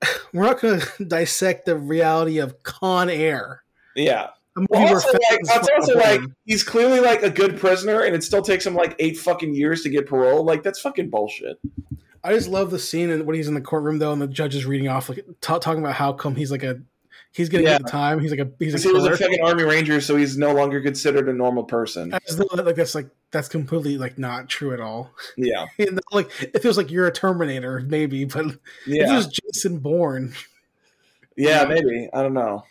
we're 0.32 0.42
not 0.44 0.60
going 0.60 0.80
to 0.98 1.04
dissect 1.04 1.66
the 1.66 1.76
reality 1.76 2.38
of 2.38 2.62
Con 2.62 3.08
Air, 3.10 3.62
yeah. 3.94 4.28
Well, 4.68 4.86
also, 4.88 5.08
like, 5.12 5.40
that's 5.44 5.68
also 5.70 5.94
with 5.96 6.04
like 6.04 6.20
he's 6.44 6.62
clearly 6.62 7.00
like 7.00 7.22
a 7.22 7.30
good 7.30 7.58
prisoner, 7.58 8.00
and 8.02 8.14
it 8.14 8.22
still 8.22 8.42
takes 8.42 8.66
him 8.66 8.74
like 8.74 8.94
eight 8.98 9.16
fucking 9.18 9.54
years 9.54 9.82
to 9.82 9.88
get 9.88 10.06
parole. 10.06 10.44
Like 10.44 10.62
that's 10.62 10.80
fucking 10.80 11.08
bullshit. 11.08 11.58
I 12.24 12.34
just 12.34 12.48
love 12.48 12.70
the 12.70 12.78
scene 12.78 13.10
and 13.10 13.26
when 13.26 13.34
he's 13.34 13.48
in 13.48 13.54
the 13.54 13.60
courtroom 13.62 13.98
though, 13.98 14.12
and 14.12 14.20
the 14.20 14.26
judge 14.28 14.54
is 14.54 14.66
reading 14.66 14.88
off 14.88 15.08
like 15.08 15.24
ta 15.40 15.58
talking 15.58 15.82
about 15.82 15.94
how 15.94 16.12
come 16.12 16.36
he's 16.36 16.50
like 16.50 16.62
a 16.62 16.80
he's 17.32 17.48
getting 17.48 17.66
Yeah. 17.66 17.78
the 17.78 17.84
time. 17.84 18.20
He's 18.20 18.30
like 18.30 18.40
a 18.40 18.50
he's 18.58 18.74
a 18.74 18.78
he 18.78 18.92
was 18.92 19.04
a 19.04 19.16
fucking 19.16 19.42
army 19.42 19.64
ranger, 19.64 20.00
so 20.00 20.16
he's 20.16 20.36
no 20.36 20.52
longer 20.54 20.80
considered 20.80 21.28
a 21.28 21.32
normal 21.32 21.64
person. 21.64 22.12
As 22.28 22.36
though, 22.36 22.46
like 22.54 22.76
that's 22.76 22.94
like 22.94 23.08
that's 23.30 23.48
completely 23.48 23.98
like 23.98 24.18
not 24.18 24.48
true 24.48 24.72
at 24.72 24.80
all. 24.80 25.10
Yeah, 25.36 25.66
And, 25.78 26.00
like 26.12 26.30
it 26.42 26.60
feels 26.62 26.76
like 26.76 26.90
you're 26.90 27.06
a 27.06 27.12
Terminator, 27.12 27.80
maybe, 27.80 28.24
but 28.24 28.46
yeah, 28.86 29.14
was 29.16 29.26
Jason 29.28 29.78
Bourne, 29.78 30.34
yeah. 31.36 31.64
Maybe 31.64 32.08
I 32.12 32.22
don't 32.22 32.34
know. 32.34 32.64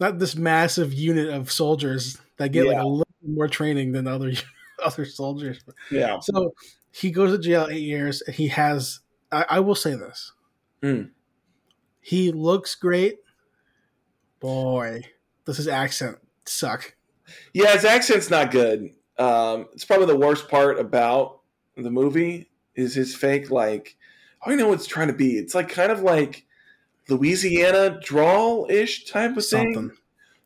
not 0.00 0.18
this 0.18 0.34
massive 0.36 0.92
unit 0.92 1.28
of 1.28 1.52
soldiers 1.52 2.18
that 2.38 2.50
get 2.52 2.66
like 2.66 2.78
a 2.78 2.86
little 2.86 3.06
more 3.26 3.48
training 3.48 3.92
than 3.92 4.06
other 4.08 4.32
other 4.84 5.04
soldiers. 5.04 5.60
Yeah, 5.90 6.18
So 6.20 6.54
he 6.90 7.10
goes 7.10 7.30
to 7.32 7.38
jail 7.38 7.68
eight 7.70 7.82
years. 7.82 8.20
and 8.22 8.34
He 8.34 8.48
has. 8.48 9.00
I, 9.30 9.46
I 9.48 9.60
will 9.60 9.74
say 9.74 9.94
this. 9.94 10.32
Hmm. 10.82 11.02
He 12.00 12.32
looks 12.32 12.74
great. 12.74 13.20
Boy, 14.42 15.04
does 15.46 15.56
his 15.56 15.68
accent 15.68 16.18
suck? 16.44 16.94
yeah. 17.54 17.72
His 17.72 17.84
accent's 17.86 18.28
not 18.28 18.50
good. 18.50 18.90
Um, 19.18 19.68
it's 19.72 19.84
probably 19.86 20.06
the 20.06 20.16
worst 20.18 20.48
part 20.50 20.78
about 20.78 21.40
the 21.76 21.90
movie 21.90 22.50
is 22.74 22.94
his 22.94 23.14
fake 23.14 23.50
like. 23.50 23.96
I 24.44 24.48
don't 24.50 24.58
know 24.58 24.68
what 24.68 24.74
it's 24.74 24.86
trying 24.86 25.06
to 25.06 25.14
be. 25.14 25.38
It's 25.38 25.54
like 25.54 25.68
kind 25.68 25.92
of 25.92 26.02
like 26.02 26.44
Louisiana 27.08 28.00
drawl 28.02 28.66
ish 28.68 29.04
type 29.06 29.36
of 29.36 29.46
thing. 29.46 29.74
Something. 29.74 29.96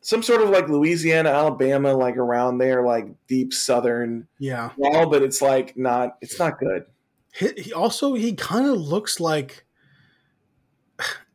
some 0.01 0.21
sort 0.23 0.41
of 0.41 0.49
like 0.49 0.69
Louisiana, 0.69 1.29
Alabama, 1.29 1.93
like 1.93 2.17
around 2.17 2.59
there, 2.59 2.83
like 2.85 3.07
deep 3.27 3.53
southern 3.53 4.27
Yeah. 4.39 4.71
drawl, 4.77 5.09
but 5.09 5.23
it's 5.23 5.41
like 5.41 5.75
not 5.77 6.17
it's 6.21 6.37
not 6.39 6.59
good. 6.59 6.85
He, 7.33 7.49
he 7.57 7.73
also 7.73 8.13
he 8.13 8.33
kind 8.33 8.67
of 8.67 8.77
looks 8.77 9.19
like 9.19 9.65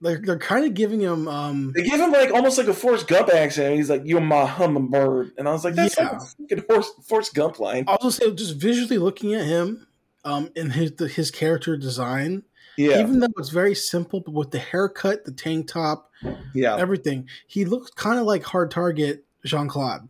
they're 0.03 0.21
they're 0.23 0.39
kind 0.39 0.65
of 0.67 0.75
giving 0.75 1.01
him 1.01 1.29
um 1.29 1.73
They 1.75 1.83
give 1.85 2.01
him 2.01 2.13
like 2.13 2.33
almost 2.33 2.59
like 2.59 2.67
a 2.69 2.75
Forrest 2.75 3.09
Gump 3.09 3.29
accent. 3.33 3.77
He's 3.77 3.89
like, 3.89 4.03
"You're 4.05 4.21
my 4.21 4.45
hummingbird," 4.45 5.33
and 5.39 5.49
I 5.49 5.53
was 5.53 5.65
like, 5.65 5.75
"That's 5.75 5.97
Yeah. 5.99 6.19
like 6.39 6.59
a 6.59 6.63
Forrest, 6.63 6.93
Forrest 7.09 7.35
Gump 7.35 7.59
line." 7.61 7.87
Just 8.03 8.19
say 8.19 8.31
just 8.35 8.57
visually 8.57 8.99
looking 8.99 9.33
at 9.35 9.47
him 9.47 9.87
um 10.25 10.51
in 10.55 10.71
his 10.71 10.93
the, 10.93 11.09
his 11.09 11.31
character 11.31 11.77
design 11.77 12.43
Yeah, 12.77 13.01
even 13.01 13.21
though 13.21 13.29
it's 13.39 13.49
very 13.51 13.75
simple 13.75 14.21
but 14.21 14.33
with 14.33 14.51
the 14.53 14.59
haircut 14.59 15.25
the 15.25 15.33
tank 15.33 15.67
top 15.69 16.11
yeah. 16.55 16.77
everything 16.77 17.29
he 17.49 17.65
looks 17.65 17.91
kind 17.91 18.19
of 18.21 18.25
like 18.27 18.45
hard 18.45 18.71
target 18.71 19.25
Jean-Claude 19.45 20.09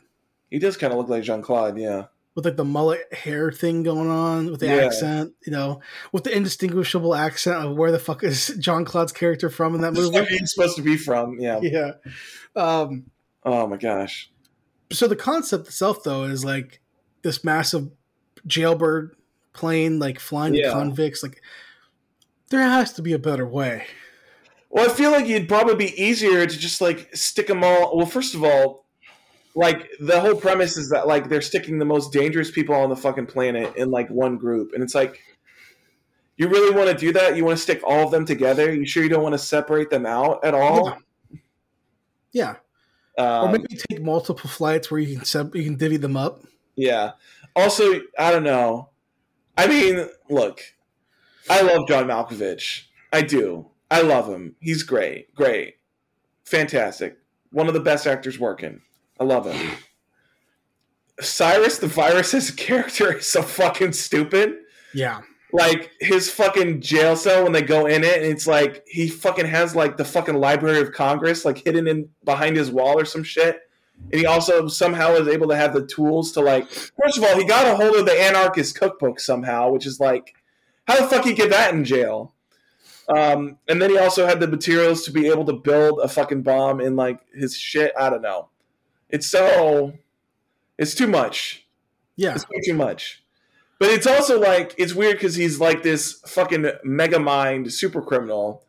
He 0.50 0.58
does 0.58 0.76
kind 0.76 0.92
of 0.92 0.98
look 0.98 1.08
like 1.08 1.22
Jean 1.22 1.40
Claude. 1.40 1.78
Yeah, 1.78 2.04
with 2.34 2.44
like 2.44 2.56
the 2.56 2.64
mullet 2.64 3.12
hair 3.12 3.52
thing 3.52 3.82
going 3.82 4.08
on 4.08 4.50
with 4.50 4.60
the 4.60 4.66
Yeah. 4.66 4.84
accent 4.86 5.32
you 5.46 5.52
know 5.52 5.80
with 6.12 6.24
the 6.24 6.34
indistinguishable 6.34 7.14
accent 7.14 7.56
of 7.64 7.76
where 7.76 7.92
the 7.92 7.98
fuck 7.98 8.24
is 8.24 8.48
Jean-Claude's 8.58 9.12
character 9.12 9.50
from 9.50 9.74
in 9.74 9.80
that 9.82 9.96
is 9.96 10.10
where 10.10 10.22
movie 10.22 10.38
he's 10.38 10.52
supposed 10.54 10.76
to 10.76 10.82
be 10.82 10.96
from. 10.96 11.38
Yeah. 11.38 11.60
yeah 11.62 11.92
um 12.56 13.04
Oh 13.44 13.66
my 13.66 13.76
gosh. 13.76 14.30
so 14.92 15.06
the 15.08 15.16
concept 15.16 15.66
itself 15.66 16.02
though 16.04 16.24
is 16.24 16.44
like 16.44 16.80
this 17.22 17.42
massive 17.44 17.90
jailbird 18.46 19.14
plane 19.52 19.98
like 19.98 20.18
flying 20.18 20.54
Yeah. 20.54 20.72
convicts 20.72 21.22
like 21.22 21.42
there 22.50 22.60
has 22.62 22.92
to 22.94 23.02
be 23.02 23.12
a 23.12 23.18
better 23.18 23.46
way 23.46 23.86
Well, 24.70 24.88
I 24.90 24.92
feel 24.94 25.10
like 25.10 25.26
it'd 25.26 25.48
probably 25.48 25.74
be 25.74 26.02
easier 26.02 26.46
to 26.46 26.58
just 26.58 26.80
like 26.80 27.14
stick 27.14 27.46
them 27.48 27.62
all. 27.62 27.94
Well, 27.96 28.06
first 28.06 28.34
of 28.34 28.42
all, 28.42 28.81
like 29.54 29.88
the 30.00 30.20
whole 30.20 30.34
premise 30.34 30.76
is 30.76 30.90
that 30.90 31.06
like 31.06 31.28
they're 31.28 31.42
sticking 31.42 31.78
the 31.78 31.84
most 31.84 32.12
dangerous 32.12 32.50
people 32.50 32.74
on 32.74 32.88
the 32.90 32.96
fucking 32.96 33.26
planet 33.26 33.76
in 33.76 33.90
like 33.90 34.08
one 34.08 34.36
group, 34.36 34.72
and 34.74 34.82
it's 34.82 34.94
like, 34.94 35.20
you 36.36 36.48
really 36.48 36.74
want 36.74 36.90
to 36.90 36.96
do 36.96 37.12
that? 37.12 37.36
You 37.36 37.44
want 37.44 37.58
to 37.58 37.62
stick 37.62 37.82
all 37.84 38.04
of 38.04 38.10
them 38.10 38.24
together? 38.24 38.72
You 38.72 38.86
sure 38.86 39.02
you 39.02 39.08
don't 39.08 39.22
want 39.22 39.34
to 39.34 39.38
separate 39.38 39.90
them 39.90 40.06
out 40.06 40.44
at 40.44 40.54
all? 40.54 40.98
yeah 42.32 42.54
or 43.18 43.24
Um, 43.26 43.52
maybe 43.52 43.76
take 43.90 44.00
multiple 44.00 44.48
flights 44.48 44.90
where 44.90 44.98
you 44.98 45.14
can 45.14 45.24
sub, 45.26 45.54
you 45.54 45.64
can 45.64 45.76
divvy 45.76 45.98
them 45.98 46.16
up 46.16 46.42
yeah. 46.76 47.12
Also, 47.54 48.00
I 48.18 48.30
don't 48.30 48.44
know. 48.44 48.90
I 49.56 49.66
mean, 49.66 50.08
look, 50.30 50.60
I 51.50 51.62
love 51.62 51.86
John 51.86 52.06
Malkovich. 52.06 52.84
I 53.12 53.22
do. 53.22 53.68
I 53.90 54.02
love 54.02 54.28
him. 54.28 54.56
He's 54.60 54.82
great. 54.82 55.34
Great. 55.34 55.76
Fantastic. 56.44 57.18
One 57.50 57.68
of 57.68 57.74
the 57.74 57.80
best 57.80 58.06
actors 58.06 58.38
working. 58.38 58.80
I 59.22 59.24
love 59.24 59.46
him. 59.46 59.76
Cyrus 61.20 61.78
the 61.78 61.86
Virus 61.86 62.34
as 62.34 62.50
character 62.66 63.18
is 63.18 63.28
so 63.28 63.40
fucking 63.40 63.92
stupid. 63.92 64.56
yeah 64.92 65.20
Like 65.52 65.92
his 66.00 66.28
fucking 66.28 66.80
jail 66.80 67.14
cell 67.14 67.44
when 67.44 67.52
they 67.52 67.62
go 67.62 67.86
in 67.86 68.02
it, 68.02 68.16
and 68.16 68.26
it's 68.26 68.48
like 68.48 68.82
he 68.88 69.08
fucking 69.08 69.46
has 69.46 69.76
like 69.76 69.96
the 69.96 70.04
fucking 70.04 70.34
Library 70.34 70.80
of 70.80 70.90
Congress 70.90 71.44
like 71.44 71.58
hidden 71.58 71.86
in 71.86 72.08
behind 72.24 72.56
his 72.56 72.72
wall 72.72 72.98
or 72.98 73.04
some 73.04 73.22
shit. 73.22 73.60
And 74.10 74.20
he 74.20 74.26
also 74.26 74.66
somehow 74.66 75.12
is 75.12 75.28
able 75.28 75.46
to 75.48 75.56
have 75.56 75.72
the 75.72 75.86
tools 75.86 76.32
to 76.32 76.40
like. 76.40 76.68
First 76.68 77.18
of 77.18 77.22
all, 77.22 77.38
he 77.38 77.44
got 77.44 77.68
a 77.68 77.76
hold 77.76 77.94
of 77.94 78.06
the 78.06 78.20
anarchist 78.20 78.76
cookbook 78.76 79.20
somehow, 79.20 79.70
which 79.70 79.86
is 79.86 80.00
like, 80.00 80.34
how 80.88 81.00
the 81.00 81.06
fuck 81.06 81.24
he 81.24 81.32
get 81.32 81.50
that 81.50 81.72
in 81.72 81.84
jail? 81.84 82.34
Um, 83.08 83.58
and 83.68 83.80
then 83.80 83.90
he 83.90 83.98
also 83.98 84.26
had 84.26 84.40
the 84.40 84.48
materials 84.48 85.04
to 85.04 85.12
be 85.12 85.28
able 85.28 85.44
to 85.44 85.52
build 85.52 86.00
a 86.02 86.08
fucking 86.08 86.42
bomb 86.42 86.80
in 86.80 86.96
like 86.96 87.20
his 87.32 87.56
shit. 87.56 87.92
I 87.96 88.10
don't 88.10 88.22
know. 88.22 88.48
It's 89.12 89.26
so, 89.26 89.92
it's 90.78 90.94
too 90.94 91.06
much. 91.06 91.66
yeah 92.16 92.34
It's 92.34 92.48
way 92.48 92.60
too 92.64 92.74
much. 92.74 93.22
But 93.78 93.90
it's 93.90 94.06
also 94.06 94.40
like 94.40 94.74
it's 94.78 94.94
weird 94.94 95.16
because 95.16 95.34
he's 95.34 95.60
like 95.60 95.82
this 95.82 96.20
fucking 96.26 96.70
mega 96.84 97.18
mind 97.18 97.72
super 97.72 98.00
criminal, 98.00 98.64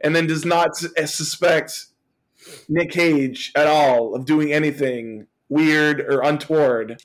and 0.00 0.14
then 0.14 0.26
does 0.26 0.44
not 0.44 0.70
uh, 0.96 1.06
suspect 1.06 1.86
Nick 2.68 2.90
Cage 2.90 3.50
at 3.56 3.66
all 3.66 4.14
of 4.14 4.26
doing 4.26 4.52
anything 4.52 5.26
weird 5.48 6.00
or 6.00 6.20
untoward 6.20 7.02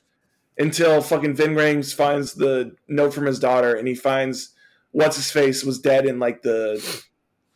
until 0.58 1.00
fucking 1.00 1.34
Ving 1.34 1.54
Rhames 1.54 1.94
finds 1.94 2.34
the 2.34 2.76
note 2.86 3.14
from 3.14 3.24
his 3.26 3.38
daughter, 3.38 3.74
and 3.74 3.88
he 3.88 3.94
finds 3.94 4.50
what's 4.92 5.16
his 5.16 5.30
face 5.30 5.64
was 5.64 5.78
dead 5.80 6.04
in 6.06 6.18
like 6.18 6.42
the 6.42 7.02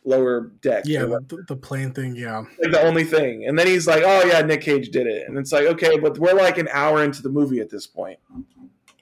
lower 0.05 0.51
deck. 0.61 0.83
yeah 0.87 1.01
the, 1.05 1.43
the 1.47 1.55
plane 1.55 1.91
thing 1.93 2.15
yeah 2.15 2.37
like 2.61 2.71
the 2.71 2.81
only 2.81 3.03
thing. 3.03 3.45
And 3.45 3.59
then 3.59 3.67
he's 3.67 3.85
like, 3.85 4.01
"Oh 4.05 4.23
yeah, 4.25 4.41
Nick 4.41 4.61
Cage 4.61 4.89
did 4.89 5.07
it." 5.07 5.27
And 5.27 5.37
it's 5.37 5.51
like, 5.51 5.65
"Okay, 5.67 5.99
but 5.99 6.17
we're 6.17 6.33
like 6.33 6.57
an 6.57 6.69
hour 6.71 7.03
into 7.03 7.21
the 7.21 7.29
movie 7.29 7.59
at 7.59 7.69
this 7.69 7.85
point." 7.85 8.17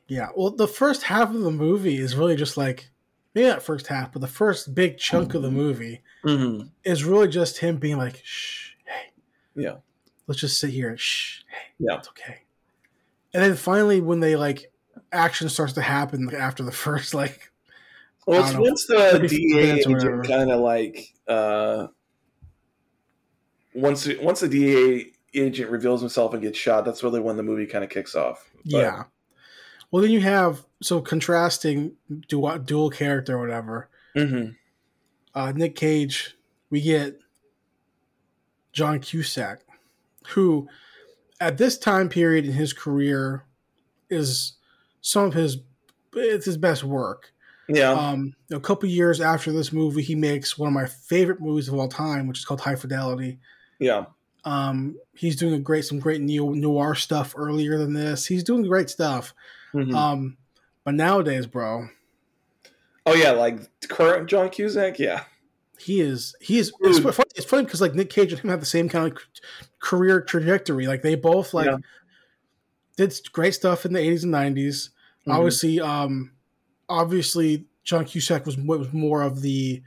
Yeah, 0.07 0.29
well, 0.35 0.51
the 0.51 0.67
first 0.67 1.03
half 1.03 1.29
of 1.33 1.41
the 1.41 1.51
movie 1.51 1.97
is 1.97 2.15
really 2.15 2.35
just 2.35 2.57
like 2.57 2.89
maybe 3.35 3.47
not 3.47 3.61
first 3.61 3.87
half, 3.87 4.11
but 4.11 4.21
the 4.21 4.27
first 4.27 4.73
big 4.73 4.97
chunk 4.97 5.33
of 5.33 5.41
the 5.43 5.51
movie 5.51 6.01
Mm-hmm. 6.25 6.67
is 6.83 7.03
really 7.05 7.27
just 7.27 7.59
him 7.59 7.77
being 7.77 7.97
like, 7.97 8.21
"Shh, 8.25 8.71
hey, 8.85 9.11
Yeah. 9.55 9.75
let's 10.25 10.41
just 10.41 10.59
sit 10.59 10.71
here. 10.71 10.97
Shh, 10.97 11.43
hey, 11.47 11.73
Yeah. 11.79 11.97
it's 11.99 12.09
okay." 12.09 12.39
And 13.33 13.43
then 13.43 13.55
finally, 13.55 14.01
when 14.01 14.19
they 14.19 14.35
like 14.35 14.71
action 15.11 15.47
starts 15.47 15.73
to 15.73 15.81
happen 15.81 16.33
after 16.35 16.63
the 16.63 16.71
first 16.85 17.13
like, 17.13 17.51
Well, 18.27 18.43
it's 18.43 18.55
once 18.57 18.85
the 18.87 18.95
30 19.11 19.27
DA 19.29 19.71
agent 19.79 20.27
kind 20.27 20.51
of 20.51 20.59
like 20.59 21.13
uh, 21.27 21.87
once 23.73 24.07
once 24.21 24.41
the 24.41 24.49
DA 24.49 25.11
agent 25.33 25.69
reveals 25.71 26.01
himself 26.01 26.33
and 26.33 26.41
gets 26.41 26.57
shot, 26.57 26.83
that's 26.85 27.03
really 27.03 27.19
when 27.19 27.37
the 27.37 27.43
movie 27.43 27.65
kind 27.65 27.83
of 27.83 27.89
kicks 27.89 28.15
off. 28.15 28.49
But- 28.65 28.77
yeah. 28.77 29.03
Well, 29.89 30.01
then 30.01 30.11
you 30.11 30.19
have 30.19 30.65
so 30.81 30.99
contrasting 30.99 31.93
dual, 32.27 32.57
dual 32.59 32.89
character 32.89 33.37
or 33.37 33.41
whatever. 33.41 33.89
Mhm. 34.15 34.55
uh, 35.33 35.53
Nick 35.55 35.75
Cage, 35.75 36.35
we 36.69 36.81
get 36.81 37.19
John 38.73 38.99
Cusack, 38.99 39.61
who 40.29 40.67
at 41.39 41.57
this 41.57 41.77
time 41.77 42.09
period 42.09 42.43
in 42.45 42.51
his 42.53 42.73
career 42.73 43.45
is 44.09 44.53
some 44.99 45.25
of 45.25 45.33
his 45.35 45.57
it's 46.13 46.45
his 46.45 46.57
best 46.57 46.83
work. 46.83 47.31
Yeah. 47.69 47.91
Um, 47.91 48.33
a 48.51 48.59
couple 48.59 48.87
years 48.89 49.19
after 49.21 49.51
this 49.51 49.73
movie, 49.73 50.01
he 50.01 50.15
makes 50.15 50.57
one 50.57 50.67
of 50.67 50.73
my 50.73 50.85
favorite 50.85 51.41
movies 51.41 51.67
of 51.67 51.73
all 51.75 51.87
time, 51.89 52.27
which 52.27 52.39
is 52.39 52.45
called 52.45 52.61
High 52.61 52.75
Fidelity. 52.75 53.39
Yeah. 53.79 54.05
Um, 54.45 54.95
he's 55.13 55.35
doing 55.35 55.53
a 55.55 55.59
great 55.59 55.83
some 55.83 55.99
great 55.99 56.21
neo 56.21 56.51
noir 56.53 56.95
stuff 56.95 57.33
earlier 57.37 57.77
than 57.77 57.93
this. 57.93 58.25
He's 58.25 58.43
doing 58.43 58.63
great 58.63 58.89
stuff. 58.89 59.33
Mhm. 59.73 59.93
Um, 59.93 60.37
but 60.85 60.93
nowadays, 60.93 61.45
bro, 61.45 61.87
oh 63.05 63.13
yeah, 63.15 63.31
like 63.31 63.59
current 63.89 64.29
John 64.29 64.49
Cusack. 64.49 64.99
Yeah. 64.99 65.23
he 65.79 65.99
is 66.01 66.33
he 66.39 66.57
is 66.59 66.71
it's 66.79 66.99
funny, 66.99 67.29
it's 67.35 67.45
funny 67.45 67.63
because 67.65 67.81
like 67.81 67.93
Nick 67.93 68.09
Cage 68.09 68.31
and 68.31 68.39
him 68.41 68.49
have 68.49 68.61
the 68.61 68.65
same 68.65 68.87
kind 68.87 69.11
of 69.11 69.17
career 69.79 70.21
trajectory. 70.21 70.87
Like 70.87 71.01
they 71.01 71.15
both 71.15 71.53
like 71.53 71.65
Yeah. 71.67 71.77
did 72.95 73.13
great 73.33 73.53
stuff 73.53 73.85
in 73.85 73.91
the 73.93 73.99
eighties 73.99 74.23
and 74.23 74.31
90s 74.33 74.91
Mhm. 75.27 75.33
Obviously, 75.33 75.81
um, 75.81 76.31
obviously 76.89 77.65
John 77.83 78.05
Cusack 78.05 78.45
was 78.45 78.57
was 78.57 78.91
more 78.93 79.21
of 79.21 79.41
the 79.41 79.81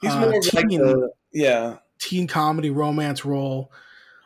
He's 0.00 0.10
uh, 0.12 0.20
more 0.20 0.38
of 0.38 0.54
like 0.54 0.68
teen, 0.68 0.80
the 0.80 1.10
yeah. 1.32 1.76
teen 1.98 2.26
comedy 2.26 2.70
romance 2.70 3.24
role. 3.24 3.72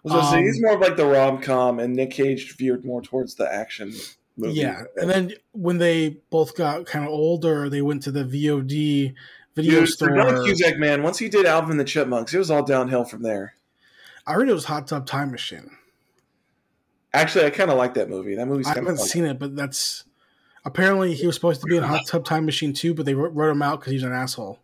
I 0.09 0.17
was 0.17 0.31
say, 0.31 0.39
Um, 0.39 0.45
he's 0.45 0.61
more 0.63 0.75
of 0.75 0.81
like 0.81 0.97
the 0.97 1.07
rom 1.07 1.41
com, 1.41 1.79
and 1.79 1.95
Nick 1.95 2.11
Cage 2.11 2.57
veered 2.57 2.85
more 2.85 3.03
towards 3.03 3.35
the 3.35 3.53
action 3.53 3.93
movie. 4.37 4.55
Yeah, 4.55 4.83
and 4.97 5.11
then 5.11 5.35
when 5.53 5.79
they 5.79 6.19
both 6.31 6.57
got 6.57 6.87
kind 6.87 7.05
of 7.05 7.11
older, 7.11 7.69
they 7.69 7.83
went 7.83 8.03
to 8.05 8.11
the 8.11 8.25
VOD 8.25 9.15
video 9.55 9.81
Dude, 9.81 9.89
store. 9.89 10.17
John 10.17 10.45
Cusack, 10.45 10.79
man, 10.79 11.03
once 11.03 11.19
he 11.19 11.29
did 11.29 11.47
Alvin 11.47 11.73
and 11.73 11.81
the 11.81 11.85
Chipmunks, 11.85 12.33
it 12.33 12.39
was 12.39 12.51
all 12.51 12.63
downhill 12.65 13.05
from 13.05 13.23
there. 13.23 13.55
I 14.27 14.35
heard 14.35 14.49
it 14.49 14.55
was 14.55 14.65
Hot 14.67 14.87
Tub 14.87 15.07
Time 15.07 15.31
Machine. 15.31 15.71
Actually, 17.13 17.47
I 17.47 17.51
kind 17.51 17.71
of 17.71 17.79
like 17.79 17.95
that 17.95 18.11
movie. 18.11 18.35
That 18.35 18.47
movie's 18.47 18.67
I 18.67 18.75
kind 18.75 18.87
haven't 18.87 18.95
of 18.95 18.99
fun. 19.01 19.09
seen 19.09 19.25
it, 19.25 19.39
but 19.39 19.57
that's 19.57 20.05
apparently 20.65 21.15
he 21.15 21.27
was 21.27 21.35
supposed 21.35 21.61
to 21.61 21.67
be 21.67 21.77
in 21.77 21.83
Hot 21.83 22.07
Tub 22.07 22.25
Time 22.25 22.45
Machine 22.47 22.73
too, 22.73 22.95
but 22.95 23.07
they 23.07 23.15
wrote, 23.15 23.51
him 23.51 23.63
out 23.63 23.81
because 23.81 23.93
he's 23.93 24.03
an 24.03 24.13
asshole. 24.13 24.59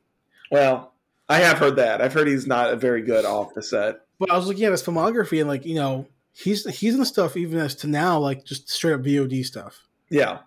Well, 0.51 0.93
I 1.29 1.39
have 1.39 1.59
heard 1.59 1.77
that. 1.77 2.01
I've 2.01 2.13
heard 2.13 2.29
he's 2.29 2.47
not 2.47 2.73
a 2.73 2.77
very 2.77 3.03
good 3.03 3.25
off 3.25 3.55
the 3.55 3.63
set. 3.63 4.01
But 4.19 4.31
I 4.31 4.37
was 4.37 4.47
looking 4.47 4.65
at 4.65 4.73
his 4.73 4.83
filmography 4.83 5.41
and 5.41 5.49
like 5.49 5.65
you 5.65 5.75
know 5.75 6.07
he's 6.33 6.65
he's 6.79 6.95
in 6.95 7.01
the 7.01 7.07
stuff 7.07 7.37
even 7.37 7.59
as 7.59 7.75
to 7.77 7.87
now 7.87 8.19
like 8.19 8.45
just 8.45 8.69
straight 8.69 8.93
up 8.95 9.03
VOD 9.03 9.45
stuff. 9.45 9.87
Yeah, 10.11 10.41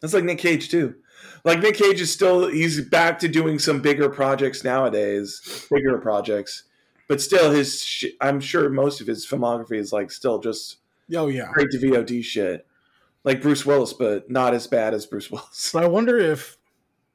that's 0.00 0.14
like 0.14 0.24
Nick 0.24 0.38
Cage 0.38 0.68
too. 0.68 0.94
Like 1.44 1.60
Nick 1.60 1.76
Cage 1.76 2.00
is 2.00 2.12
still 2.12 2.48
he's 2.48 2.80
back 2.80 3.18
to 3.20 3.28
doing 3.28 3.58
some 3.58 3.80
bigger 3.80 4.08
projects 4.08 4.62
nowadays, 4.62 5.66
bigger 5.70 5.98
projects. 5.98 6.64
But 7.08 7.20
still, 7.20 7.50
his 7.50 7.82
sh- 7.82 8.04
I'm 8.20 8.40
sure 8.40 8.68
most 8.68 9.00
of 9.00 9.06
his 9.06 9.26
filmography 9.26 9.78
is 9.78 9.92
like 9.92 10.10
still 10.12 10.38
just 10.38 10.76
Oh 11.12 11.26
yeah. 11.26 11.50
straight 11.50 11.70
to 11.72 11.78
VOD 11.78 12.22
shit, 12.22 12.66
like 13.24 13.42
Bruce 13.42 13.66
Willis, 13.66 13.92
but 13.92 14.30
not 14.30 14.54
as 14.54 14.66
bad 14.66 14.94
as 14.94 15.06
Bruce 15.06 15.30
Willis. 15.30 15.70
But 15.72 15.84
I 15.84 15.88
wonder 15.88 16.18
if 16.18 16.56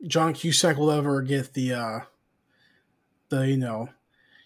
John 0.08 0.34
Cusack 0.34 0.78
will 0.78 0.92
ever 0.92 1.22
get 1.22 1.54
the 1.54 1.74
uh 1.74 2.00
the 3.30 3.48
you 3.48 3.58
know 3.58 3.90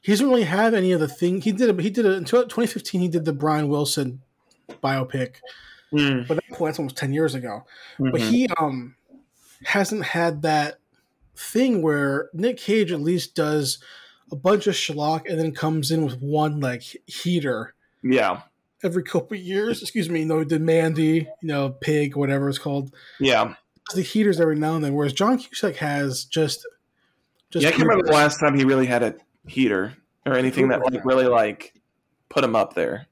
he 0.01 0.11
doesn't 0.13 0.29
really 0.29 0.43
have 0.43 0.73
any 0.73 0.91
of 0.93 0.99
the 1.01 1.07
thing 1.07 1.41
he 1.41 1.51
did. 1.51 1.77
He 1.79 1.89
did 1.89 2.05
it 2.05 2.13
in 2.13 2.23
2015. 2.25 3.01
He 3.01 3.07
did 3.09 3.25
the 3.25 3.33
Brian 3.33 3.67
Wilson 3.67 4.21
biopic, 4.81 5.35
Mm. 5.91 6.27
but 6.27 6.35
that 6.35 6.47
point 6.49 6.69
that's 6.69 6.79
almost 6.79 6.95
10 6.97 7.11
years 7.13 7.33
ago. 7.35 7.65
But 7.97 8.21
Mhm. 8.21 8.29
he 8.29 8.47
um 8.59 8.95
hasn't 9.65 10.03
had 10.05 10.41
that 10.43 10.79
thing 11.35 11.81
where 11.81 12.29
Nick 12.33 12.57
Cage 12.57 12.91
at 12.91 13.01
least 13.01 13.35
does 13.35 13.79
a 14.31 14.35
bunch 14.35 14.67
of 14.67 14.75
schlock 14.75 15.27
and 15.29 15.39
then 15.39 15.51
comes 15.53 15.89
in 15.91 16.05
with 16.05 16.21
one 16.21 16.59
like 16.59 16.83
heater 17.07 17.73
Yeah, 18.03 18.43
every 18.83 19.03
couple 19.11 19.35
of 19.37 19.43
years. 19.43 19.81
Excuse 19.81 20.09
me, 20.09 20.19
you 20.21 20.25
know, 20.25 20.43
the 20.43 20.59
Mandy, 20.59 21.27
you 21.41 21.47
know, 21.47 21.69
Pig, 21.69 22.15
whatever 22.15 22.49
it's 22.49 22.57
called. 22.59 22.93
yeah. 23.19 23.53
The 23.95 24.01
heaters 24.03 24.39
every 24.39 24.55
now 24.55 24.75
and 24.75 24.83
then, 24.83 24.93
whereas 24.93 25.13
John 25.13 25.39
Cusack 25.39 25.77
has 25.77 26.23
just 26.25 26.63
just 27.49 27.63
yeah, 27.63 27.69
I 27.69 27.71
can't 27.71 27.83
remember 27.83 28.05
the 28.05 28.13
last 28.13 28.39
time 28.39 28.53
he 28.55 28.63
really 28.63 28.85
had 28.85 29.01
a 29.01 29.15
heater 29.47 29.95
or 30.27 30.33
anything 30.35 30.67
that 30.67 30.81
like 30.85 31.03
really 31.03 31.25
like 31.25 31.73
put 32.29 32.43
him 32.43 32.55
up 32.55 32.75
there. 32.75 33.07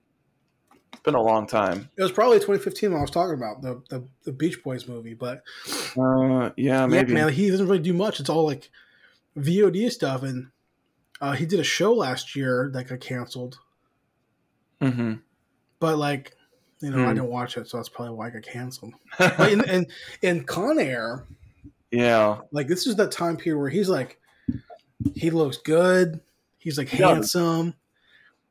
It's 0.93 1.01
been 1.01 1.15
a 1.15 1.21
long 1.21 1.47
time. 1.47 1.89
It 1.97 2.03
was 2.03 2.11
probably 2.11 2.37
2015 2.37 2.91
when 2.91 2.99
I 2.99 3.01
was 3.01 3.09
talking 3.09 3.33
about 3.33 3.63
the 3.63 3.81
the, 3.89 4.07
the 4.25 4.31
Beach 4.31 4.61
Boys 4.63 4.87
movie, 4.87 5.15
but 5.15 5.41
Uh, 5.97 6.51
yeah, 6.55 6.85
maybe. 6.85 7.11
yeah, 7.11 7.25
man, 7.25 7.33
he 7.33 7.49
doesn't 7.49 7.65
really 7.67 7.79
do 7.81 7.93
much. 7.95 8.19
It's 8.19 8.29
all 8.29 8.45
like 8.45 8.69
VOD 9.35 9.89
stuff, 9.91 10.21
and 10.21 10.51
uh, 11.19 11.31
he 11.31 11.47
did 11.47 11.59
a 11.59 11.63
show 11.63 11.91
last 11.91 12.35
year 12.35 12.69
that 12.71 12.87
got 12.87 12.99
canceled. 12.99 13.57
hmm 14.79 15.13
But 15.79 15.97
like, 15.97 16.33
you 16.81 16.91
know, 16.91 16.97
I 17.03 17.09
Hmm. 17.09 17.15
didn't 17.15 17.29
watch 17.29 17.57
it, 17.57 17.67
so 17.67 17.77
that's 17.77 17.89
probably 17.89 18.15
why 18.15 18.27
I 18.27 18.29
got 18.31 18.43
canceled. 18.43 18.93
but 19.17 19.51
in, 19.51 19.63
in 19.69 19.87
in 20.21 20.43
Con 20.45 20.79
Air, 20.79 21.25
Yeah, 21.91 22.39
like 22.51 22.67
this 22.67 22.85
is 22.87 22.95
that 22.97 23.11
time 23.11 23.37
period 23.37 23.59
where 23.59 23.69
he's 23.69 23.89
like, 23.89 24.19
he 25.15 25.29
looks 25.29 25.57
good. 25.57 26.19
He's 26.57 26.77
like 26.77 26.89
does. 26.89 26.99
handsome. 26.99 27.75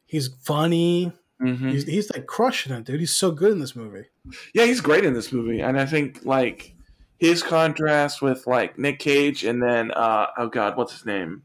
He's 0.07 0.29
funny. 0.43 1.13
hmm 1.41 1.71
He's, 1.71 1.85
he's 1.85 2.11
like 2.13 2.27
crushing 2.27 2.73
it, 2.73 2.85
dude. 2.85 3.01
He's 3.01 3.15
so 3.15 3.31
good 3.31 3.53
in 3.53 3.59
this 3.59 3.75
movie. 3.77 4.07
yeah, 4.55 4.65
he's 4.65 4.81
great 4.81 5.05
in 5.05 5.15
this 5.15 5.33
movie, 5.33 5.61
and 5.61 5.79
I 5.79 5.85
think 5.87 6.25
like 6.25 6.75
his 7.19 7.43
contrast 7.43 8.23
with 8.23 8.47
like 8.47 8.79
Nick 8.79 8.99
Cage, 8.99 9.45
and 9.45 9.63
then 9.63 9.91
uh, 9.93 10.27
oh 10.39 10.49
god, 10.49 10.77
what's 10.77 10.93
his 10.93 11.05
name? 11.07 11.45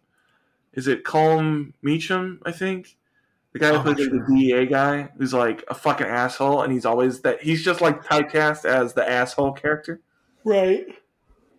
Is 0.74 0.88
it 0.88 1.04
Colm 1.04 1.74
Meacham? 1.82 2.40
I 2.46 2.52
think 2.52 2.96
the 3.54 3.60
guy 3.60 3.78
who 3.78 3.82
plays 3.82 4.08
not 4.08 4.14
like, 4.14 4.28
the 4.28 4.36
DEA 4.36 4.66
guy, 4.66 5.10
who's 5.18 5.34
like 5.34 5.64
a 5.70 5.74
fucking 5.74 6.08
asshole, 6.08 6.62
and 6.62 6.72
he's 6.72 6.86
always 6.86 7.22
that 7.22 7.41
he's 7.41 7.64
just 7.64 7.82
like 7.82 8.04
typecast 8.04 8.66
as 8.66 8.93
the 8.93 9.08
asshole 9.08 9.52
character. 9.54 10.02
Right. 10.45 10.86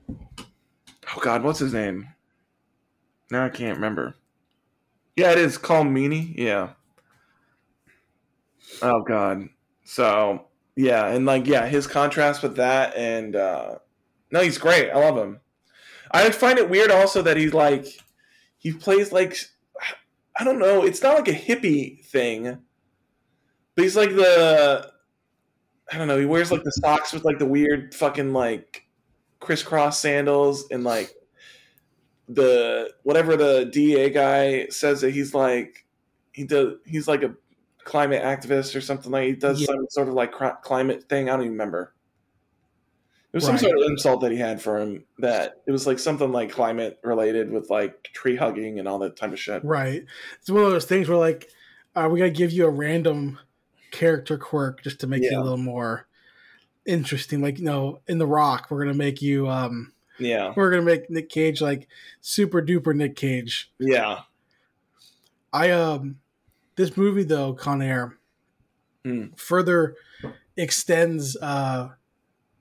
Oh 0.08 1.20
God, 1.20 1.42
what's 1.42 1.58
his 1.58 1.74
name? 1.74 2.08
Now 3.30 3.44
I 3.44 3.50
can't 3.50 3.76
remember. 3.76 4.14
Yeah, 5.16 5.32
it 5.32 5.38
is 5.38 5.58
Colm 5.58 5.90
Meaney. 5.90 6.34
Yeah. 6.36 6.70
Oh 8.80 9.02
God. 9.02 9.48
So 9.84 10.46
yeah, 10.76 11.08
and 11.08 11.26
like 11.26 11.46
yeah, 11.46 11.66
his 11.66 11.86
contrast 11.86 12.42
with 12.42 12.56
that, 12.56 12.96
and 12.96 13.36
uh 13.36 13.78
no, 14.30 14.40
he's 14.40 14.56
great. 14.56 14.90
I 14.90 14.98
love 14.98 15.18
him. 15.18 15.40
I 16.10 16.30
find 16.30 16.58
it 16.58 16.70
weird 16.70 16.90
also 16.90 17.20
that 17.22 17.36
he's 17.36 17.52
like 17.52 17.86
he 18.56 18.72
plays 18.72 19.12
like 19.12 19.36
I 20.38 20.44
don't 20.44 20.58
know. 20.58 20.82
It's 20.84 21.02
not 21.02 21.14
like 21.14 21.28
a 21.28 21.32
hippie 21.34 22.04
thing, 22.06 22.58
but 23.74 23.82
he's 23.82 23.96
like 23.96 24.10
the 24.10 24.90
I 25.92 25.98
don't 25.98 26.08
know. 26.08 26.18
He 26.18 26.24
wears 26.26 26.50
like 26.50 26.62
the 26.64 26.70
socks 26.72 27.12
with 27.12 27.24
like 27.24 27.38
the 27.38 27.46
weird 27.46 27.94
fucking 27.94 28.32
like 28.32 28.86
crisscross 29.40 29.98
sandals 29.98 30.66
and 30.70 30.84
like 30.84 31.14
the 32.28 32.90
whatever 33.02 33.36
the 33.36 33.68
DEA 33.72 34.10
guy 34.10 34.66
says 34.68 35.00
that 35.02 35.10
he's 35.12 35.34
like 35.34 35.84
he 36.32 36.44
does 36.44 36.74
he's 36.86 37.08
like 37.08 37.22
a 37.22 37.34
climate 37.84 38.22
activist 38.22 38.74
or 38.76 38.80
something 38.80 39.10
like 39.10 39.26
he 39.26 39.32
does 39.32 39.60
Yeah. 39.60 39.66
some 39.66 39.86
sort 39.90 40.08
of 40.08 40.14
like 40.14 40.32
cri- 40.32 40.50
climate 40.62 41.08
thing. 41.08 41.28
I 41.28 41.32
don't 41.32 41.40
even 41.42 41.52
remember. 41.52 41.94
It 43.32 43.36
was 43.36 43.44
some 43.46 43.56
sort 43.56 43.78
of 43.78 43.84
insult 43.84 44.20
that 44.20 44.30
he 44.32 44.36
had 44.38 44.60
for 44.60 44.78
him 44.78 45.04
that 45.18 45.62
it 45.66 45.70
was 45.70 45.86
like 45.86 45.98
something 45.98 46.30
like 46.32 46.50
climate 46.50 46.98
related 47.02 47.50
with 47.50 47.70
like 47.70 48.02
tree 48.12 48.36
hugging 48.36 48.78
and 48.78 48.86
all 48.86 48.98
that 48.98 49.16
type 49.16 49.32
of 49.32 49.38
shit. 49.40 49.64
Right. 49.64 50.04
It's 50.38 50.50
one 50.50 50.64
of 50.64 50.70
those 50.70 50.84
things 50.84 51.08
where 51.08 51.16
like, 51.16 51.48
uh, 51.96 52.08
we 52.12 52.18
gotta 52.18 52.30
give 52.30 52.52
you 52.52 52.66
a 52.66 52.70
random 52.70 53.38
character 53.90 54.36
quirk 54.36 54.82
just 54.82 55.00
to 55.00 55.06
make 55.06 55.22
it 55.22 55.32
Yeah. 55.32 55.40
a 55.40 55.42
little 55.42 55.56
more 55.56 56.06
interesting. 56.84 57.40
Like, 57.40 57.58
you 57.58 57.64
know, 57.64 58.00
in 58.06 58.18
The 58.18 58.26
Rock, 58.26 58.66
we're 58.70 58.80
gonna 58.84 58.92
make 58.94 59.22
you 59.22 59.48
um 59.48 59.92
Yeah. 60.18 60.52
we're 60.54 60.70
gonna 60.70 60.82
make 60.82 61.08
Nick 61.08 61.30
Cage 61.30 61.62
like 61.62 61.88
super 62.20 62.60
duper 62.60 62.94
Nick 62.94 63.16
Cage. 63.16 63.72
Yeah. 63.78 64.20
I 65.54 65.70
um 65.70 66.18
this 66.76 66.96
movie 66.98 67.24
though, 67.24 67.54
Con 67.54 67.80
Air, 67.80 68.18
Hmm. 69.06 69.28
further 69.36 69.96
extends 70.56 71.34
uh 71.38 71.88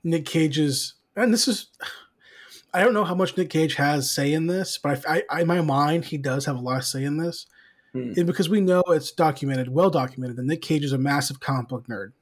Nick 0.04 0.26
Cage's 0.26 0.96
and 1.16 1.34
this 1.34 1.48
is 1.48 1.68
I 2.74 2.82
don't 2.84 2.94
know 2.94 3.04
how 3.04 3.16
much 3.16 3.36
Nick 3.36 3.50
Cage 3.50 3.76
has 3.76 4.10
say 4.10 4.32
in 4.32 4.48
this, 4.48 4.78
but 4.78 5.04
I, 5.08 5.24
I 5.30 5.42
in 5.42 5.48
my 5.48 5.60
mind 5.62 6.06
he 6.06 6.18
does 6.18 6.46
have 6.46 6.56
a 6.56 6.62
lot 6.62 6.78
of 6.78 6.86
say 6.86 7.04
in 7.04 7.18
this. 7.18 7.46
Hmm. 7.94 8.14
And 8.16 8.26
because 8.26 8.48
we 8.48 8.62
know 8.62 8.82
it's 8.88 9.12
documented, 9.12 9.68
well 9.68 9.90
documented, 9.90 10.38
that 10.38 10.46
Nick 10.46 10.62
Cage 10.62 10.84
is 10.86 10.94
a 10.94 10.98
massive 10.98 11.42
comic 11.42 11.68
book 11.68 11.88
nerd. 11.88 12.14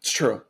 It's 0.00 0.12
true. 0.12 0.42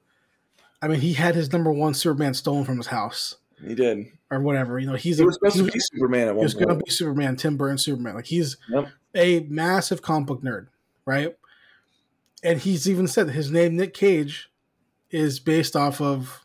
I 0.83 0.89
mean, 0.89 1.01
he 1.01 1.12
had 1.12 1.35
his 1.37 1.53
number 1.53 1.71
one 1.73 1.95
Superman 1.95 2.35
stolen 2.35 2.64
from 2.64 2.77
his 2.77 2.89
house 2.89 3.37
He 3.64 3.75
did. 3.77 4.07
or 4.31 4.41
whatever. 4.41 4.79
You 4.81 4.87
know, 4.89 4.95
he's 4.95 5.19
He 5.19 5.23
a, 5.23 5.27
was 5.27 5.35
supposed 5.37 5.57
he 5.57 5.64
to 5.64 5.71
be 5.73 5.79
Superman 5.79 6.29
at 6.29 6.35
he 6.35 6.41
was 6.43 6.55
going 6.55 6.69
to 6.69 6.75
be 6.85 6.91
Superman, 6.91 7.37
Tim 7.37 7.57
Burton 7.57 7.79
Superman. 7.79 8.14
Like 8.16 8.27
he's 8.27 8.57
Yep. 8.69 8.89
a 9.14 9.41
massive 9.49 10.03
comic 10.03 10.27
book 10.27 10.43
nerd, 10.43 10.66
right? 11.05 11.37
And 12.43 12.59
he's 12.61 12.89
even 12.89 13.07
said 13.07 13.29
that 13.29 13.33
his 13.33 13.51
name 13.53 13.77
Nick 13.77 13.95
Cage 13.95 14.51
is 15.11 15.39
based 15.41 15.75
off 15.77 16.01
of 16.01 16.45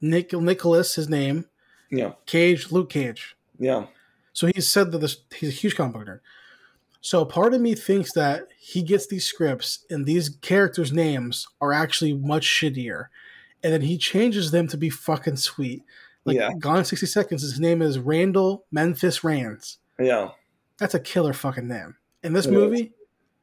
Nick 0.00 0.32
Nicholas, 0.32 0.94
his 0.94 1.08
name 1.08 1.44
Yeah. 1.90 2.12
Cage, 2.26 2.70
Luke 2.70 2.90
Cage. 2.90 3.36
Yeah. 3.58 3.86
So 4.32 4.46
he 4.54 4.60
said 4.60 4.92
that 4.92 4.98
this, 4.98 5.16
he's 5.34 5.48
a 5.48 5.52
huge 5.52 5.74
comic 5.76 5.94
book 5.94 6.06
nerd. 6.06 6.20
So 7.00 7.24
part 7.24 7.54
of 7.54 7.60
me 7.60 7.74
thinks 7.74 8.12
that 8.12 8.48
he 8.58 8.82
gets 8.82 9.06
these 9.06 9.24
scripts 9.24 9.84
and 9.90 10.04
these 10.04 10.28
characters' 10.40 10.92
names 10.92 11.46
are 11.60 11.72
actually 11.72 12.12
much 12.12 12.44
shittier, 12.46 13.06
and 13.62 13.72
then 13.72 13.82
he 13.82 13.96
changes 13.98 14.50
them 14.50 14.66
to 14.68 14.76
be 14.76 14.90
fucking 14.90 15.36
sweet. 15.36 15.82
Like 16.24 16.36
Yeah. 16.36 16.50
Gone 16.58 16.84
sixty 16.84 17.06
seconds, 17.06 17.42
his 17.42 17.58
name 17.60 17.82
is 17.82 17.98
Randall 17.98 18.64
Memphis 18.70 19.24
Raines. 19.24 19.78
Yeah. 19.98 20.30
That's 20.78 20.94
a 20.94 21.00
killer 21.00 21.32
fucking 21.32 21.66
name. 21.66 21.96
In 22.22 22.32
this 22.32 22.46
It 22.46 22.50
is. 22.50 22.54
movie, 22.54 22.92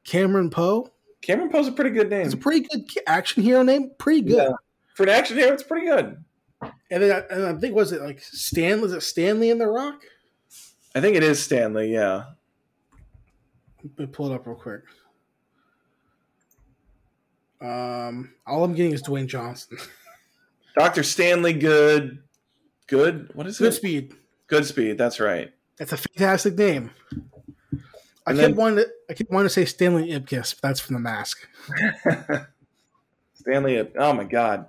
Cameron 0.04 0.50
Poe 0.50 0.92
Cameron 1.22 1.50
Poe's 1.50 1.68
a 1.68 1.72
pretty 1.72 1.90
good 1.90 2.10
name. 2.10 2.26
It's 2.26 2.34
a 2.36 2.38
pretty 2.38 2.68
good 2.68 2.88
action 3.08 3.42
hero 3.42 3.64
name. 3.64 3.90
Pretty 3.98 4.22
good. 4.22 4.36
Yeah. 4.38 4.52
For 4.94 5.04
an 5.04 5.10
action 5.10 5.38
hero, 5.38 5.52
it's 5.54 5.64
pretty 5.64 5.88
good. 5.88 6.24
And 6.92 7.04
then 7.04 7.12
I, 7.12 7.34
and 7.34 7.46
I 7.46 7.60
think 7.60 7.76
was 7.76 7.92
it 7.92 8.02
like 8.02 8.22
Stan? 8.22 8.82
Was 8.82 8.94
it 8.94 9.02
Stanley 9.02 9.50
in 9.50 9.58
the 9.58 9.68
Rock? 9.68 10.02
I 10.94 11.02
think 11.02 11.16
it 11.16 11.24
is 11.24 11.44
Stanley, 11.44 11.92
yeah. 11.94 12.24
Let 13.84 14.00
me 14.00 14.06
pull 14.08 14.32
it 14.32 14.36
up 14.36 14.48
real 14.48 14.56
quick. 14.56 14.82
Um, 17.62 18.34
all 18.46 18.64
I'm 18.64 18.74
getting 18.74 18.94
is 18.94 19.02
Dwayne 19.04 19.28
Johnson. 19.28 19.78
Dr. 20.78 21.04
Stanley 21.04 21.54
Good. 21.54 22.20
Good. 22.88 23.32
What 23.34 23.48
is 23.48 23.56
it? 23.60 23.64
Good 23.64 23.74
it? 23.74 23.76
speed. 23.76 24.14
Goodspeed. 24.48 24.98
That's 24.98 25.20
right. 25.20 25.52
That's 25.78 25.92
a 25.94 25.98
fantastic 25.98 26.56
name. 26.58 26.92
I 28.28 28.32
And 28.32 28.40
kept 28.40 28.50
then- 28.50 28.56
wanting 28.56 28.78
to, 28.86 28.90
I 29.10 29.14
kept 29.14 29.32
wanting 29.32 29.46
to 29.48 29.54
say 29.54 29.66
Stanley 29.66 30.10
Ipkiss, 30.10 30.56
but 30.56 30.68
that's 30.68 30.80
from 30.80 30.96
The 30.96 31.00
Mask. 31.00 31.48
Stanley. 33.34 33.90
Oh 33.98 34.14
my 34.14 34.24
God. 34.24 34.68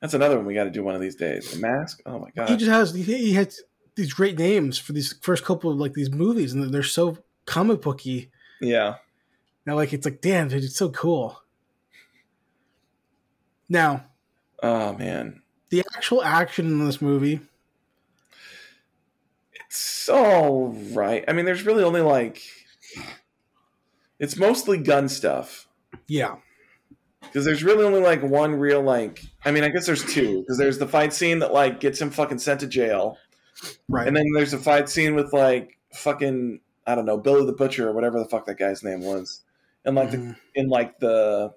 That's 0.00 0.14
another 0.14 0.36
one 0.36 0.46
we 0.46 0.54
got 0.54 0.64
to 0.64 0.70
do 0.70 0.82
one 0.84 0.94
of 0.94 1.00
these 1.00 1.16
days. 1.16 1.50
The 1.50 1.58
Mask. 1.58 2.00
Oh 2.06 2.18
my 2.20 2.30
god. 2.34 2.48
He 2.48 2.56
just 2.56 2.70
has 2.70 2.94
he, 2.94 3.32
had 3.34 3.52
these 3.96 4.12
great 4.12 4.38
names 4.38 4.78
for 4.78 4.92
these 4.92 5.12
first 5.22 5.44
couple 5.44 5.70
of 5.72 5.76
like 5.78 5.94
these 5.94 6.10
movies, 6.10 6.52
and 6.52 6.72
they're 6.72 6.82
so 6.84 7.18
comic 7.46 7.82
booky. 7.82 8.30
Yeah. 8.60 8.96
Now, 9.66 9.74
like 9.74 9.92
it's 9.92 10.04
like, 10.06 10.20
damn, 10.20 10.48
dude, 10.48 10.62
it's 10.64 10.76
so 10.76 10.88
cool. 10.90 11.42
Now, 13.68 14.06
Oh 14.62 14.94
man. 14.94 15.42
the 15.70 15.84
actual 15.94 16.22
action 16.22 16.66
in 16.66 16.84
this 16.86 17.02
movie, 17.02 17.40
It's 19.66 20.08
all 20.08 20.68
right. 20.92 21.24
I 21.28 21.32
mean, 21.32 21.44
there's 21.44 21.64
really 21.66 21.84
only 21.84 22.00
like. 22.00 22.40
It's 24.18 24.36
mostly 24.36 24.78
gun 24.78 25.08
stuff. 25.08 25.68
yeah, 26.08 26.36
Because 27.28 27.44
there's 27.44 27.62
really 27.62 27.84
only 27.84 28.00
like 28.00 28.22
one 28.22 28.54
real 28.54 28.82
like. 28.82 29.22
I 29.44 29.50
mean, 29.50 29.64
I 29.64 29.68
guess 29.68 29.86
there's 29.86 30.04
two. 30.04 30.40
Because 30.40 30.58
there's 30.58 30.78
the 30.78 30.86
fight 30.86 31.12
scene 31.12 31.38
that 31.40 31.52
like 31.52 31.80
gets 31.80 32.00
him 32.00 32.10
fucking 32.10 32.38
sent 32.38 32.60
to 32.60 32.66
jail, 32.66 33.16
right. 33.88 34.06
and 34.06 34.16
then 34.16 34.24
there's 34.34 34.52
a 34.54 34.58
fight 34.58 34.88
scene 34.88 35.14
with 35.14 35.32
like 35.32 35.78
fucking 35.94 36.60
I 36.86 36.94
don't 36.94 37.04
know 37.06 37.18
Billy 37.18 37.44
the 37.46 37.52
Butcher 37.52 37.88
or 37.88 37.92
whatever 37.92 38.18
the 38.18 38.24
fuck 38.28 38.46
that 38.46 38.58
guy's 38.58 38.82
name 38.82 39.02
was, 39.02 39.42
and 39.84 39.94
like 39.94 40.10
the 40.10 40.16
Mhm. 40.18 40.36
in 40.54 40.68
like 40.68 40.98
the 41.00 41.52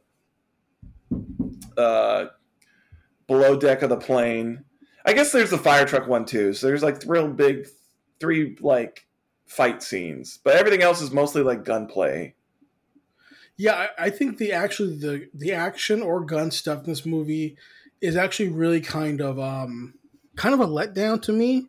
uh 1.78 2.26
below 3.28 3.56
deck 3.58 3.82
of 3.82 3.90
the 3.90 3.98
plane. 3.98 4.64
I 5.06 5.14
guess 5.14 5.32
there's 5.32 5.50
the 5.50 5.58
fire 5.58 5.86
truck 5.86 6.08
one 6.08 6.26
too. 6.26 6.54
So 6.54 6.68
there's 6.68 6.84
like 6.84 7.02
real 7.08 7.28
big 7.28 7.68
three 8.20 8.56
like 8.62 9.06
fight 9.46 9.82
scenes, 9.82 10.40
but 10.44 10.56
everything 10.56 10.82
else 10.82 11.02
is 11.02 11.12
mostly 11.12 11.42
like 11.44 11.64
gunplay. 11.66 12.36
Yeah, 13.62 13.88
I, 14.00 14.06
I 14.06 14.10
think 14.10 14.38
the 14.40 14.52
actually 14.54 14.96
the 14.98 15.30
the 15.34 15.52
action 15.54 16.02
or 16.02 16.26
gun 16.26 16.50
stuff 16.52 16.80
in 16.86 16.90
this 16.90 17.06
movie 17.06 17.58
is 18.02 18.16
actually 18.16 18.50
really 18.50 18.82
kind 18.82 19.22
of 19.22 19.38
um 19.40 19.94
kind 20.36 20.54
of 20.56 20.60
a 20.62 20.68
letdown 20.68 21.22
to 21.24 21.32
me. 21.32 21.68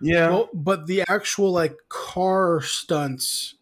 Yeah, 0.00 0.28
Well, 0.30 0.48
but 0.54 0.86
the 0.86 1.02
actual 1.08 1.50
like 1.52 1.76
car 1.88 2.60
stunts 2.62 3.56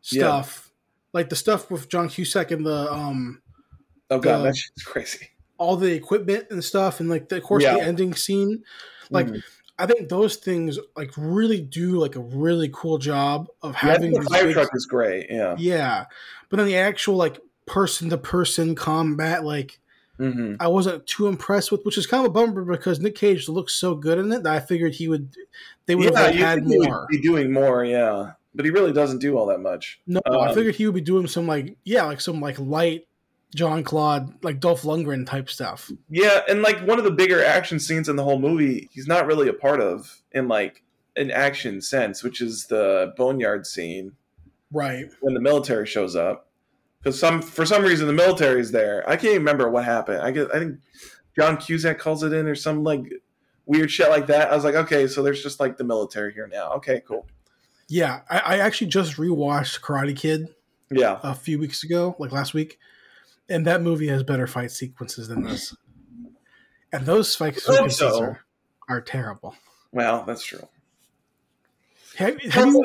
stuff, 0.00 0.70
like 1.12 1.28
the 1.28 1.36
stuff 1.36 1.70
with 1.70 1.88
John 1.88 2.08
Cusack 2.08 2.50
and 2.50 2.64
the 2.66 2.92
um 2.92 3.42
oh 4.10 4.18
god, 4.18 4.38
the- 4.38 4.42
that 4.52 4.84
crazy. 4.84 5.28
all 5.58 5.76
the 5.76 5.92
equipment 5.94 6.46
and 6.50 6.62
stuff, 6.64 7.00
and 7.00 7.08
like 7.10 7.28
the, 7.28 7.36
of 7.36 7.42
course 7.42 7.62
Yeah. 7.62 7.74
the 7.74 7.82
ending 7.82 8.14
scene, 8.14 8.62
like 9.10 9.26
Mhm. 9.26 9.42
I 9.78 9.86
think 9.86 10.08
those 10.08 10.36
things 10.36 10.78
like 10.96 11.10
really 11.16 11.60
do 11.60 11.98
like 11.98 12.14
a 12.16 12.20
really 12.20 12.70
cool 12.72 12.98
job 12.98 13.48
of 13.62 13.72
Yeah, 13.74 13.88
I 13.88 13.92
having 13.92 14.12
the 14.12 14.22
fire 14.22 14.44
big- 14.44 14.54
truck 14.54 14.70
is 14.74 14.86
great. 14.86 15.26
Yeah, 15.30 15.56
yeah, 15.58 16.04
but 16.48 16.58
then 16.58 16.66
the 16.66 16.76
actual 16.76 17.16
like 17.16 17.40
person 17.66 18.10
to 18.10 18.18
person 18.18 18.74
combat 18.74 19.44
like. 19.44 19.80
hmm 20.16 20.54
I 20.60 20.68
wasn't 20.68 21.06
too 21.08 21.26
impressed 21.26 21.72
with, 21.72 21.84
which 21.84 21.98
is 21.98 22.06
kind 22.06 22.24
of 22.24 22.30
a 22.30 22.32
bummer 22.32 22.64
because 22.64 23.00
Nick 23.00 23.16
Cage 23.16 23.48
looks 23.48 23.74
so 23.74 23.96
good 23.96 24.18
in 24.18 24.30
it 24.32 24.44
that 24.44 24.52
I 24.54 24.60
figured 24.60 24.94
he 24.94 25.08
would, 25.08 25.34
they 25.86 25.96
would 25.96 26.12
yeah. 26.12 26.18
have 26.20 26.26
like, 26.28 26.34
had 26.36 26.58
think 26.60 26.70
he 26.72 26.78
would 26.78 26.88
more. 26.88 27.06
be 27.10 27.20
doing 27.20 27.52
more, 27.52 27.84
yeah, 27.84 28.32
but 28.54 28.64
he 28.64 28.70
really 28.70 28.92
doesn't 28.92 29.18
do 29.18 29.36
all 29.36 29.46
that 29.46 29.58
much. 29.58 29.98
No, 30.06 30.20
I 30.24 30.50
Um, 30.50 30.54
figured 30.54 30.76
he 30.76 30.86
would 30.86 30.94
be 30.94 31.00
doing 31.00 31.26
some 31.26 31.48
like, 31.48 31.76
yeah, 31.84 32.04
like 32.04 32.20
some 32.20 32.40
like 32.40 32.60
light 32.60 33.08
Jean-Claude, 33.54 34.44
like 34.44 34.60
Dolph 34.60 34.82
Lundgren 34.82 35.26
type 35.26 35.48
stuff. 35.48 35.90
Yeah, 36.10 36.40
and 36.48 36.62
like 36.62 36.80
one 36.86 36.98
of 36.98 37.04
the 37.04 37.10
bigger 37.10 37.42
action 37.44 37.78
scenes 37.78 38.08
in 38.08 38.16
the 38.16 38.24
whole 38.24 38.38
movie, 38.38 38.88
he's 38.92 39.06
not 39.06 39.26
really 39.26 39.48
a 39.48 39.52
part 39.52 39.80
of 39.80 40.22
in 40.32 40.48
like 40.48 40.82
an 41.16 41.30
action 41.30 41.80
sense, 41.80 42.22
which 42.22 42.40
is 42.40 42.66
the 42.66 43.12
boneyard 43.16 43.66
scene 43.66 44.12
Right. 44.72 45.06
when 45.20 45.34
the 45.34 45.40
military 45.40 45.86
shows 45.86 46.16
up. 46.16 46.48
Because 47.02 47.18
some 47.20 47.42
for 47.42 47.64
some 47.66 47.82
reason 47.84 48.06
the 48.06 48.12
military 48.14 48.60
is 48.60 48.72
there. 48.72 49.04
I 49.08 49.16
can't 49.16 49.26
even 49.34 49.38
remember 49.42 49.68
what 49.70 49.84
happened. 49.84 50.22
I 50.22 50.30
guess 50.30 50.48
I 50.52 50.58
think 50.58 50.78
John 51.36 51.56
Cusack 51.58 51.98
calls 51.98 52.22
it 52.22 52.32
in 52.32 52.46
or 52.46 52.54
some 52.54 52.82
like 52.82 53.02
weird 53.66 53.90
shit 53.90 54.08
like 54.08 54.26
that. 54.28 54.50
I 54.50 54.54
was 54.54 54.64
like, 54.64 54.74
okay, 54.74 55.06
so 55.06 55.22
there's 55.22 55.42
just 55.42 55.60
like 55.60 55.76
the 55.76 55.84
military 55.84 56.32
here 56.32 56.48
now. 56.50 56.72
Okay, 56.72 57.02
cool. 57.06 57.26
Yeah. 57.88 58.20
I, 58.30 58.38
I 58.38 58.58
actually 58.58 58.86
just 58.88 59.16
rewatched 59.16 59.80
Karate 59.82 60.16
Kid 60.16 60.48
Yeah, 60.90 61.20
a 61.22 61.34
few 61.34 61.58
weeks 61.58 61.84
ago, 61.84 62.16
like 62.18 62.32
last 62.32 62.54
week, 62.54 62.78
and 63.48 63.66
that 63.66 63.82
movie 63.82 64.08
has 64.08 64.22
better 64.22 64.46
fight 64.46 64.70
sequences 64.70 65.28
than 65.28 65.42
this. 65.42 65.74
And 66.92 67.04
those 67.06 67.34
fight 67.34 67.56
sequences 67.56 67.98
so. 67.98 68.20
are, 68.20 68.40
are 68.88 69.00
terrible. 69.00 69.56
well, 69.92 70.24
that's 70.24 70.44
true. 70.44 70.66
Have, 72.16 72.40
have 72.42 72.66
you 72.66 72.84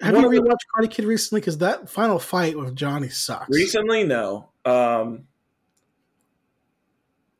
have 0.00 0.16
you 0.16 0.22
the- 0.22 0.40
rewatched 0.40 0.64
Karate 0.74 0.90
Kid 0.90 1.04
recently? 1.04 1.40
Because 1.40 1.58
that 1.58 1.88
final 1.90 2.18
fight 2.18 2.56
with 2.58 2.74
Johnny 2.74 3.08
sucks. 3.08 3.54
Recently, 3.54 4.04
no. 4.04 4.48
Um, 4.64 5.26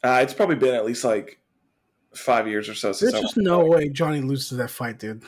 uh, 0.03 0.21
it's 0.23 0.35
probably 0.35 0.57
been 0.57 0.75
at 0.75 0.85
least 0.85 1.05
like 1.05 1.39
five 2.15 2.49
years 2.49 2.69
or 2.69 2.75
so 2.75 2.93
since 2.93 3.13
There's 3.13 3.23
just 3.23 3.37
no 3.37 3.65
way 3.65 3.89
Johnny 3.89 4.21
loses 4.21 4.59
that 4.59 4.71
fight, 4.71 4.99
dude. 4.99 5.23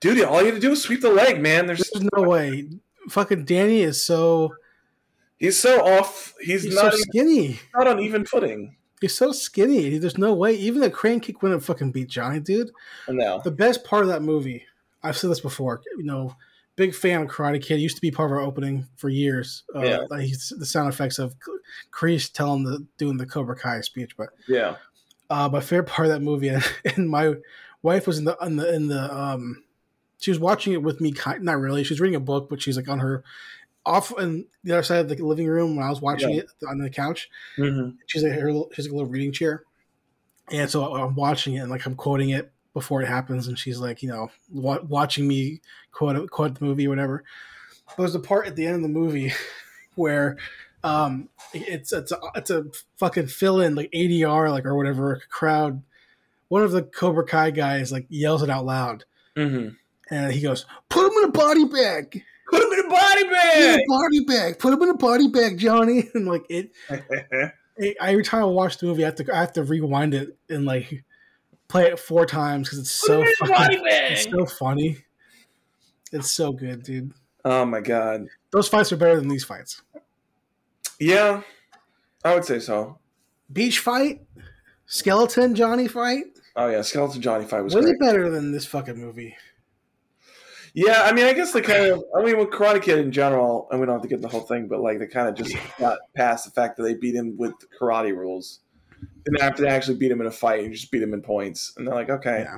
Dude, 0.00 0.22
all 0.22 0.40
you 0.40 0.46
have 0.46 0.54
to 0.54 0.60
do 0.60 0.72
is 0.72 0.82
sweep 0.82 1.00
the 1.00 1.10
leg, 1.10 1.40
man. 1.40 1.66
There's 1.66 1.90
There's 1.92 2.08
no 2.16 2.22
way. 2.22 2.68
Fucking 3.08 3.44
Danny 3.44 3.80
is 3.80 4.02
so 4.02 4.54
he's 5.38 5.58
so 5.58 5.80
off. 5.84 6.34
He's, 6.40 6.64
he's 6.64 6.74
not 6.74 6.92
so 6.92 6.98
even, 6.98 7.04
skinny. 7.10 7.60
not 7.74 7.86
on 7.88 8.00
even 8.00 8.24
footing. 8.24 8.76
He's 9.00 9.14
so 9.14 9.32
skinny. 9.32 9.98
There's 9.98 10.18
no 10.18 10.34
way. 10.34 10.54
Even 10.54 10.82
a 10.82 10.90
crane 10.90 11.20
kick 11.20 11.40
wouldn't 11.42 11.62
fucking 11.62 11.92
beat 11.92 12.08
Johnny, 12.08 12.40
dude. 12.40 12.70
No, 13.08 13.40
The 13.44 13.50
best 13.52 13.84
part 13.84 14.02
of 14.02 14.08
that 14.08 14.22
movie, 14.22 14.64
I've 15.02 15.16
said 15.16 15.30
this 15.30 15.40
before. 15.40 15.80
You 15.96 16.02
know, 16.04 16.34
big 16.74 16.94
fan 16.94 17.22
of 17.22 17.28
Karate 17.28 17.62
Kid. 17.62 17.80
Used 17.80 17.94
to 17.96 18.02
be 18.02 18.10
part 18.10 18.30
of 18.30 18.36
our 18.36 18.42
opening 18.42 18.86
for 18.96 19.08
years. 19.08 19.62
Uh, 19.74 19.82
Yeah. 19.82 19.98
like 20.10 20.28
the 20.58 20.66
sound 20.66 20.92
effects 20.92 21.18
of 21.20 21.36
Kreese 21.92 22.32
telling 22.32 22.64
the 22.64 22.84
doing 22.96 23.16
the 23.18 23.26
Cobra 23.26 23.54
Kai 23.56 23.80
speech, 23.82 24.16
but 24.16 24.30
yeah, 24.48 24.76
uh, 25.30 25.48
my 25.52 25.60
favorite 25.60 25.88
part 25.88 26.06
of 26.08 26.12
that 26.12 26.20
movie, 26.22 26.48
and 26.96 27.08
my 27.08 27.34
wife 27.82 28.06
was 28.08 28.18
in 28.18 28.24
the 28.24 28.36
in 28.42 28.56
the 28.56 28.74
in 28.74 28.88
the 28.88 29.16
um, 29.16 29.62
she 30.18 30.32
was 30.32 30.40
watching 30.40 30.72
it 30.72 30.82
with 30.82 31.00
me. 31.00 31.14
Not 31.40 31.60
really. 31.60 31.84
She 31.84 31.94
was 31.94 32.00
reading 32.00 32.16
a 32.16 32.20
book, 32.20 32.48
but 32.50 32.60
she's 32.60 32.76
like 32.76 32.88
on 32.88 32.98
her 32.98 33.22
off 33.88 34.12
in 34.18 34.46
the 34.64 34.72
other 34.72 34.82
side 34.82 34.98
of 35.00 35.08
the 35.08 35.16
living 35.24 35.46
room 35.46 35.76
when 35.76 35.84
I 35.86 35.90
was 35.90 36.00
watching 36.00 36.30
Yeah. 36.30 36.40
it 36.42 36.50
on 36.68 36.78
the 36.78 36.90
couch. 36.90 37.28
mm-hmm. 37.56 37.96
She's 38.06 38.22
like 38.22 38.32
her 38.32 38.46
little, 38.52 38.70
she's 38.74 38.86
like 38.86 38.92
a 38.92 38.96
little 38.96 39.10
reading 39.10 39.32
chair, 39.32 39.64
and 40.50 40.70
so 40.70 40.94
I'm 40.94 41.14
watching 41.14 41.54
it 41.54 41.60
and 41.60 41.70
like 41.70 41.84
I'm 41.86 41.94
quoting 41.94 42.30
it 42.30 42.52
before 42.74 43.02
it 43.02 43.08
happens, 43.08 43.48
and 43.48 43.58
she's 43.58 43.78
like, 43.80 44.02
you 44.02 44.08
know, 44.08 44.30
wa- 44.52 44.80
watching 44.86 45.26
me 45.26 45.60
quote 45.92 46.30
quote 46.30 46.58
the 46.58 46.64
movie 46.64 46.86
or 46.86 46.90
whatever. 46.90 47.24
But 47.88 47.96
there's 48.02 48.14
a 48.14 48.20
part 48.20 48.46
at 48.46 48.54
the 48.56 48.66
end 48.66 48.76
of 48.76 48.82
the 48.82 48.88
movie 48.88 49.32
where 49.94 50.36
um 50.84 51.28
it's 51.52 51.92
it's 51.92 52.12
a, 52.12 52.18
it's 52.36 52.50
a 52.50 52.66
fucking 52.98 53.26
fill 53.26 53.60
in 53.60 53.74
like 53.74 53.90
ADR 53.92 54.50
like 54.50 54.64
or 54.66 54.76
whatever 54.76 55.20
crowd. 55.30 55.82
One 56.48 56.62
of 56.62 56.70
the 56.72 56.82
Cobra 56.82 57.24
Kai 57.26 57.50
guys 57.50 57.90
like 57.92 58.06
yells 58.08 58.42
it 58.42 58.50
out 58.50 58.64
loud, 58.64 59.04
Mm-hmm. 59.36 59.70
and 60.14 60.32
he 60.32 60.40
goes, 60.40 60.66
"Put 60.88 61.06
him 61.12 61.18
in 61.18 61.28
a 61.28 61.32
body 61.32 61.64
bag." 61.64 62.22
Put 62.50 62.62
him 62.62 62.72
in 62.72 62.86
a 62.86 62.88
body 62.88 63.24
Put 63.24 63.26
in 63.26 63.30
bag. 63.32 63.80
a 63.80 63.84
body 63.88 64.24
bag. 64.26 64.58
Put 64.58 64.72
him 64.74 64.82
in 64.82 64.88
a 64.90 64.94
body 64.96 65.28
bag, 65.28 65.58
Johnny. 65.58 66.08
And 66.14 66.26
like 66.26 66.44
it, 66.48 66.70
I- 66.90 67.94
every 68.00 68.24
time 68.24 68.42
I 68.42 68.46
watch 68.46 68.78
the 68.78 68.86
movie, 68.86 69.04
I 69.04 69.06
have 69.06 69.14
to 69.16 69.34
I 69.34 69.40
have 69.40 69.52
to 69.54 69.62
rewind 69.64 70.14
it 70.14 70.36
and 70.48 70.64
like 70.64 71.04
play 71.68 71.84
it 71.86 71.98
four 71.98 72.24
times 72.26 72.66
because 72.68 72.78
it's 72.80 72.90
so 72.90 73.20
him 73.20 73.28
in 73.28 73.34
a 73.42 73.46
fucking, 73.46 73.82
it's 73.86 74.24
so 74.30 74.46
funny. 74.46 74.98
It's 76.12 76.30
so 76.30 76.52
good, 76.52 76.82
dude. 76.82 77.12
oh 77.44 77.64
my 77.66 77.80
god. 77.80 78.26
Those 78.50 78.66
fights 78.68 78.90
are 78.92 78.96
better 78.96 79.16
than 79.20 79.28
these 79.28 79.44
fights. 79.44 79.82
Yeah, 80.98 81.42
I 82.24 82.34
would 82.34 82.44
say 82.46 82.58
so. 82.60 82.98
Beach 83.52 83.78
fight, 83.78 84.22
skeleton 84.86 85.54
Johnny 85.54 85.86
fight, 85.86 86.24
Oh 86.56 86.66
yeah, 86.68 86.82
Skeleton 86.82 87.22
Johnny 87.22 87.44
fight 87.44 87.60
was 87.62 87.74
way 87.76 87.94
better 88.00 88.30
than 88.30 88.50
this 88.50 88.66
fucking 88.66 88.96
movie. 88.98 89.36
Yeah, 90.78 91.02
I 91.02 91.12
mean, 91.12 91.24
I 91.26 91.32
guess 91.32 91.52
the 91.52 91.60
kind 91.60 91.86
of. 91.86 92.04
I 92.16 92.22
mean, 92.22 92.38
with 92.38 92.50
Karate 92.50 92.80
Kid 92.80 92.98
in 93.00 93.10
general, 93.10 93.66
and 93.72 93.80
we 93.80 93.86
don't 93.86 93.96
have 93.96 94.02
to 94.02 94.08
get 94.08 94.22
the 94.22 94.28
whole 94.28 94.42
thing, 94.42 94.68
but 94.68 94.80
like 94.80 95.00
they 95.00 95.08
kind 95.08 95.28
of 95.28 95.34
just 95.34 95.56
got 95.76 95.98
past 96.16 96.44
the 96.44 96.52
fact 96.52 96.76
that 96.76 96.84
they 96.84 96.94
beat 96.94 97.16
him 97.16 97.36
with 97.36 97.52
karate 97.80 98.16
rules, 98.16 98.60
and 99.26 99.36
after 99.38 99.62
they 99.62 99.68
actually 99.68 99.96
beat 99.96 100.12
him 100.12 100.20
in 100.20 100.28
a 100.28 100.30
fight, 100.30 100.62
you 100.62 100.70
just 100.70 100.92
beat 100.92 101.02
him 101.02 101.14
in 101.14 101.20
points, 101.20 101.72
and 101.76 101.84
they're 101.84 101.96
like, 101.96 102.10
okay, 102.10 102.44
Yeah. 102.46 102.56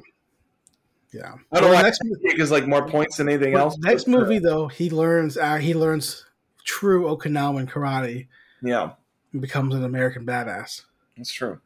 Yeah. 1.12 1.34
I 1.50 1.60
don't. 1.60 1.70
Well, 1.70 1.74
why 1.76 1.82
next, 1.82 2.02
because 2.22 2.50
like 2.50 2.66
more 2.66 2.86
points 2.86 3.16
than 3.16 3.26
anything 3.26 3.54
else. 3.54 3.78
next 3.78 4.06
movie 4.06 4.38
though, 4.38 4.68
he 4.68 4.90
learns 4.90 5.38
uh, 5.38 5.56
he 5.56 5.72
learns 5.72 6.26
true 6.64 7.04
Okinawan 7.04 7.70
karate 7.70 8.28
Yeah, 8.62 8.92
and 9.32 9.40
becomes 9.40 9.74
an 9.74 9.82
American 9.82 10.26
badass. 10.26 10.82
that's 11.16 11.32
true. 11.32 11.58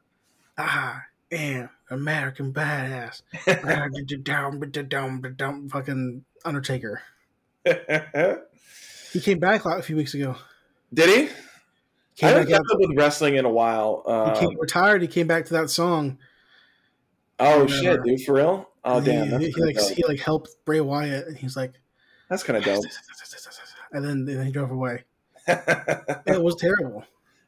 I 0.56 1.00
am 1.32 1.70
American 1.90 2.52
badass. 2.52 3.22
down, 4.22 4.60
down, 4.70 5.34
down, 5.36 5.68
fucking 5.68 6.24
Undertaker. 6.44 7.02
He 9.12 9.20
came 9.20 9.38
back 9.38 9.64
a 9.64 9.80
few 9.80 9.94
weeks 9.94 10.14
ago. 10.14 10.34
Did 10.92 11.08
he? 11.08 11.14
I 11.26 11.28
Came 12.16 12.28
haven't 12.30 12.42
back 12.44 12.48
kept 12.58 12.64
up 12.72 12.78
with 12.80 12.98
wrestling 12.98 13.36
in 13.36 13.44
a 13.44 13.50
while. 13.50 14.02
he 14.06 14.12
Um, 14.12 14.34
came, 14.48 14.58
retired. 14.60 15.02
He 15.02 15.08
came 15.08 15.28
back 15.28 15.44
to 15.46 15.52
that 15.54 15.70
song. 15.70 16.18
oh 17.38 17.62
uh, 17.64 17.66
shit, 17.68 18.02
dude, 18.02 18.22
for 18.22 18.34
real? 18.34 18.68
Oh 18.84 18.98
he- 19.00 19.12
damn, 19.12 19.30
that's 19.30 19.44
he, 19.46 19.62
like 19.62 19.76
dope. 19.76 19.90
he 19.92 20.04
like 20.04 20.18
helped 20.18 20.50
Bray 20.64 20.80
Wyatt, 20.80 21.28
and 21.28 21.36
he's 21.38 21.56
like, 21.56 21.74
That's 22.28 22.42
kind 22.42 22.56
of 22.56 22.64
dope. 22.64 22.84
and 23.92 24.04
then 24.04 24.10
and 24.10 24.28
then 24.28 24.46
he 24.46 24.50
drove 24.52 24.70
away. 24.72 25.04
It 25.46 26.42
was 26.42 26.56
terrible. 26.56 27.04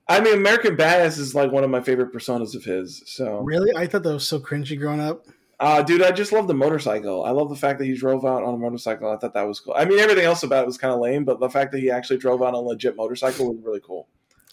I 0.09 0.21
mean, 0.21 0.35
American 0.35 0.77
Badass 0.77 1.19
is 1.19 1.35
like 1.35 1.51
one 1.51 1.65
of 1.65 1.71
my 1.71 1.81
favorite 1.81 2.13
personas 2.13 2.55
of 2.55 2.63
his. 2.63 3.03
So, 3.07 3.41
Really, 3.41 3.75
I 3.77 3.89
thought 3.89 4.05
that 4.05 4.13
was 4.13 4.27
so 4.29 4.39
cringy 4.39 4.79
growing 4.79 5.01
up. 5.01 5.27
Uh, 5.61 5.83
dude, 5.83 6.03
I 6.03 6.11
just 6.13 6.33
love 6.33 6.47
the 6.49 6.55
motorcycle. 6.55 7.25
I 7.25 7.31
love 7.31 7.49
the 7.49 7.57
fact 7.57 7.79
that 7.79 7.87
he 7.87 7.95
drove 7.95 8.25
out 8.25 8.43
on 8.43 8.55
a 8.55 8.59
motorcycle. 8.59 9.11
I 9.11 9.17
thought 9.17 9.35
that 9.35 9.47
was 9.47 9.61
cool. 9.61 9.75
I 9.77 9.85
mean, 9.85 9.99
everything 9.99 10.25
else 10.25 10.43
about 10.43 10.65
it 10.65 10.67
was 10.67 10.79
kind 10.79 10.93
of 10.93 11.01
lame, 11.01 11.25
but 11.25 11.41
the 11.41 11.49
fact 11.49 11.73
that 11.73 11.79
he 11.81 11.91
actually 11.91 12.19
drove 12.19 12.43
out 12.43 12.49
on 12.49 12.55
a 12.55 12.61
legit 12.61 12.97
motorcycle 12.97 13.53
was 13.55 13.65
really 13.65 13.81
cool. 13.81 14.09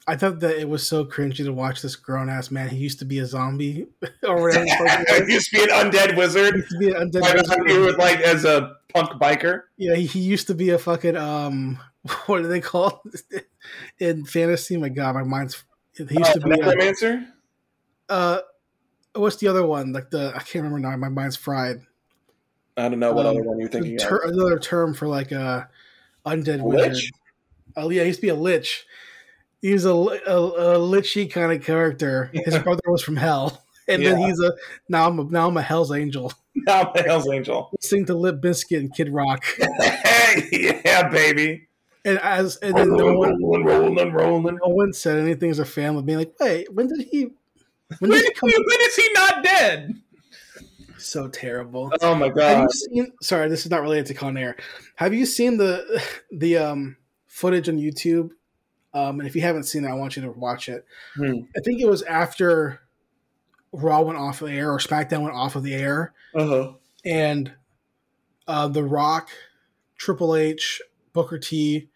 I 0.06 0.18
thought 0.18 0.42
that 0.42 0.60
it 0.60 0.68
was 0.68 0.86
so 0.86 1.06
cringy 1.06 1.38
to 1.46 1.54
watch 1.54 1.82
this 1.82 1.96
grown 1.96 2.30
ass 2.30 2.52
man. 2.52 2.68
He 2.68 2.76
used 2.76 3.00
to 3.00 3.06
be 3.06 3.20
a 3.20 3.26
zombie 3.26 3.88
or 4.24 4.42
whatever. 4.42 4.66
the 4.66 4.76
fuck 4.78 5.00
it 5.02 5.08
was. 5.20 5.28
he 5.28 5.34
used 5.34 5.50
to 5.52 5.58
be 5.58 5.64
an 5.64 5.70
undead 5.70 6.18
wizard. 6.18 6.54
He 6.56 6.60
used 6.60 6.70
to 6.72 6.78
be 6.78 6.88
an 6.90 7.10
undead 7.10 7.22
Like, 7.22 7.34
wizard. 7.36 7.70
he 7.70 7.78
was 7.78 7.96
like 7.98 8.20
as 8.20 8.44
a 8.46 8.76
punk 8.94 9.12
biker. 9.22 9.62
Yeah, 9.78 9.96
he, 9.96 10.20
used 10.20 10.48
to 10.48 10.56
be 10.56 10.72
a 10.72 10.78
fucking 10.78 11.16
um, 11.16 11.80
what 12.26 12.42
do 12.42 12.48
they 12.50 12.60
call 12.60 13.02
in 14.00 14.26
fantasy? 14.26 14.76
My 14.78 14.90
God, 14.90 15.16
my 15.16 15.24
mind's. 15.24 15.64
He 15.96 16.04
used 16.04 16.18
Uh, 16.22 16.34
to 16.34 16.40
be 16.42 16.52
a, 16.52 16.58
necromancer. 16.58 17.26
uh, 18.10 18.40
what's 19.16 19.38
the 19.38 19.48
other 19.48 19.66
one? 19.66 19.94
Like 19.94 20.10
the 20.10 20.30
I 20.36 20.40
can't 20.40 20.64
remember 20.64 20.80
now. 20.80 20.96
My 20.98 21.10
mind's 21.10 21.36
fried. 21.36 21.82
I 22.78 22.90
don't 22.90 23.00
know 23.00 23.14
what 23.14 23.26
Um, 23.26 23.36
other 23.38 23.44
one 23.44 23.60
you're 23.60 23.70
thinking 23.70 23.98
Ter- 23.98 24.18
of. 24.18 24.32
another 24.32 24.58
term 24.60 24.94
for 24.94 25.08
like 25.08 25.32
a 25.32 25.70
undead 26.26 26.60
A 26.62 26.64
wizard. 26.64 26.94
lich? 26.94 27.12
Oh 27.76 27.90
yeah, 27.90 28.02
he 28.02 28.08
used 28.08 28.20
to 28.20 28.24
be 28.24 28.30
a 28.30 28.36
lich. 28.36 28.86
He's 29.62 29.86
a, 29.86 29.92
a, 29.94 30.76
a 30.76 30.78
lichy 30.78 31.28
kind 31.28 31.52
of 31.54 31.64
character. 31.64 32.30
His 32.34 32.58
brother 32.60 32.82
was 32.88 33.02
from 33.02 33.16
hell, 33.16 33.64
and 33.88 34.06
then 34.06 34.18
he's 34.18 34.40
a 34.40 34.54
now 34.90 35.08
I'm 35.08 35.20
a, 35.20 35.24
now 35.24 35.48
I'm 35.48 35.58
a 35.58 35.62
Hell's 35.62 35.92
Angel. 35.92 36.32
Now 36.56 36.92
the 36.94 37.02
Hell's 37.02 37.28
Angel. 37.28 37.72
Sing 37.82 38.06
to 38.06 38.14
Limp 38.14 38.40
Bizkit 38.44 38.78
and 38.78 38.94
Kid 38.94 39.10
Rock, 39.10 39.44
hey, 40.04 40.82
yeah, 40.86 41.10
baby. 41.10 41.68
and 42.06 42.20
as 42.20 42.58
and 42.58 42.78
then 42.78 42.90
no 42.96 43.14
one 43.18 43.42
Rolling, 43.42 43.64
rolling, 43.66 44.12
rolling. 44.14 44.60
no 44.64 44.70
one 44.70 44.94
said 44.94 45.18
anything 45.18 45.50
as 45.50 45.58
a 45.58 45.66
fan 45.66 45.86
family, 45.96 46.04
being 46.04 46.20
like, 46.20 46.34
"Wait, 46.40 46.72
when 46.72 46.88
did 46.90 47.08
he? 47.10 47.32
When 48.00 48.12
When, 48.12 48.20
he 48.24 48.32
come?" 48.34 48.50
when 48.50 48.82
is 48.82 48.96
he 48.96 49.10
not 49.14 49.44
dead? 49.44 49.96
So 50.98 51.28
terrible. 51.28 51.92
Oh 52.02 52.16
my 52.16 52.28
Have 52.28 52.36
god. 52.36 52.62
you 52.64 52.70
seen? 52.70 53.12
Sorry, 53.22 53.50
this 53.50 53.66
is 53.66 53.72
not 53.72 53.82
related 53.82 54.06
to 54.08 54.14
Con 54.14 54.38
Air. 54.38 54.56
Have 54.96 55.14
you 55.14 55.26
seen 55.26 55.58
the 55.58 56.02
the 56.32 56.58
um 56.58 56.98
footage 57.28 57.68
on 57.70 57.78
YouTube? 57.78 58.32
Um, 58.94 59.20
and 59.20 59.28
if 59.28 59.36
you 59.36 59.42
haven't 59.42 59.64
seen 59.64 59.86
it, 59.86 59.90
I 59.90 59.94
want 59.94 60.16
you 60.16 60.22
to 60.22 60.32
watch 60.32 60.70
it. 60.70 60.86
Hmm. 61.16 61.40
I 61.58 61.62
think 61.62 61.82
it 61.82 61.88
was 61.90 62.04
after 62.04 62.82
Raw 63.72 64.02
went 64.02 64.20
off 64.20 64.42
of 64.42 64.50
the 64.50 64.54
air 64.54 64.72
or 64.72 64.78
SmackDown 64.78 65.24
went 65.24 65.34
off 65.36 65.56
of 65.56 65.64
the 65.64 65.74
air, 65.74 66.14
Uh-huh. 66.36 66.74
and 67.04 67.52
uh, 68.48 68.68
The 68.68 68.84
Rock, 68.84 69.30
Triple 69.98 70.36
H, 70.36 70.80
Booker 71.12 71.40
T 71.40 71.90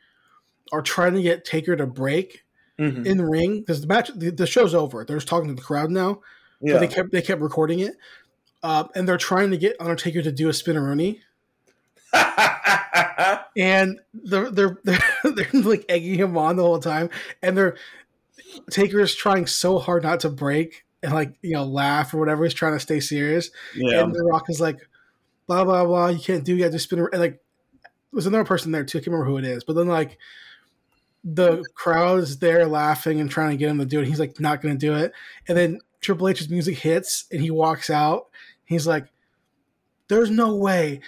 are 0.73 0.81
trying 0.81 1.13
to 1.13 1.21
get 1.21 1.45
Taker 1.45 1.75
to 1.75 1.85
break 1.85 2.43
Mhm. 2.79 3.05
in 3.05 3.17
the 3.17 3.25
ring 3.25 3.59
because 3.61 3.81
the 3.81 3.87
match, 3.87 4.11
the, 4.15 4.29
the 4.29 4.45
show's 4.45 4.73
over. 4.75 5.03
They're 5.03 5.17
just 5.17 5.27
talking 5.27 5.47
to 5.49 5.55
the 5.55 5.61
crowd 5.61 5.89
now, 5.89 6.21
Yeah. 6.61 6.73
but 6.73 6.79
they 6.81 6.87
kept 6.87 7.11
they 7.11 7.21
kept 7.21 7.41
recording 7.41 7.79
it, 7.79 7.95
uh, 8.63 8.85
and 8.95 9.07
they're 9.07 9.17
trying 9.17 9.49
to 9.51 9.57
get 9.57 9.75
Undertaker 9.79 10.21
to 10.21 10.31
do 10.31 10.47
a 10.47 10.51
spinneroonie. 10.51 11.19
and 13.57 13.99
they're 14.13 14.51
they're 14.51 14.77
they're, 14.83 14.99
they're 15.23 15.49
like 15.61 15.85
egging 15.89 16.15
him 16.19 16.37
on 16.37 16.55
the 16.55 16.63
whole 16.63 16.79
time, 16.79 17.09
and 17.41 17.57
they're 17.57 17.75
Taker 18.69 18.99
is 18.99 19.15
trying 19.15 19.45
so 19.47 19.77
hard 19.79 20.03
not 20.03 20.19
to 20.21 20.29
break 20.29 20.85
and 21.03 21.13
like 21.13 21.33
you 21.41 21.53
know 21.53 21.63
laugh 21.65 22.13
or 22.13 22.17
whatever. 22.17 22.43
He's 22.43 22.53
trying 22.53 22.73
to 22.73 22.79
stay 22.79 22.99
serious, 22.99 23.49
yeah. 23.75 24.03
and 24.03 24.13
The 24.13 24.23
Rock 24.23 24.49
is 24.49 24.61
like, 24.61 24.77
blah 25.47 25.63
blah 25.63 25.85
blah. 25.85 26.07
You 26.09 26.19
can't 26.19 26.43
do. 26.43 26.55
You 26.55 26.63
got 26.63 26.71
to 26.71 26.79
spin. 26.79 26.99
And 26.99 27.19
like, 27.19 27.39
there's 28.13 28.25
another 28.27 28.45
person 28.45 28.71
there 28.71 28.83
too. 28.83 28.99
I 28.99 29.01
can't 29.01 29.07
remember 29.07 29.29
who 29.29 29.37
it 29.37 29.45
is, 29.45 29.63
but 29.63 29.73
then 29.73 29.87
like. 29.87 30.17
The 31.29 31.65
crowd 31.75 32.19
is 32.19 32.39
there 32.39 32.65
laughing 32.67 33.19
and 33.19 33.29
trying 33.29 33.51
to 33.51 33.57
get 33.57 33.69
him 33.69 33.79
to 33.79 33.85
do 33.85 33.99
it. 33.99 34.07
He's 34.07 34.19
like 34.19 34.39
not 34.39 34.61
going 34.61 34.77
to 34.77 34.79
do 34.79 34.95
it, 34.95 35.11
and 35.47 35.57
then 35.57 35.79
Triple 35.99 36.29
H's 36.29 36.49
music 36.49 36.77
hits 36.77 37.25
and 37.31 37.41
he 37.41 37.51
walks 37.51 37.89
out. 37.89 38.27
He's 38.63 38.87
like, 38.87 39.07
"There's 40.07 40.29
no 40.29 40.55
way 40.55 41.01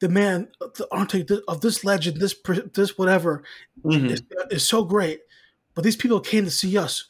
the 0.00 0.08
man 0.10 0.48
the 0.60 0.86
Undertaker 0.92 1.40
of 1.48 1.62
this 1.62 1.84
legend, 1.84 2.18
this 2.20 2.34
this 2.74 2.98
whatever, 2.98 3.44
Mhm. 3.82 4.10
is, 4.10 4.22
is 4.50 4.68
so 4.68 4.84
great. 4.84 5.22
But 5.74 5.84
these 5.84 5.96
people 5.96 6.20
came 6.20 6.44
to 6.44 6.50
see 6.50 6.76
us 6.76 7.04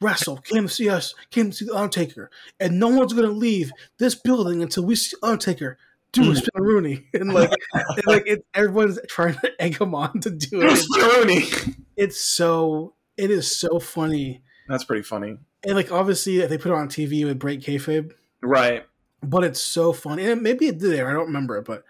wrestle, 0.00 0.38
came 0.38 0.66
to 0.68 0.72
see 0.72 0.88
us, 0.88 1.14
came 1.30 1.50
to 1.50 1.56
see 1.56 1.64
the 1.66 1.74
Undertaker, 1.76 2.30
and 2.58 2.78
no 2.78 2.88
one's 2.88 3.12
gonna 3.12 3.28
leave 3.28 3.70
this 3.98 4.14
building 4.14 4.62
until 4.62 4.84
we 4.84 4.94
see 4.96 5.16
Undertaker 5.22 5.76
do 6.12 6.30
a 6.30 6.34
spinneroonie. 6.34 7.04
And 7.14 7.32
like, 7.32 7.52
and 7.74 8.06
like 8.06 8.26
it, 8.26 8.44
everyone's 8.54 8.98
trying 9.08 9.34
to 9.34 9.52
egg 9.62 9.80
him 9.80 9.94
on 9.94 10.20
to 10.20 10.30
do 10.30 10.62
it. 10.62 10.84
Rooney. 10.96 11.74
It's 11.96 12.20
so 12.20 12.94
it 13.16 13.30
is 13.30 13.50
so 13.54 13.78
funny, 13.80 14.42
That's 14.68 14.84
pretty 14.84 15.02
funny. 15.02 15.38
and 15.64 15.74
like 15.74 15.90
obviously 15.90 16.38
if 16.38 16.48
they 16.48 16.58
put 16.58 16.70
it 16.70 16.74
on 16.74 16.88
TV, 16.88 17.20
it 17.20 17.24
would 17.24 17.38
break 17.38 17.60
kayfabe. 17.60 18.12
Right. 18.40 18.86
but 19.22 19.42
it's 19.42 19.60
so 19.60 19.92
funny. 19.92 20.24
And 20.24 20.42
maybe 20.42 20.66
it 20.66 20.78
did 20.78 20.92
there. 20.92 21.08
I 21.08 21.12
don't 21.12 21.26
remember 21.26 21.56
it, 21.58 21.64
but 21.64 21.82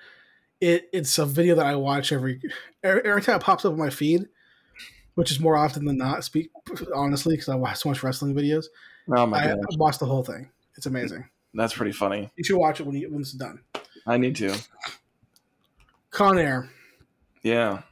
it 0.61 0.89
it's 0.93 1.19
a 1.19 1.27
video 1.27 1.55
that 1.57 1.67
I 1.67 1.77
watch 1.77 2.11
every 2.13 2.41
every, 2.83 3.23
time 3.23 3.37
it 3.37 3.43
pops 3.43 3.65
up 3.67 3.73
on 3.73 3.79
my 3.79 3.91
feed, 3.91 4.27
which 5.15 5.31
is 5.31 5.39
more 5.39 5.57
often 5.57 5.85
than 5.85 5.99
not. 5.99 6.25
Speak 6.25 6.51
honestly, 6.95 7.35
because 7.35 7.51
I 7.51 7.55
watch 7.57 7.77
so 7.79 7.91
much 7.91 8.03
wrestling 8.03 8.35
videos. 8.35 8.65
Oh 9.15 9.27
my 9.27 9.39
I, 9.39 9.53
I 9.53 9.55
god. 9.57 9.79
watched 9.79 10.01
the 10.01 10.07
whole 10.07 10.25
thing. 10.25 10.51
It's 10.77 10.87
amazing. 10.87 11.27
That's 11.55 11.75
pretty 11.75 11.93
funny. 11.93 12.31
You 12.37 12.45
should 12.45 12.57
watch 12.59 12.81
it 12.81 12.87
when 12.87 12.97
you 12.97 13.11
when 13.11 13.21
it's 13.21 13.33
done. 13.33 13.61
I 14.09 14.17
need 14.17 14.35
to. 14.37 14.59
Con 16.11 16.39
Air. 16.39 16.71
Yeah. 17.43 17.83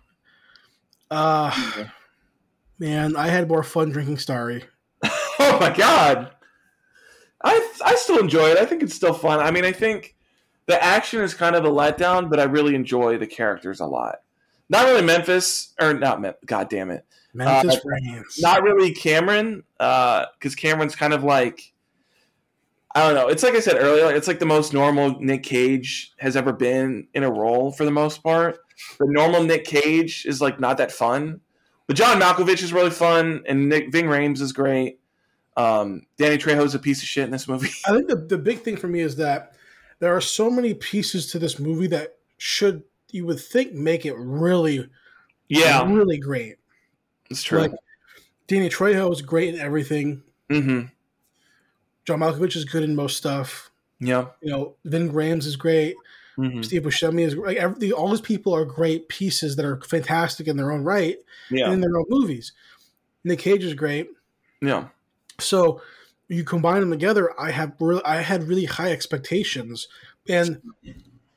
Uh 1.11 1.85
man, 2.79 3.15
I 3.17 3.29
had 3.29 3.49
more 3.49 3.63
fun 3.63 3.91
drinking 3.91 4.19
Starry. 4.19 4.65
Oh 5.39 5.59
my 5.61 5.71
god. 5.71 6.31
I 7.45 7.73
I 7.85 7.95
still 7.97 8.19
enjoy 8.19 8.49
it. 8.49 8.57
I 8.59 8.65
think 8.65 8.83
it's 8.83 8.95
still 8.95 9.13
fun. 9.13 9.39
I 9.39 9.51
mean, 9.51 9.65
I 9.67 9.71
think 9.73 10.17
the 10.65 10.83
action 10.83 11.21
is 11.21 11.35
kind 11.35 11.55
of 11.55 11.65
a 11.65 11.69
letdown, 11.71 12.31
but 12.31 12.41
I 12.41 12.45
really 12.45 12.75
enjoy 12.75 13.19
the 13.19 13.27
characters 13.27 13.81
a 13.81 13.87
lot. 13.87 14.17
Not 14.71 14.87
really 14.87 15.03
Memphis 15.03 15.75
or 15.81 15.95
not 15.95 16.21
Mem- 16.23 16.35
God 16.47 16.69
damn 16.71 16.91
it. 16.91 17.05
Memphis 17.35 17.77
Uh, 17.77 18.23
Not 18.39 18.63
really 18.63 18.93
Cameron, 18.93 19.63
uh, 19.79 20.25
because 20.39 20.55
Cameron's 20.55 20.97
kind 20.97 21.13
of 21.13 21.23
like 21.23 21.73
I 22.97 23.01
don't 23.01 23.15
know. 23.15 23.29
It's 23.29 23.43
like 23.43 23.55
I 23.55 23.61
said 23.61 23.77
earlier. 23.77 24.11
It's 24.15 24.27
like 24.27 24.39
the 24.39 24.47
most 24.47 24.73
normal 24.73 25.21
Nick 25.21 25.43
Cage 25.43 26.15
has 26.17 26.35
ever 26.35 26.51
been 26.51 27.07
in 27.13 27.25
a 27.25 27.31
role 27.31 27.71
for 27.71 27.85
the 27.85 27.91
most 27.91 28.23
part. 28.23 28.59
The 28.99 29.05
normal 29.07 29.43
Nick 29.43 29.67
Cage 29.67 30.25
is 30.25 30.41
like 30.41 30.59
not 30.59 30.79
that 30.79 30.91
fun. 30.91 31.43
But 31.87 31.97
John 31.97 32.19
Malkovich 32.19 32.63
is 32.63 32.73
really 32.73 32.91
fun, 32.91 33.45
and 33.47 33.69
Nick 33.69 33.93
Ving 33.93 34.07
Rhames 34.07 34.41
is 34.41 34.55
great. 34.55 34.99
Um, 35.59 36.07
Danny 36.17 36.39
Trejo's 36.39 36.75
a 36.75 36.79
piece 36.79 37.03
of 37.03 37.09
shit 37.09 37.25
in 37.25 37.31
this 37.31 37.47
movie. 37.47 37.69
I 37.87 37.93
think 37.93 38.09
the, 38.09 38.17
the 38.17 38.39
big 38.39 38.63
thing 38.63 38.79
for 38.79 38.89
me 38.89 39.01
is 39.01 39.17
that 39.17 39.53
there 39.99 40.17
are 40.17 40.21
so 40.23 40.49
many 40.49 40.73
pieces 40.73 41.31
to 41.33 41.39
this 41.39 41.59
movie 41.59 41.89
that 41.89 42.17
should 42.39 42.83
you 43.13 43.27
would 43.27 43.41
think 43.41 43.75
make 43.75 44.07
it 44.07 44.15
really 44.17 44.89
yeah, 45.49 45.87
really 45.87 46.17
great. 46.17 46.57
it's 47.29 47.43
true. 47.43 47.61
Like 47.61 47.73
Danny 48.47 48.71
Trejo 48.71 49.13
is 49.13 49.21
great 49.21 49.55
in 49.55 49.61
everything. 49.61 50.23
mm-hmm. 50.49 50.87
John 52.07 52.21
Malkovich 52.21 52.57
is 52.57 52.65
good 52.65 52.83
in 52.83 52.95
most 52.95 53.17
stuff. 53.17 53.71
Yeah. 54.01 54.27
You 54.41 54.53
know, 54.53 54.75
Ving 54.85 55.13
Rhames 55.13 55.47
is 55.47 55.57
great. 55.57 55.97
Mm-hmm. 56.39 56.63
Steve 56.63 56.83
Buscemi 56.83 57.23
is 57.23 57.35
like 57.35 57.57
every, 57.57 57.93
all 57.93 58.11
these 58.11 58.21
people 58.21 58.55
are 58.55 58.65
great 58.65 59.09
pieces 59.09 59.57
that 59.57 59.65
are 59.65 59.81
fantastic 59.81 60.47
in 60.47 60.57
their 60.57 60.71
own 60.71 60.85
right 60.85 61.17
and 61.49 61.59
Yeah. 61.59 61.73
in 61.73 61.81
their 61.81 61.97
own 61.97 62.05
movies. 62.09 62.53
Nick 63.25 63.39
Cage 63.39 63.65
is 63.65 63.75
great. 63.75 64.11
Yeah. 64.61 64.89
So 65.41 65.81
you 66.29 66.45
combine 66.45 66.81
them 66.81 66.91
together. 66.91 67.39
I 67.41 67.51
have 67.51 67.73
really, 67.81 68.05
I 68.05 68.21
had 68.23 68.45
really 68.45 68.65
high 68.65 68.93
expectations, 68.93 69.89
and 70.29 70.61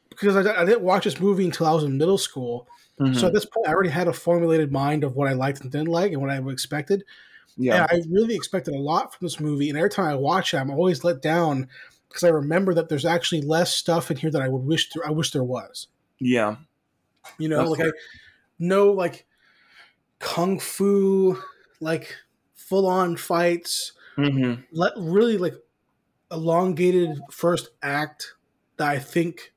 because 0.10 0.36
I, 0.36 0.62
I, 0.62 0.66
didn't 0.66 0.82
watch 0.82 1.04
this 1.04 1.20
movie 1.20 1.46
until 1.46 1.68
I 1.68 1.74
was 1.74 1.84
in 1.84 1.98
middle 1.98 2.18
school. 2.18 2.68
Mm-hmm. 3.00 3.14
So 3.14 3.28
at 3.28 3.34
this 3.34 3.46
point, 3.46 3.68
I 3.68 3.72
already 3.72 3.90
had 3.90 4.08
a 4.08 4.14
formulated 4.14 4.72
mind 4.72 5.04
of 5.04 5.16
what 5.16 5.30
I 5.30 5.34
liked 5.34 5.62
and 5.62 5.72
didn't 5.72 5.88
like 5.88 6.12
and 6.12 6.22
what 6.22 6.30
I 6.30 6.38
expected. 6.50 7.04
Yeah. 7.60 7.86
And 7.92 8.04
I 8.04 8.08
really 8.10 8.36
expected 8.36 8.74
a 8.74 8.80
lot 8.80 9.14
from 9.14 9.26
this 9.26 9.40
movie. 9.40 9.70
And 9.70 9.78
every 9.78 9.90
time 9.90 10.08
I 10.08 10.16
watch 10.16 10.54
it, 10.54 10.58
I'm 10.58 10.72
always 10.72 11.04
let 11.04 11.22
down 11.22 11.68
because 12.08 12.24
I 12.24 12.30
remember 12.30 12.74
that 12.74 12.88
there's 12.88 13.06
actually 13.06 13.42
less 13.42 13.76
stuff 13.76 14.10
in 14.10 14.18
here 14.18 14.32
that 14.32 14.42
I 14.42 14.48
would 14.48 14.64
wish 14.64 14.90
there, 14.92 15.06
I 15.06 15.12
wish 15.12 15.32
there 15.32 15.44
was. 15.44 15.88
Yeah. 16.20 16.56
You 17.38 17.50
know, 17.50 17.58
That's 17.58 17.72
like 17.72 17.88
I 17.90 17.92
no 18.58 18.92
like 18.92 19.26
kung 20.20 20.60
fu, 20.60 21.38
like 21.82 22.16
full 22.56 22.88
on 22.88 23.18
fights. 23.18 23.92
Mm-hmm. 24.18 24.62
Let 24.72 24.94
really 24.98 25.38
like 25.38 25.56
elongated 26.32 27.20
first 27.30 27.70
act 27.84 28.36
that 28.78 28.88
I 28.88 29.00
think 29.00 29.54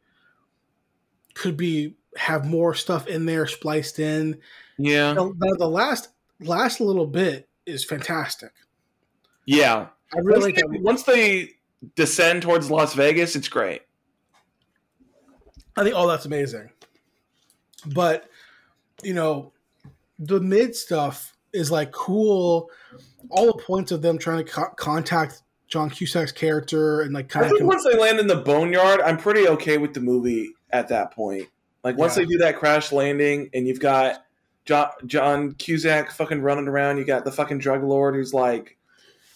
could 1.35 1.57
be 1.57 1.95
have 2.17 2.45
more 2.45 2.75
stuff 2.75 3.07
in 3.07 3.27
there 3.27 3.47
spliced 3.47 4.01
in. 4.01 4.41
Yeah. 4.77 5.15
The, 5.15 5.57
the 5.59 5.69
last 5.69 6.09
last 6.41 6.81
little 6.81 7.07
bit 7.07 7.49
is 7.67 7.85
fantastic. 7.85 8.53
Yeah. 9.47 9.89
I 10.15 10.19
really 10.19 10.53
once 10.53 10.63
they, 10.73 10.79
once 10.79 11.03
they 11.05 11.51
descend 11.97 12.43
towards 12.43 12.71
Las 12.71 12.95
Vegas, 12.95 13.37
it's 13.37 13.49
great. 13.49 13.83
I 15.77 15.85
think 15.85 15.95
oh 15.97 16.07
that's 16.07 16.27
amazing. 16.27 16.71
But 17.87 18.29
you 19.03 19.15
know, 19.15 19.53
the 20.19 20.41
mid 20.41 20.77
stuff 20.77 21.37
is 21.53 21.71
like 21.71 21.93
cool. 21.93 22.71
All 23.31 23.47
the 23.47 23.63
points 23.63 23.93
of 23.93 24.03
them 24.03 24.19
trying 24.19 24.45
to 24.45 24.51
co- 24.51 24.75
contact 24.77 25.43
John 25.69 25.89
Cusack's 25.89 26.33
character 26.33 27.01
and 27.01 27.15
like 27.15 27.29
kind 27.29 27.47
I 27.47 27.49
of. 27.49 27.57
Think 27.57 27.69
once 27.69 27.85
they 27.85 27.99
land 27.99 28.19
in 28.19 28.27
the 28.27 28.37
boneyard, 28.37 29.01
I'm 29.01 29.17
pretty 29.17 29.49
okay 29.49 29.79
with 29.79 29.95
the 29.95 30.01
movie 30.01 30.51
at 30.71 30.89
that 30.89 31.13
point. 31.13 31.49
Like 31.83 31.97
once 31.97 32.17
yeah. 32.17 32.25
they 32.25 32.29
do 32.29 32.39
that 32.39 32.59
crash 32.59 32.93
landing, 32.93 33.49
and 33.55 33.67
you've 33.67 33.81
got 33.81 34.25
John, 34.65 34.91
John 35.07 35.53
Cusack 35.53 36.13
fucking 36.13 36.41
running 36.41 36.69
around, 36.69 36.99
you 36.99 37.05
got 37.05 37.25
the 37.25 37.33
fucking 37.33 37.59
drug 37.59 37.83
lord 37.83 38.15
who's 38.15 38.33
like 38.33 38.77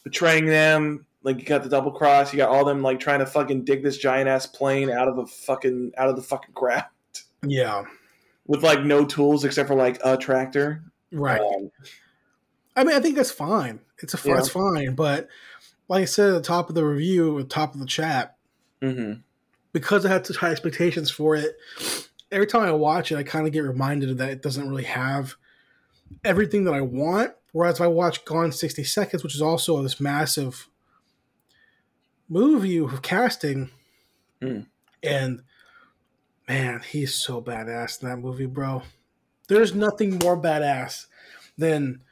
betraying 0.05 0.47
them. 0.47 1.07
Like 1.22 1.39
you 1.39 1.45
got 1.45 1.64
the 1.64 1.68
double 1.68 1.91
cross, 1.91 2.33
you 2.33 2.37
got 2.37 2.51
all 2.51 2.64
them 2.64 2.83
like 2.83 3.01
trying 3.01 3.18
to 3.18 3.27
fucking 3.27 3.64
dig 3.64 3.83
this 3.83 3.99
giant 3.99 4.29
ass 4.29 4.47
plane 4.47 4.91
out 4.91 5.09
of 5.09 5.18
a 5.18 5.27
fucking 5.27 5.93
out 5.99 6.09
of 6.09 6.14
the 6.14 6.22
fucking 6.22 6.55
ground. 6.55 6.85
Yeah, 7.43 7.83
with 8.47 8.62
like 8.62 8.85
no 8.85 9.05
tools 9.05 9.45
except 9.45 9.68
for 9.68 9.74
like 9.74 9.99
a 10.05 10.16
tractor. 10.16 10.85
Right. 11.11 11.41
Um, 11.41 11.70
I 12.77 12.85
mean, 12.85 12.95
I 12.95 13.01
think 13.01 13.16
that's 13.16 13.33
fine. 13.33 13.81
It's 13.99 14.14
a 14.14 14.29
yeah. 14.29 14.39
it's 14.39 14.49
fine, 14.49 14.95
but 14.95 15.29
like 15.89 16.03
I 16.03 16.05
said 16.05 16.31
at 16.31 16.35
the 16.35 16.41
top 16.41 16.68
of 16.68 16.74
the 16.74 16.85
review, 16.85 17.39
at 17.39 17.49
the 17.49 17.55
top 17.55 17.74
of 17.74 17.81
the 17.81 17.87
chat, 17.87 18.37
mm-hmm. 18.83 19.20
because 19.72 20.05
I 20.05 20.11
had 20.11 20.27
such 20.27 20.37
high 20.37 20.51
expectations 20.51 21.11
for 21.11 21.35
it, 21.35 21.57
every 22.31 22.47
time 22.47 22.62
I 22.62 22.72
watch 22.72 23.12
it, 23.12 23.16
I 23.16 23.22
kind 23.22 23.47
of 23.47 23.53
get 23.53 23.61
reminded 23.61 24.18
that 24.18 24.31
it 24.31 24.43
doesn't 24.43 24.68
really 24.68 24.85
have 24.85 25.35
everything 26.24 26.64
that 26.64 26.74
I 26.74 26.81
want. 26.81 27.33
Whereas 27.53 27.77
if 27.77 27.81
I 27.81 27.87
watch 27.87 28.24
Gone 28.24 28.53
60 28.53 28.85
Seconds, 28.85 29.22
which 29.22 29.35
is 29.35 29.43
also 29.43 29.83
this 29.83 30.01
massive 30.01 30.68
movie 32.29 32.79
of 32.79 33.03
casting, 33.03 33.70
mm. 34.43 34.66
and 35.03 35.43
man, 36.49 36.81
he's 36.81 37.14
so 37.14 37.41
badass 37.41 38.03
in 38.03 38.09
that 38.09 38.18
movie, 38.18 38.47
bro. 38.47 38.83
There's 39.49 39.74
nothing 39.74 40.18
more 40.22 40.41
badass 40.41 41.07
than 41.57 42.03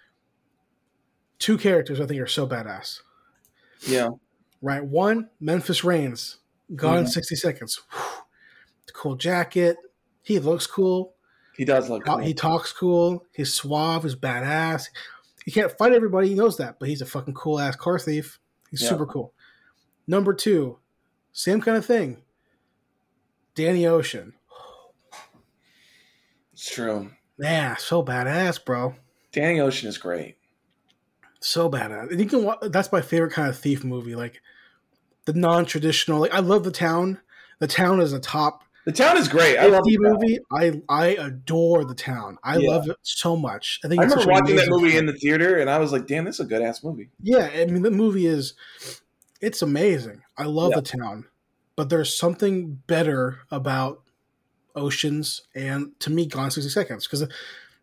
two 1.38 1.58
characters 1.58 2.00
I 2.00 2.06
think 2.06 2.20
are 2.20 2.26
so 2.26 2.46
badass. 2.46 3.00
Yeah. 3.86 4.10
Right. 4.62 4.84
One, 4.84 5.28
Memphis 5.40 5.84
Raines, 5.84 6.38
Gone 6.74 7.00
mm-hmm. 7.00 7.08
60 7.08 7.36
Seconds. 7.36 7.80
The 8.86 8.92
cool 8.92 9.16
jacket. 9.16 9.76
He 10.24 10.40
looks 10.40 10.66
cool. 10.66 11.14
He 11.56 11.64
does 11.64 11.88
look 11.88 12.04
cool. 12.04 12.18
He 12.18 12.34
talks 12.34 12.72
cool. 12.72 13.24
He's 13.32 13.54
suave. 13.54 14.02
He's 14.02 14.16
badass. 14.16 14.88
He 15.44 15.52
can't 15.52 15.70
fight 15.70 15.92
everybody. 15.92 16.28
He 16.28 16.34
knows 16.34 16.56
that, 16.56 16.80
but 16.80 16.88
he's 16.88 17.02
a 17.02 17.06
fucking 17.06 17.34
cool 17.34 17.60
ass 17.60 17.76
car 17.76 17.98
thief. 17.98 18.40
He's 18.70 18.82
yeah. 18.82 18.88
super 18.88 19.06
cool. 19.06 19.34
Number 20.06 20.34
two, 20.34 20.78
same 21.32 21.60
kind 21.60 21.76
of 21.76 21.86
thing. 21.86 22.22
Danny 23.54 23.86
Ocean. 23.86 24.32
It's 26.54 26.68
true. 26.70 27.10
Yeah, 27.38 27.76
so 27.76 28.02
badass, 28.02 28.64
bro. 28.64 28.94
Danny 29.32 29.60
Ocean 29.60 29.88
is 29.88 29.98
great. 29.98 30.38
So 31.40 31.70
badass. 31.70 32.10
And 32.10 32.18
you 32.18 32.26
can 32.26 32.42
watch, 32.42 32.58
that's 32.62 32.90
my 32.90 33.02
favorite 33.02 33.32
kind 33.32 33.48
of 33.48 33.58
thief 33.58 33.84
movie, 33.84 34.16
like 34.16 34.40
the 35.26 35.34
non-traditional. 35.34 36.20
Like 36.20 36.34
I 36.34 36.40
love 36.40 36.64
the 36.64 36.70
town. 36.70 37.20
The 37.58 37.66
town 37.68 38.00
is 38.00 38.12
a 38.12 38.18
top. 38.18 38.63
The 38.84 38.92
town 38.92 39.16
is 39.16 39.28
great. 39.28 39.56
I 39.56 39.66
love 39.66 39.84
the 39.84 39.96
movie. 39.98 40.38
I 40.52 40.82
I 40.88 41.06
adore 41.08 41.84
the 41.84 41.94
town. 41.94 42.38
I 42.44 42.58
yeah. 42.58 42.70
love 42.70 42.88
it 42.88 42.96
so 43.02 43.34
much. 43.34 43.80
I 43.84 43.88
think 43.88 44.00
I 44.00 44.04
remember 44.04 44.30
watching 44.30 44.56
that 44.56 44.68
movie 44.68 44.96
in 44.96 45.06
the 45.06 45.14
theater, 45.14 45.58
and 45.58 45.70
I 45.70 45.78
was 45.78 45.90
like, 45.90 46.06
"Damn, 46.06 46.24
this 46.24 46.36
is 46.36 46.40
a 46.40 46.48
good 46.48 46.60
ass 46.60 46.84
movie." 46.84 47.08
Yeah, 47.22 47.48
I 47.54 47.64
mean, 47.64 47.82
the 47.82 47.90
movie 47.90 48.26
is 48.26 48.52
it's 49.40 49.62
amazing. 49.62 50.22
I 50.36 50.44
love 50.44 50.70
yeah. 50.70 50.80
the 50.80 50.98
town, 50.98 51.26
but 51.76 51.88
there's 51.88 52.14
something 52.14 52.82
better 52.86 53.40
about 53.50 54.02
Oceans 54.76 55.42
and 55.54 55.98
to 56.00 56.10
me, 56.10 56.26
Gone 56.26 56.50
sixty 56.50 56.70
seconds 56.70 57.06
because 57.06 57.26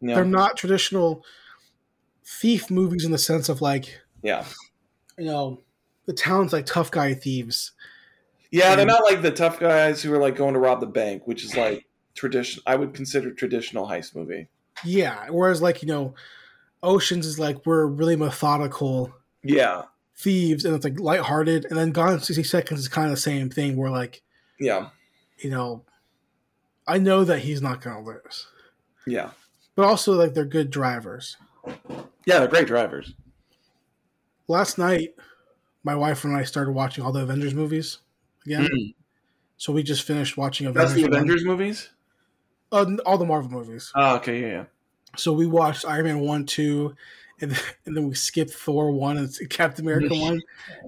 yeah. 0.01 0.15
they're 0.15 0.25
not 0.25 0.57
traditional 0.57 1.25
thief 2.23 2.69
movies 2.69 3.05
in 3.05 3.11
the 3.11 3.17
sense 3.17 3.49
of 3.49 3.61
like, 3.61 4.01
yeah, 4.21 4.45
you 5.17 5.25
know, 5.25 5.61
the 6.05 6.13
town's 6.13 6.53
like 6.53 6.65
tough 6.65 6.91
guy 6.91 7.13
thieves. 7.13 7.71
Yeah, 8.51 8.75
they're 8.75 8.85
not 8.85 9.03
like 9.03 9.21
the 9.21 9.31
tough 9.31 9.59
guys 9.59 10.01
who 10.01 10.13
are 10.13 10.19
like 10.19 10.35
going 10.35 10.53
to 10.53 10.59
rob 10.59 10.81
the 10.81 10.85
bank, 10.85 11.25
which 11.25 11.45
is 11.45 11.55
like 11.55 11.85
tradition. 12.13 12.61
I 12.67 12.75
would 12.75 12.93
consider 12.93 13.31
traditional 13.31 13.87
heist 13.87 14.13
movie. 14.13 14.47
Yeah, 14.83 15.27
whereas 15.29 15.61
like 15.61 15.81
you 15.81 15.87
know, 15.87 16.15
Oceans 16.83 17.25
is 17.25 17.39
like 17.39 17.65
we're 17.65 17.85
really 17.85 18.17
methodical. 18.17 19.13
Yeah, 19.41 19.83
thieves, 20.17 20.65
and 20.65 20.75
it's 20.75 20.83
like 20.83 20.99
lighthearted, 20.99 21.65
and 21.65 21.77
then 21.77 21.91
Gone 21.91 22.13
in 22.13 22.19
sixty 22.19 22.43
seconds 22.43 22.81
is 22.81 22.87
kind 22.89 23.07
of 23.07 23.11
the 23.11 23.21
same 23.21 23.49
thing. 23.49 23.77
Where 23.77 23.89
like, 23.89 24.21
yeah, 24.59 24.89
you 25.37 25.49
know, 25.49 25.85
I 26.85 26.97
know 26.97 27.23
that 27.23 27.39
he's 27.39 27.61
not 27.61 27.81
going 27.81 28.03
to 28.03 28.11
lose. 28.11 28.47
Yeah, 29.07 29.31
but 29.75 29.85
also 29.85 30.13
like 30.13 30.33
they're 30.33 30.43
good 30.43 30.71
drivers. 30.71 31.37
Yeah, 32.25 32.39
they're 32.39 32.47
great 32.49 32.67
drivers. 32.67 33.13
Last 34.49 34.77
night, 34.77 35.15
my 35.83 35.95
wife 35.95 36.25
and 36.25 36.35
I 36.35 36.43
started 36.43 36.71
watching 36.71 37.05
all 37.05 37.13
the 37.13 37.21
Avengers 37.21 37.53
movies 37.53 37.99
again. 38.45 38.67
Mm. 38.71 38.93
So 39.57 39.73
we 39.73 39.83
just 39.83 40.03
finished 40.03 40.37
watching 40.37 40.67
Avengers. 40.67 40.95
That's 40.95 41.01
the 41.01 41.07
Avengers 41.07 41.45
movies. 41.45 41.89
Uh, 42.71 42.85
all 43.05 43.17
the 43.17 43.25
Marvel 43.25 43.51
movies. 43.51 43.91
Oh, 43.95 44.15
okay, 44.15 44.41
yeah, 44.41 44.47
yeah. 44.47 44.63
So 45.17 45.33
we 45.33 45.45
watched 45.45 45.85
Iron 45.85 46.05
Man 46.05 46.19
one, 46.19 46.45
two, 46.45 46.95
and 47.41 47.51
and 47.85 47.95
then 47.95 48.07
we 48.07 48.15
skipped 48.15 48.51
Thor 48.51 48.91
one 48.91 49.17
and 49.17 49.29
Captain 49.49 49.85
America 49.85 50.15
one, 50.15 50.41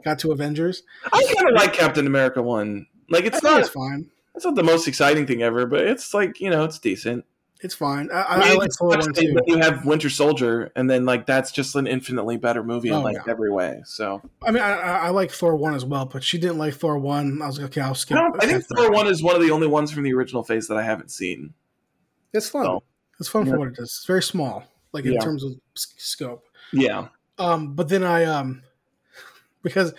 got 0.04 0.20
to 0.20 0.32
Avengers. 0.32 0.84
I 1.12 1.24
kind 1.36 1.49
of 1.49 1.56
like 1.56 1.74
Captain 1.74 2.08
America 2.08 2.41
one. 2.41 2.88
Like 3.10 3.26
it's 3.26 3.43
not 3.43 3.60
it's 3.60 3.70
fine. 3.70 4.10
It's 4.36 4.45
not 4.45 4.56
the 4.56 4.64
most 4.64 4.88
exciting 4.88 5.28
thing 5.28 5.43
ever, 5.43 5.66
but 5.66 5.82
it's 5.82 6.14
like 6.14 6.39
you 6.39 6.49
know 6.49 6.64
it's 6.64 6.80
decent. 6.80 7.26
It's 7.64 7.74
fine. 7.74 8.09
I, 8.11 8.22
I, 8.22 8.51
I 8.51 8.53
like 8.55 8.72
Thor 8.78 8.89
one 8.89 9.14
too. 9.14 9.38
You 9.47 9.57
have 9.57 9.86
Winter 9.86 10.09
Soldier, 10.09 10.70
and 10.76 10.89
then 10.89 11.05
like 11.05 11.26
that's 11.26 11.49
just 11.49 11.78
an 11.78 11.88
infinitely 11.88 12.36
better 12.36 12.61
movie 12.61 12.91
oh, 12.91 12.97
in 12.97 13.03
like 13.03 13.16
yeah. 13.16 13.32
every 13.32 13.49
way. 13.49 13.82
So 13.86 14.22
I 14.45 14.51
mean, 14.51 14.61
I, 14.61 14.74
I, 14.74 15.09
like 15.11 15.32
Thor 15.32 15.55
one 15.55 15.74
as 15.74 15.86
well, 15.86 16.05
but 16.05 16.26
she 16.26 16.38
didn't 16.38 16.57
like 16.57 16.74
Thor 16.74 16.99
one. 16.99 17.41
I 17.41 17.47
was 17.47 17.57
like, 17.57 17.68
okay, 17.68 17.80
I'll 17.80 17.95
skip. 17.95 18.18
I, 18.18 18.30
I 18.41 18.47
think 18.47 18.66
Thor 18.66 18.91
one 18.91 19.07
is 19.07 19.24
one 19.24 19.36
of 19.36 19.41
the 19.41 19.51
only 19.51 19.68
ones 19.68 19.91
from 19.91 20.03
the 20.03 20.14
original 20.14 20.43
phase 20.43 20.68
that 20.68 20.78
I 20.78 20.84
haven't 20.84 21.09
seen. 21.09 21.53
It's 22.34 22.49
fun. 22.49 22.66
So, 22.66 22.84
it's 23.22 23.30
fun 23.30 23.45
yeah. 23.45 23.53
for 23.53 23.59
what 23.59 23.70
it 23.70 23.76
is. 23.78 23.95
It's 23.97 24.05
very 24.05 24.24
small, 24.24 24.66
like 24.91 25.05
in 25.05 25.14
yeah. 25.14 25.22
terms 25.22 25.45
of 25.45 25.53
scope. 25.76 26.43
Yeah. 26.74 27.07
Um, 27.38 27.76
but 27.76 27.88
then 27.88 28.03
I 28.03 28.26
um, 28.26 28.64
because 29.61 29.93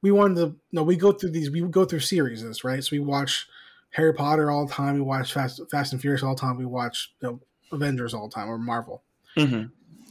we 0.00 0.12
wanted 0.12 0.36
to. 0.36 0.56
No, 0.70 0.84
we 0.84 0.94
go 0.94 1.10
through 1.10 1.30
these. 1.30 1.50
We 1.50 1.60
go 1.62 1.84
through 1.84 2.00
series, 2.00 2.62
right? 2.62 2.84
So 2.84 2.90
we 2.92 3.00
watch 3.00 3.48
Harry 3.94 4.12
Potter 4.12 4.50
all 4.50 4.66
the 4.66 4.72
time. 4.72 4.94
We 4.94 5.00
watch 5.00 5.32
Fast, 5.32 5.60
Fast 5.70 5.92
and 5.92 6.02
Furious 6.02 6.24
all 6.24 6.34
the 6.34 6.40
time. 6.40 6.58
We 6.58 6.66
watch 6.66 7.14
the 7.20 7.38
Avengers 7.70 8.12
all 8.12 8.28
the 8.28 8.34
time 8.34 8.48
or 8.48 8.58
Marvel. 8.58 9.02
Mm-hmm. 9.36 9.66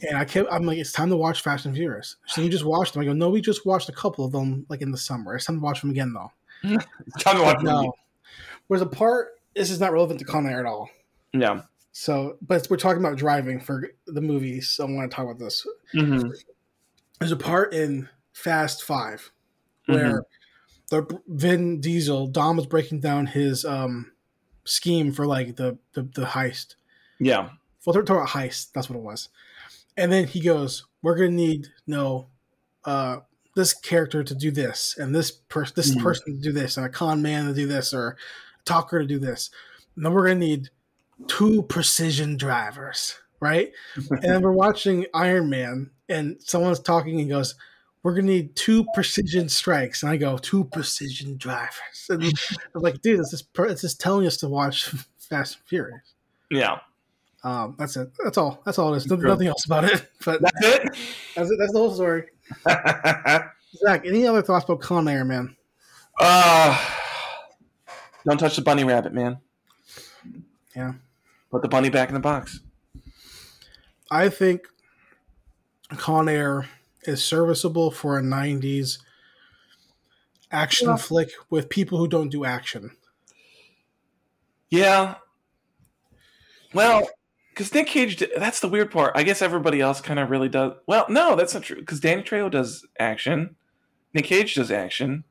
And 0.07 0.17
I 0.17 0.23
kept, 0.23 0.51
I'm 0.51 0.65
like, 0.65 0.77
it's 0.77 0.93
time 0.93 1.09
to 1.09 1.17
watch 1.17 1.41
Fast 1.41 1.65
and 1.65 1.75
Furious. 1.75 2.15
So 2.27 2.41
you 2.41 2.49
just 2.49 2.63
watched 2.63 2.93
them. 2.93 3.01
I 3.01 3.05
go, 3.05 3.13
no, 3.13 3.29
we 3.29 3.41
just 3.41 3.65
watched 3.65 3.89
a 3.89 3.93
couple 3.93 4.23
of 4.23 4.31
them 4.31 4.65
like 4.69 4.81
in 4.81 4.91
the 4.91 4.97
summer. 4.97 5.35
It's 5.35 5.45
time 5.45 5.57
to 5.57 5.61
watch 5.61 5.81
them 5.81 5.89
again 5.89 6.13
though. 6.13 6.31
time 7.19 7.35
to 7.37 7.43
watch 7.43 7.57
them. 7.57 7.65
No. 7.65 7.93
There's 8.69 8.81
a 8.81 8.85
part. 8.85 9.39
This 9.53 9.69
is 9.69 9.81
not 9.81 9.91
relevant 9.91 10.19
to 10.19 10.25
Con 10.25 10.47
Air 10.47 10.61
at 10.61 10.65
all. 10.65 10.89
Yeah. 11.33 11.63
So, 11.91 12.37
but 12.41 12.65
we're 12.69 12.77
talking 12.77 13.03
about 13.03 13.17
driving 13.17 13.59
for 13.59 13.91
the 14.07 14.21
movies. 14.21 14.69
So 14.69 14.87
I 14.87 14.91
want 14.91 15.11
to 15.11 15.15
talk 15.15 15.25
about 15.25 15.39
this. 15.39 15.67
Mm-hmm. 15.93 16.29
There's 17.19 17.31
a 17.33 17.37
part 17.37 17.73
in 17.73 18.07
Fast 18.31 18.83
Five 18.83 19.29
where 19.87 20.05
mm-hmm 20.05 20.19
the 20.93 21.21
Vin 21.27 21.81
Diesel, 21.81 22.27
Dom 22.27 22.57
was 22.57 22.67
breaking 22.67 22.99
down 22.99 23.25
his 23.25 23.65
um 23.65 24.11
scheme 24.63 25.11
for 25.11 25.25
like 25.25 25.55
the 25.55 25.79
the, 25.93 26.03
the 26.03 26.25
heist. 26.25 26.75
Yeah. 27.19 27.49
Well, 27.83 27.93
they're 27.93 28.03
talking 28.03 28.21
about 28.21 28.29
heist. 28.29 28.71
That's 28.73 28.89
what 28.89 28.97
it 28.97 29.01
was. 29.01 29.29
And 29.97 30.11
then 30.11 30.27
he 30.27 30.39
goes, 30.39 30.85
"We're 31.01 31.15
gonna 31.15 31.29
need 31.29 31.69
no, 31.87 32.27
uh, 32.85 33.17
this 33.55 33.73
character 33.73 34.23
to 34.23 34.35
do 34.35 34.51
this, 34.51 34.95
and 34.97 35.15
this 35.15 35.31
person, 35.31 35.73
this 35.75 35.95
mm. 35.95 36.03
person 36.03 36.35
to 36.35 36.41
do 36.41 36.51
this, 36.51 36.77
and 36.77 36.85
a 36.85 36.89
con 36.89 37.23
man 37.23 37.47
to 37.47 37.53
do 37.55 37.65
this, 37.65 37.91
or 37.91 38.15
Tucker 38.63 38.99
to 38.99 39.07
do 39.07 39.17
this. 39.17 39.49
And 39.95 40.05
then 40.05 40.13
we're 40.13 40.27
gonna 40.27 40.39
need 40.39 40.69
two 41.27 41.63
precision 41.63 42.37
drivers, 42.37 43.15
right? 43.39 43.71
and 43.95 44.21
then 44.21 44.41
we're 44.43 44.51
watching 44.51 45.07
Iron 45.13 45.49
Man, 45.49 45.89
and 46.07 46.37
someone's 46.39 46.79
talking 46.79 47.19
and 47.19 47.29
goes, 47.29 47.55
"We're 48.03 48.13
gonna 48.13 48.27
need 48.27 48.55
two 48.55 48.85
precision 48.93 49.49
strikes," 49.49 50.03
and 50.03 50.11
I 50.11 50.17
go, 50.17 50.37
two 50.37 50.65
precision 50.65 51.37
drivers." 51.37 51.71
And 52.09 52.21
I'm 52.75 52.81
like, 52.81 53.01
"Dude, 53.01 53.19
this 53.19 53.31
is 53.33 53.43
it's 53.57 53.81
just 53.81 54.01
telling 54.01 54.27
us 54.27 54.37
to 54.37 54.49
watch 54.49 54.85
Fast 55.17 55.55
and 55.55 55.65
Furious." 55.65 56.13
Yeah. 56.51 56.79
Um, 57.43 57.75
that's 57.79 57.95
it. 57.97 58.11
That's 58.23 58.37
all. 58.37 58.61
That's 58.65 58.77
all 58.77 58.93
it 58.93 58.97
is. 58.97 59.07
Nothing, 59.07 59.27
nothing 59.27 59.47
else 59.47 59.65
about 59.65 59.85
it. 59.85 60.09
But 60.25 60.41
that's 60.41 60.65
it. 60.65 60.83
That's 61.35 61.51
it. 61.51 61.57
That's 61.59 61.73
the 61.73 61.79
whole 61.79 61.93
story. 61.93 62.25
Zach, 62.65 64.05
any 64.05 64.27
other 64.27 64.41
thoughts 64.41 64.65
about 64.65 64.81
Con 64.81 65.07
Air, 65.07 65.25
man? 65.25 65.55
Uh 66.19 66.77
don't 68.25 68.37
touch 68.37 68.55
the 68.55 68.61
bunny 68.61 68.83
rabbit, 68.83 69.13
man. 69.13 69.39
Yeah. 70.75 70.93
Put 71.51 71.61
the 71.61 71.67
bunny 71.67 71.89
back 71.89 72.09
in 72.09 72.13
the 72.13 72.19
box. 72.19 72.61
I 74.09 74.29
think 74.29 74.67
Con 75.89 76.29
Air 76.29 76.67
is 77.07 77.23
serviceable 77.23 77.91
for 77.91 78.17
a 78.17 78.21
'90s 78.21 78.99
action 80.51 80.89
yeah. 80.89 80.97
flick 80.97 81.31
with 81.49 81.69
people 81.69 81.97
who 81.97 82.07
don't 82.07 82.29
do 82.29 82.45
action. 82.45 82.91
Yeah. 84.69 85.15
Well, 86.73 87.07
because 87.49 87.73
Nick 87.73 87.87
Cage, 87.87 88.23
that's 88.35 88.59
the 88.59 88.67
weird 88.67 88.89
part. 88.89 89.13
I 89.15 89.23
guess 89.23 89.41
everybody 89.41 89.79
else 89.79 90.01
kind 90.01 90.19
of 90.19 90.29
really 90.29 90.49
does. 90.49 90.73
Well, 90.87 91.05
no, 91.09 91.35
that's 91.35 91.53
not 91.53 91.63
true. 91.63 91.79
Because 91.79 91.99
Danny 91.99 92.23
Trejo 92.23 92.49
does 92.49 92.85
action. 92.99 93.55
Nick 94.13 94.25
Cage 94.25 94.55
does 94.55 94.71
action. 94.71 95.23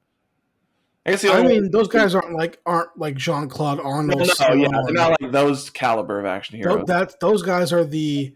I 1.04 1.10
guess 1.10 1.24
I 1.24 1.42
mean, 1.42 1.72
those 1.72 1.88
guys 1.88 2.14
aren't 2.14 2.32
like 2.32 2.60
aren't 2.64 2.96
like 2.96 3.16
Jean 3.16 3.48
Claude 3.48 3.80
Arnold. 3.80 4.20
No, 4.20 4.48
no, 4.48 4.54
yeah, 4.54 4.68
they're 4.84 4.94
not 4.94 5.20
like 5.20 5.32
those 5.32 5.68
caliber 5.68 6.20
of 6.20 6.26
action 6.26 6.58
heroes. 6.58 6.84
That 6.86 7.18
those 7.18 7.42
guys 7.42 7.72
are 7.72 7.84
the 7.84 8.32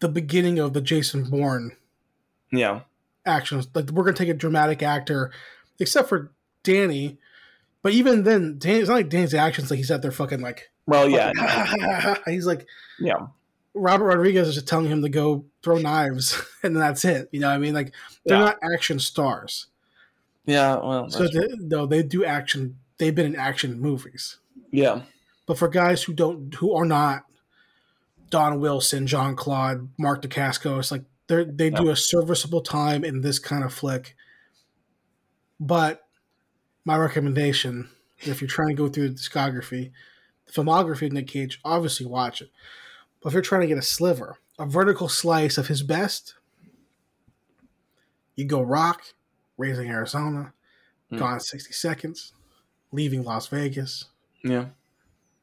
the 0.00 0.08
beginning 0.08 0.58
of 0.58 0.72
the 0.72 0.80
Jason 0.80 1.30
Bourne. 1.30 1.76
Yeah. 2.56 2.80
Actions 3.26 3.68
like 3.74 3.90
we're 3.90 4.04
gonna 4.04 4.16
take 4.16 4.28
a 4.28 4.34
dramatic 4.34 4.82
actor, 4.82 5.30
except 5.78 6.08
for 6.08 6.32
Danny, 6.62 7.18
but 7.84 7.92
even 7.92 8.24
then, 8.24 8.56
Danny, 8.58 8.78
it's 8.78 8.88
not 8.88 8.94
like 8.94 9.10
Danny's 9.10 9.34
actions 9.34 9.70
like 9.70 9.76
he's 9.76 9.90
out 9.90 10.00
there 10.00 10.10
fucking 10.10 10.40
like. 10.40 10.70
Well, 10.86 11.06
yeah, 11.08 11.32
he's 12.26 12.46
like, 12.46 12.66
yeah. 12.98 13.26
Robert 13.74 14.06
Rodriguez 14.06 14.48
is 14.48 14.54
just 14.54 14.66
telling 14.66 14.86
him 14.86 15.02
to 15.02 15.10
go 15.10 15.44
throw 15.62 15.76
knives, 15.76 16.42
and 16.62 16.74
that's 16.74 17.04
it. 17.04 17.28
You 17.30 17.40
know, 17.40 17.48
what 17.48 17.56
I 17.56 17.58
mean, 17.58 17.74
like 17.74 17.92
they're 18.24 18.38
yeah. 18.38 18.44
not 18.44 18.58
action 18.62 18.98
stars. 18.98 19.66
Yeah, 20.46 20.76
well, 20.76 21.10
so 21.10 21.28
they, 21.28 21.46
no, 21.58 21.84
they 21.84 22.02
do 22.02 22.24
action. 22.24 22.78
They've 22.96 23.14
been 23.14 23.26
in 23.26 23.36
action 23.36 23.78
movies. 23.78 24.38
Yeah, 24.70 25.02
but 25.46 25.58
for 25.58 25.68
guys 25.68 26.02
who 26.02 26.14
don't, 26.14 26.54
who 26.54 26.74
are 26.74 26.86
not 26.86 27.24
Don 28.30 28.60
Wilson, 28.60 29.06
John 29.06 29.36
Claude, 29.36 29.90
Mark 29.98 30.22
DeCasco, 30.22 30.78
it's 30.78 30.90
like 30.90 31.04
they 31.26 31.44
they 31.44 31.70
do 31.70 31.90
a 31.90 31.96
serviceable 31.96 32.60
time 32.60 33.04
in 33.04 33.20
this 33.20 33.38
kind 33.38 33.64
of 33.64 33.72
flick. 33.72 34.16
But 35.58 36.06
my 36.84 36.96
recommendation, 36.96 37.88
if 38.18 38.40
you're 38.40 38.48
trying 38.48 38.68
to 38.68 38.74
go 38.74 38.88
through 38.88 39.10
the 39.10 39.14
discography, 39.14 39.92
the 40.46 40.52
filmography 40.52 41.06
of 41.06 41.12
Nick 41.12 41.28
Cage, 41.28 41.60
obviously 41.64 42.06
watch 42.06 42.42
it. 42.42 42.50
But 43.22 43.28
if 43.28 43.32
you're 43.34 43.42
trying 43.42 43.62
to 43.62 43.66
get 43.66 43.78
a 43.78 43.82
sliver, 43.82 44.36
a 44.58 44.66
vertical 44.66 45.08
slice 45.08 45.56
of 45.56 45.68
his 45.68 45.82
best, 45.82 46.34
you 48.36 48.44
go 48.44 48.60
Rock, 48.60 49.02
Raising 49.56 49.88
Arizona, 49.88 50.52
mm. 51.10 51.18
Gone 51.18 51.40
60 51.40 51.72
Seconds, 51.72 52.32
Leaving 52.92 53.22
Las 53.24 53.46
Vegas. 53.46 54.06
Yeah. 54.42 54.66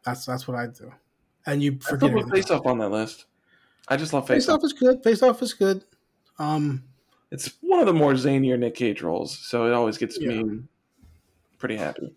That's 0.06 0.26
that's 0.26 0.48
what 0.48 0.58
I 0.58 0.68
do. 0.68 0.92
And 1.46 1.64
you 1.64 1.80
forget 1.80 2.12
Face 2.30 2.52
Off 2.52 2.66
on 2.66 2.78
that 2.80 2.90
list. 2.90 3.26
I 3.92 3.98
just 3.98 4.14
love 4.14 4.26
Face, 4.26 4.46
Face 4.46 4.50
Off. 4.50 4.64
is 4.64 4.72
good. 4.72 5.04
Face 5.04 5.22
Off 5.22 5.42
is 5.42 5.54
good. 5.54 5.84
Um, 6.40 6.82
it's 7.30 7.52
one 7.60 7.82
of 7.82 7.86
the 7.86 7.94
more 7.94 8.14
zanier 8.14 8.58
Nick 8.58 8.74
Cage 8.74 9.02
roles, 9.02 9.38
so 9.38 9.66
it 9.68 9.74
always 9.74 9.98
gets 9.98 10.18
yeah. 10.18 10.30
me 10.30 10.62
pretty 11.60 11.76
happy. 11.76 12.16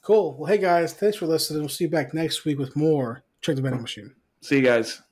Cool. 0.00 0.36
Well, 0.38 0.46
hey 0.46 0.58
guys, 0.58 0.94
thanks 0.94 1.16
for 1.16 1.26
listening. 1.26 1.62
We'll 1.62 1.70
see 1.70 1.84
you 1.84 1.90
back 1.90 2.14
next 2.14 2.44
week 2.44 2.56
with 2.56 2.76
more 2.76 3.24
Check 3.40 3.56
the 3.56 3.62
Vending 3.62 3.82
Machine. 3.82 4.14
See 4.42 4.58
you 4.58 4.62
guys. 4.62 5.02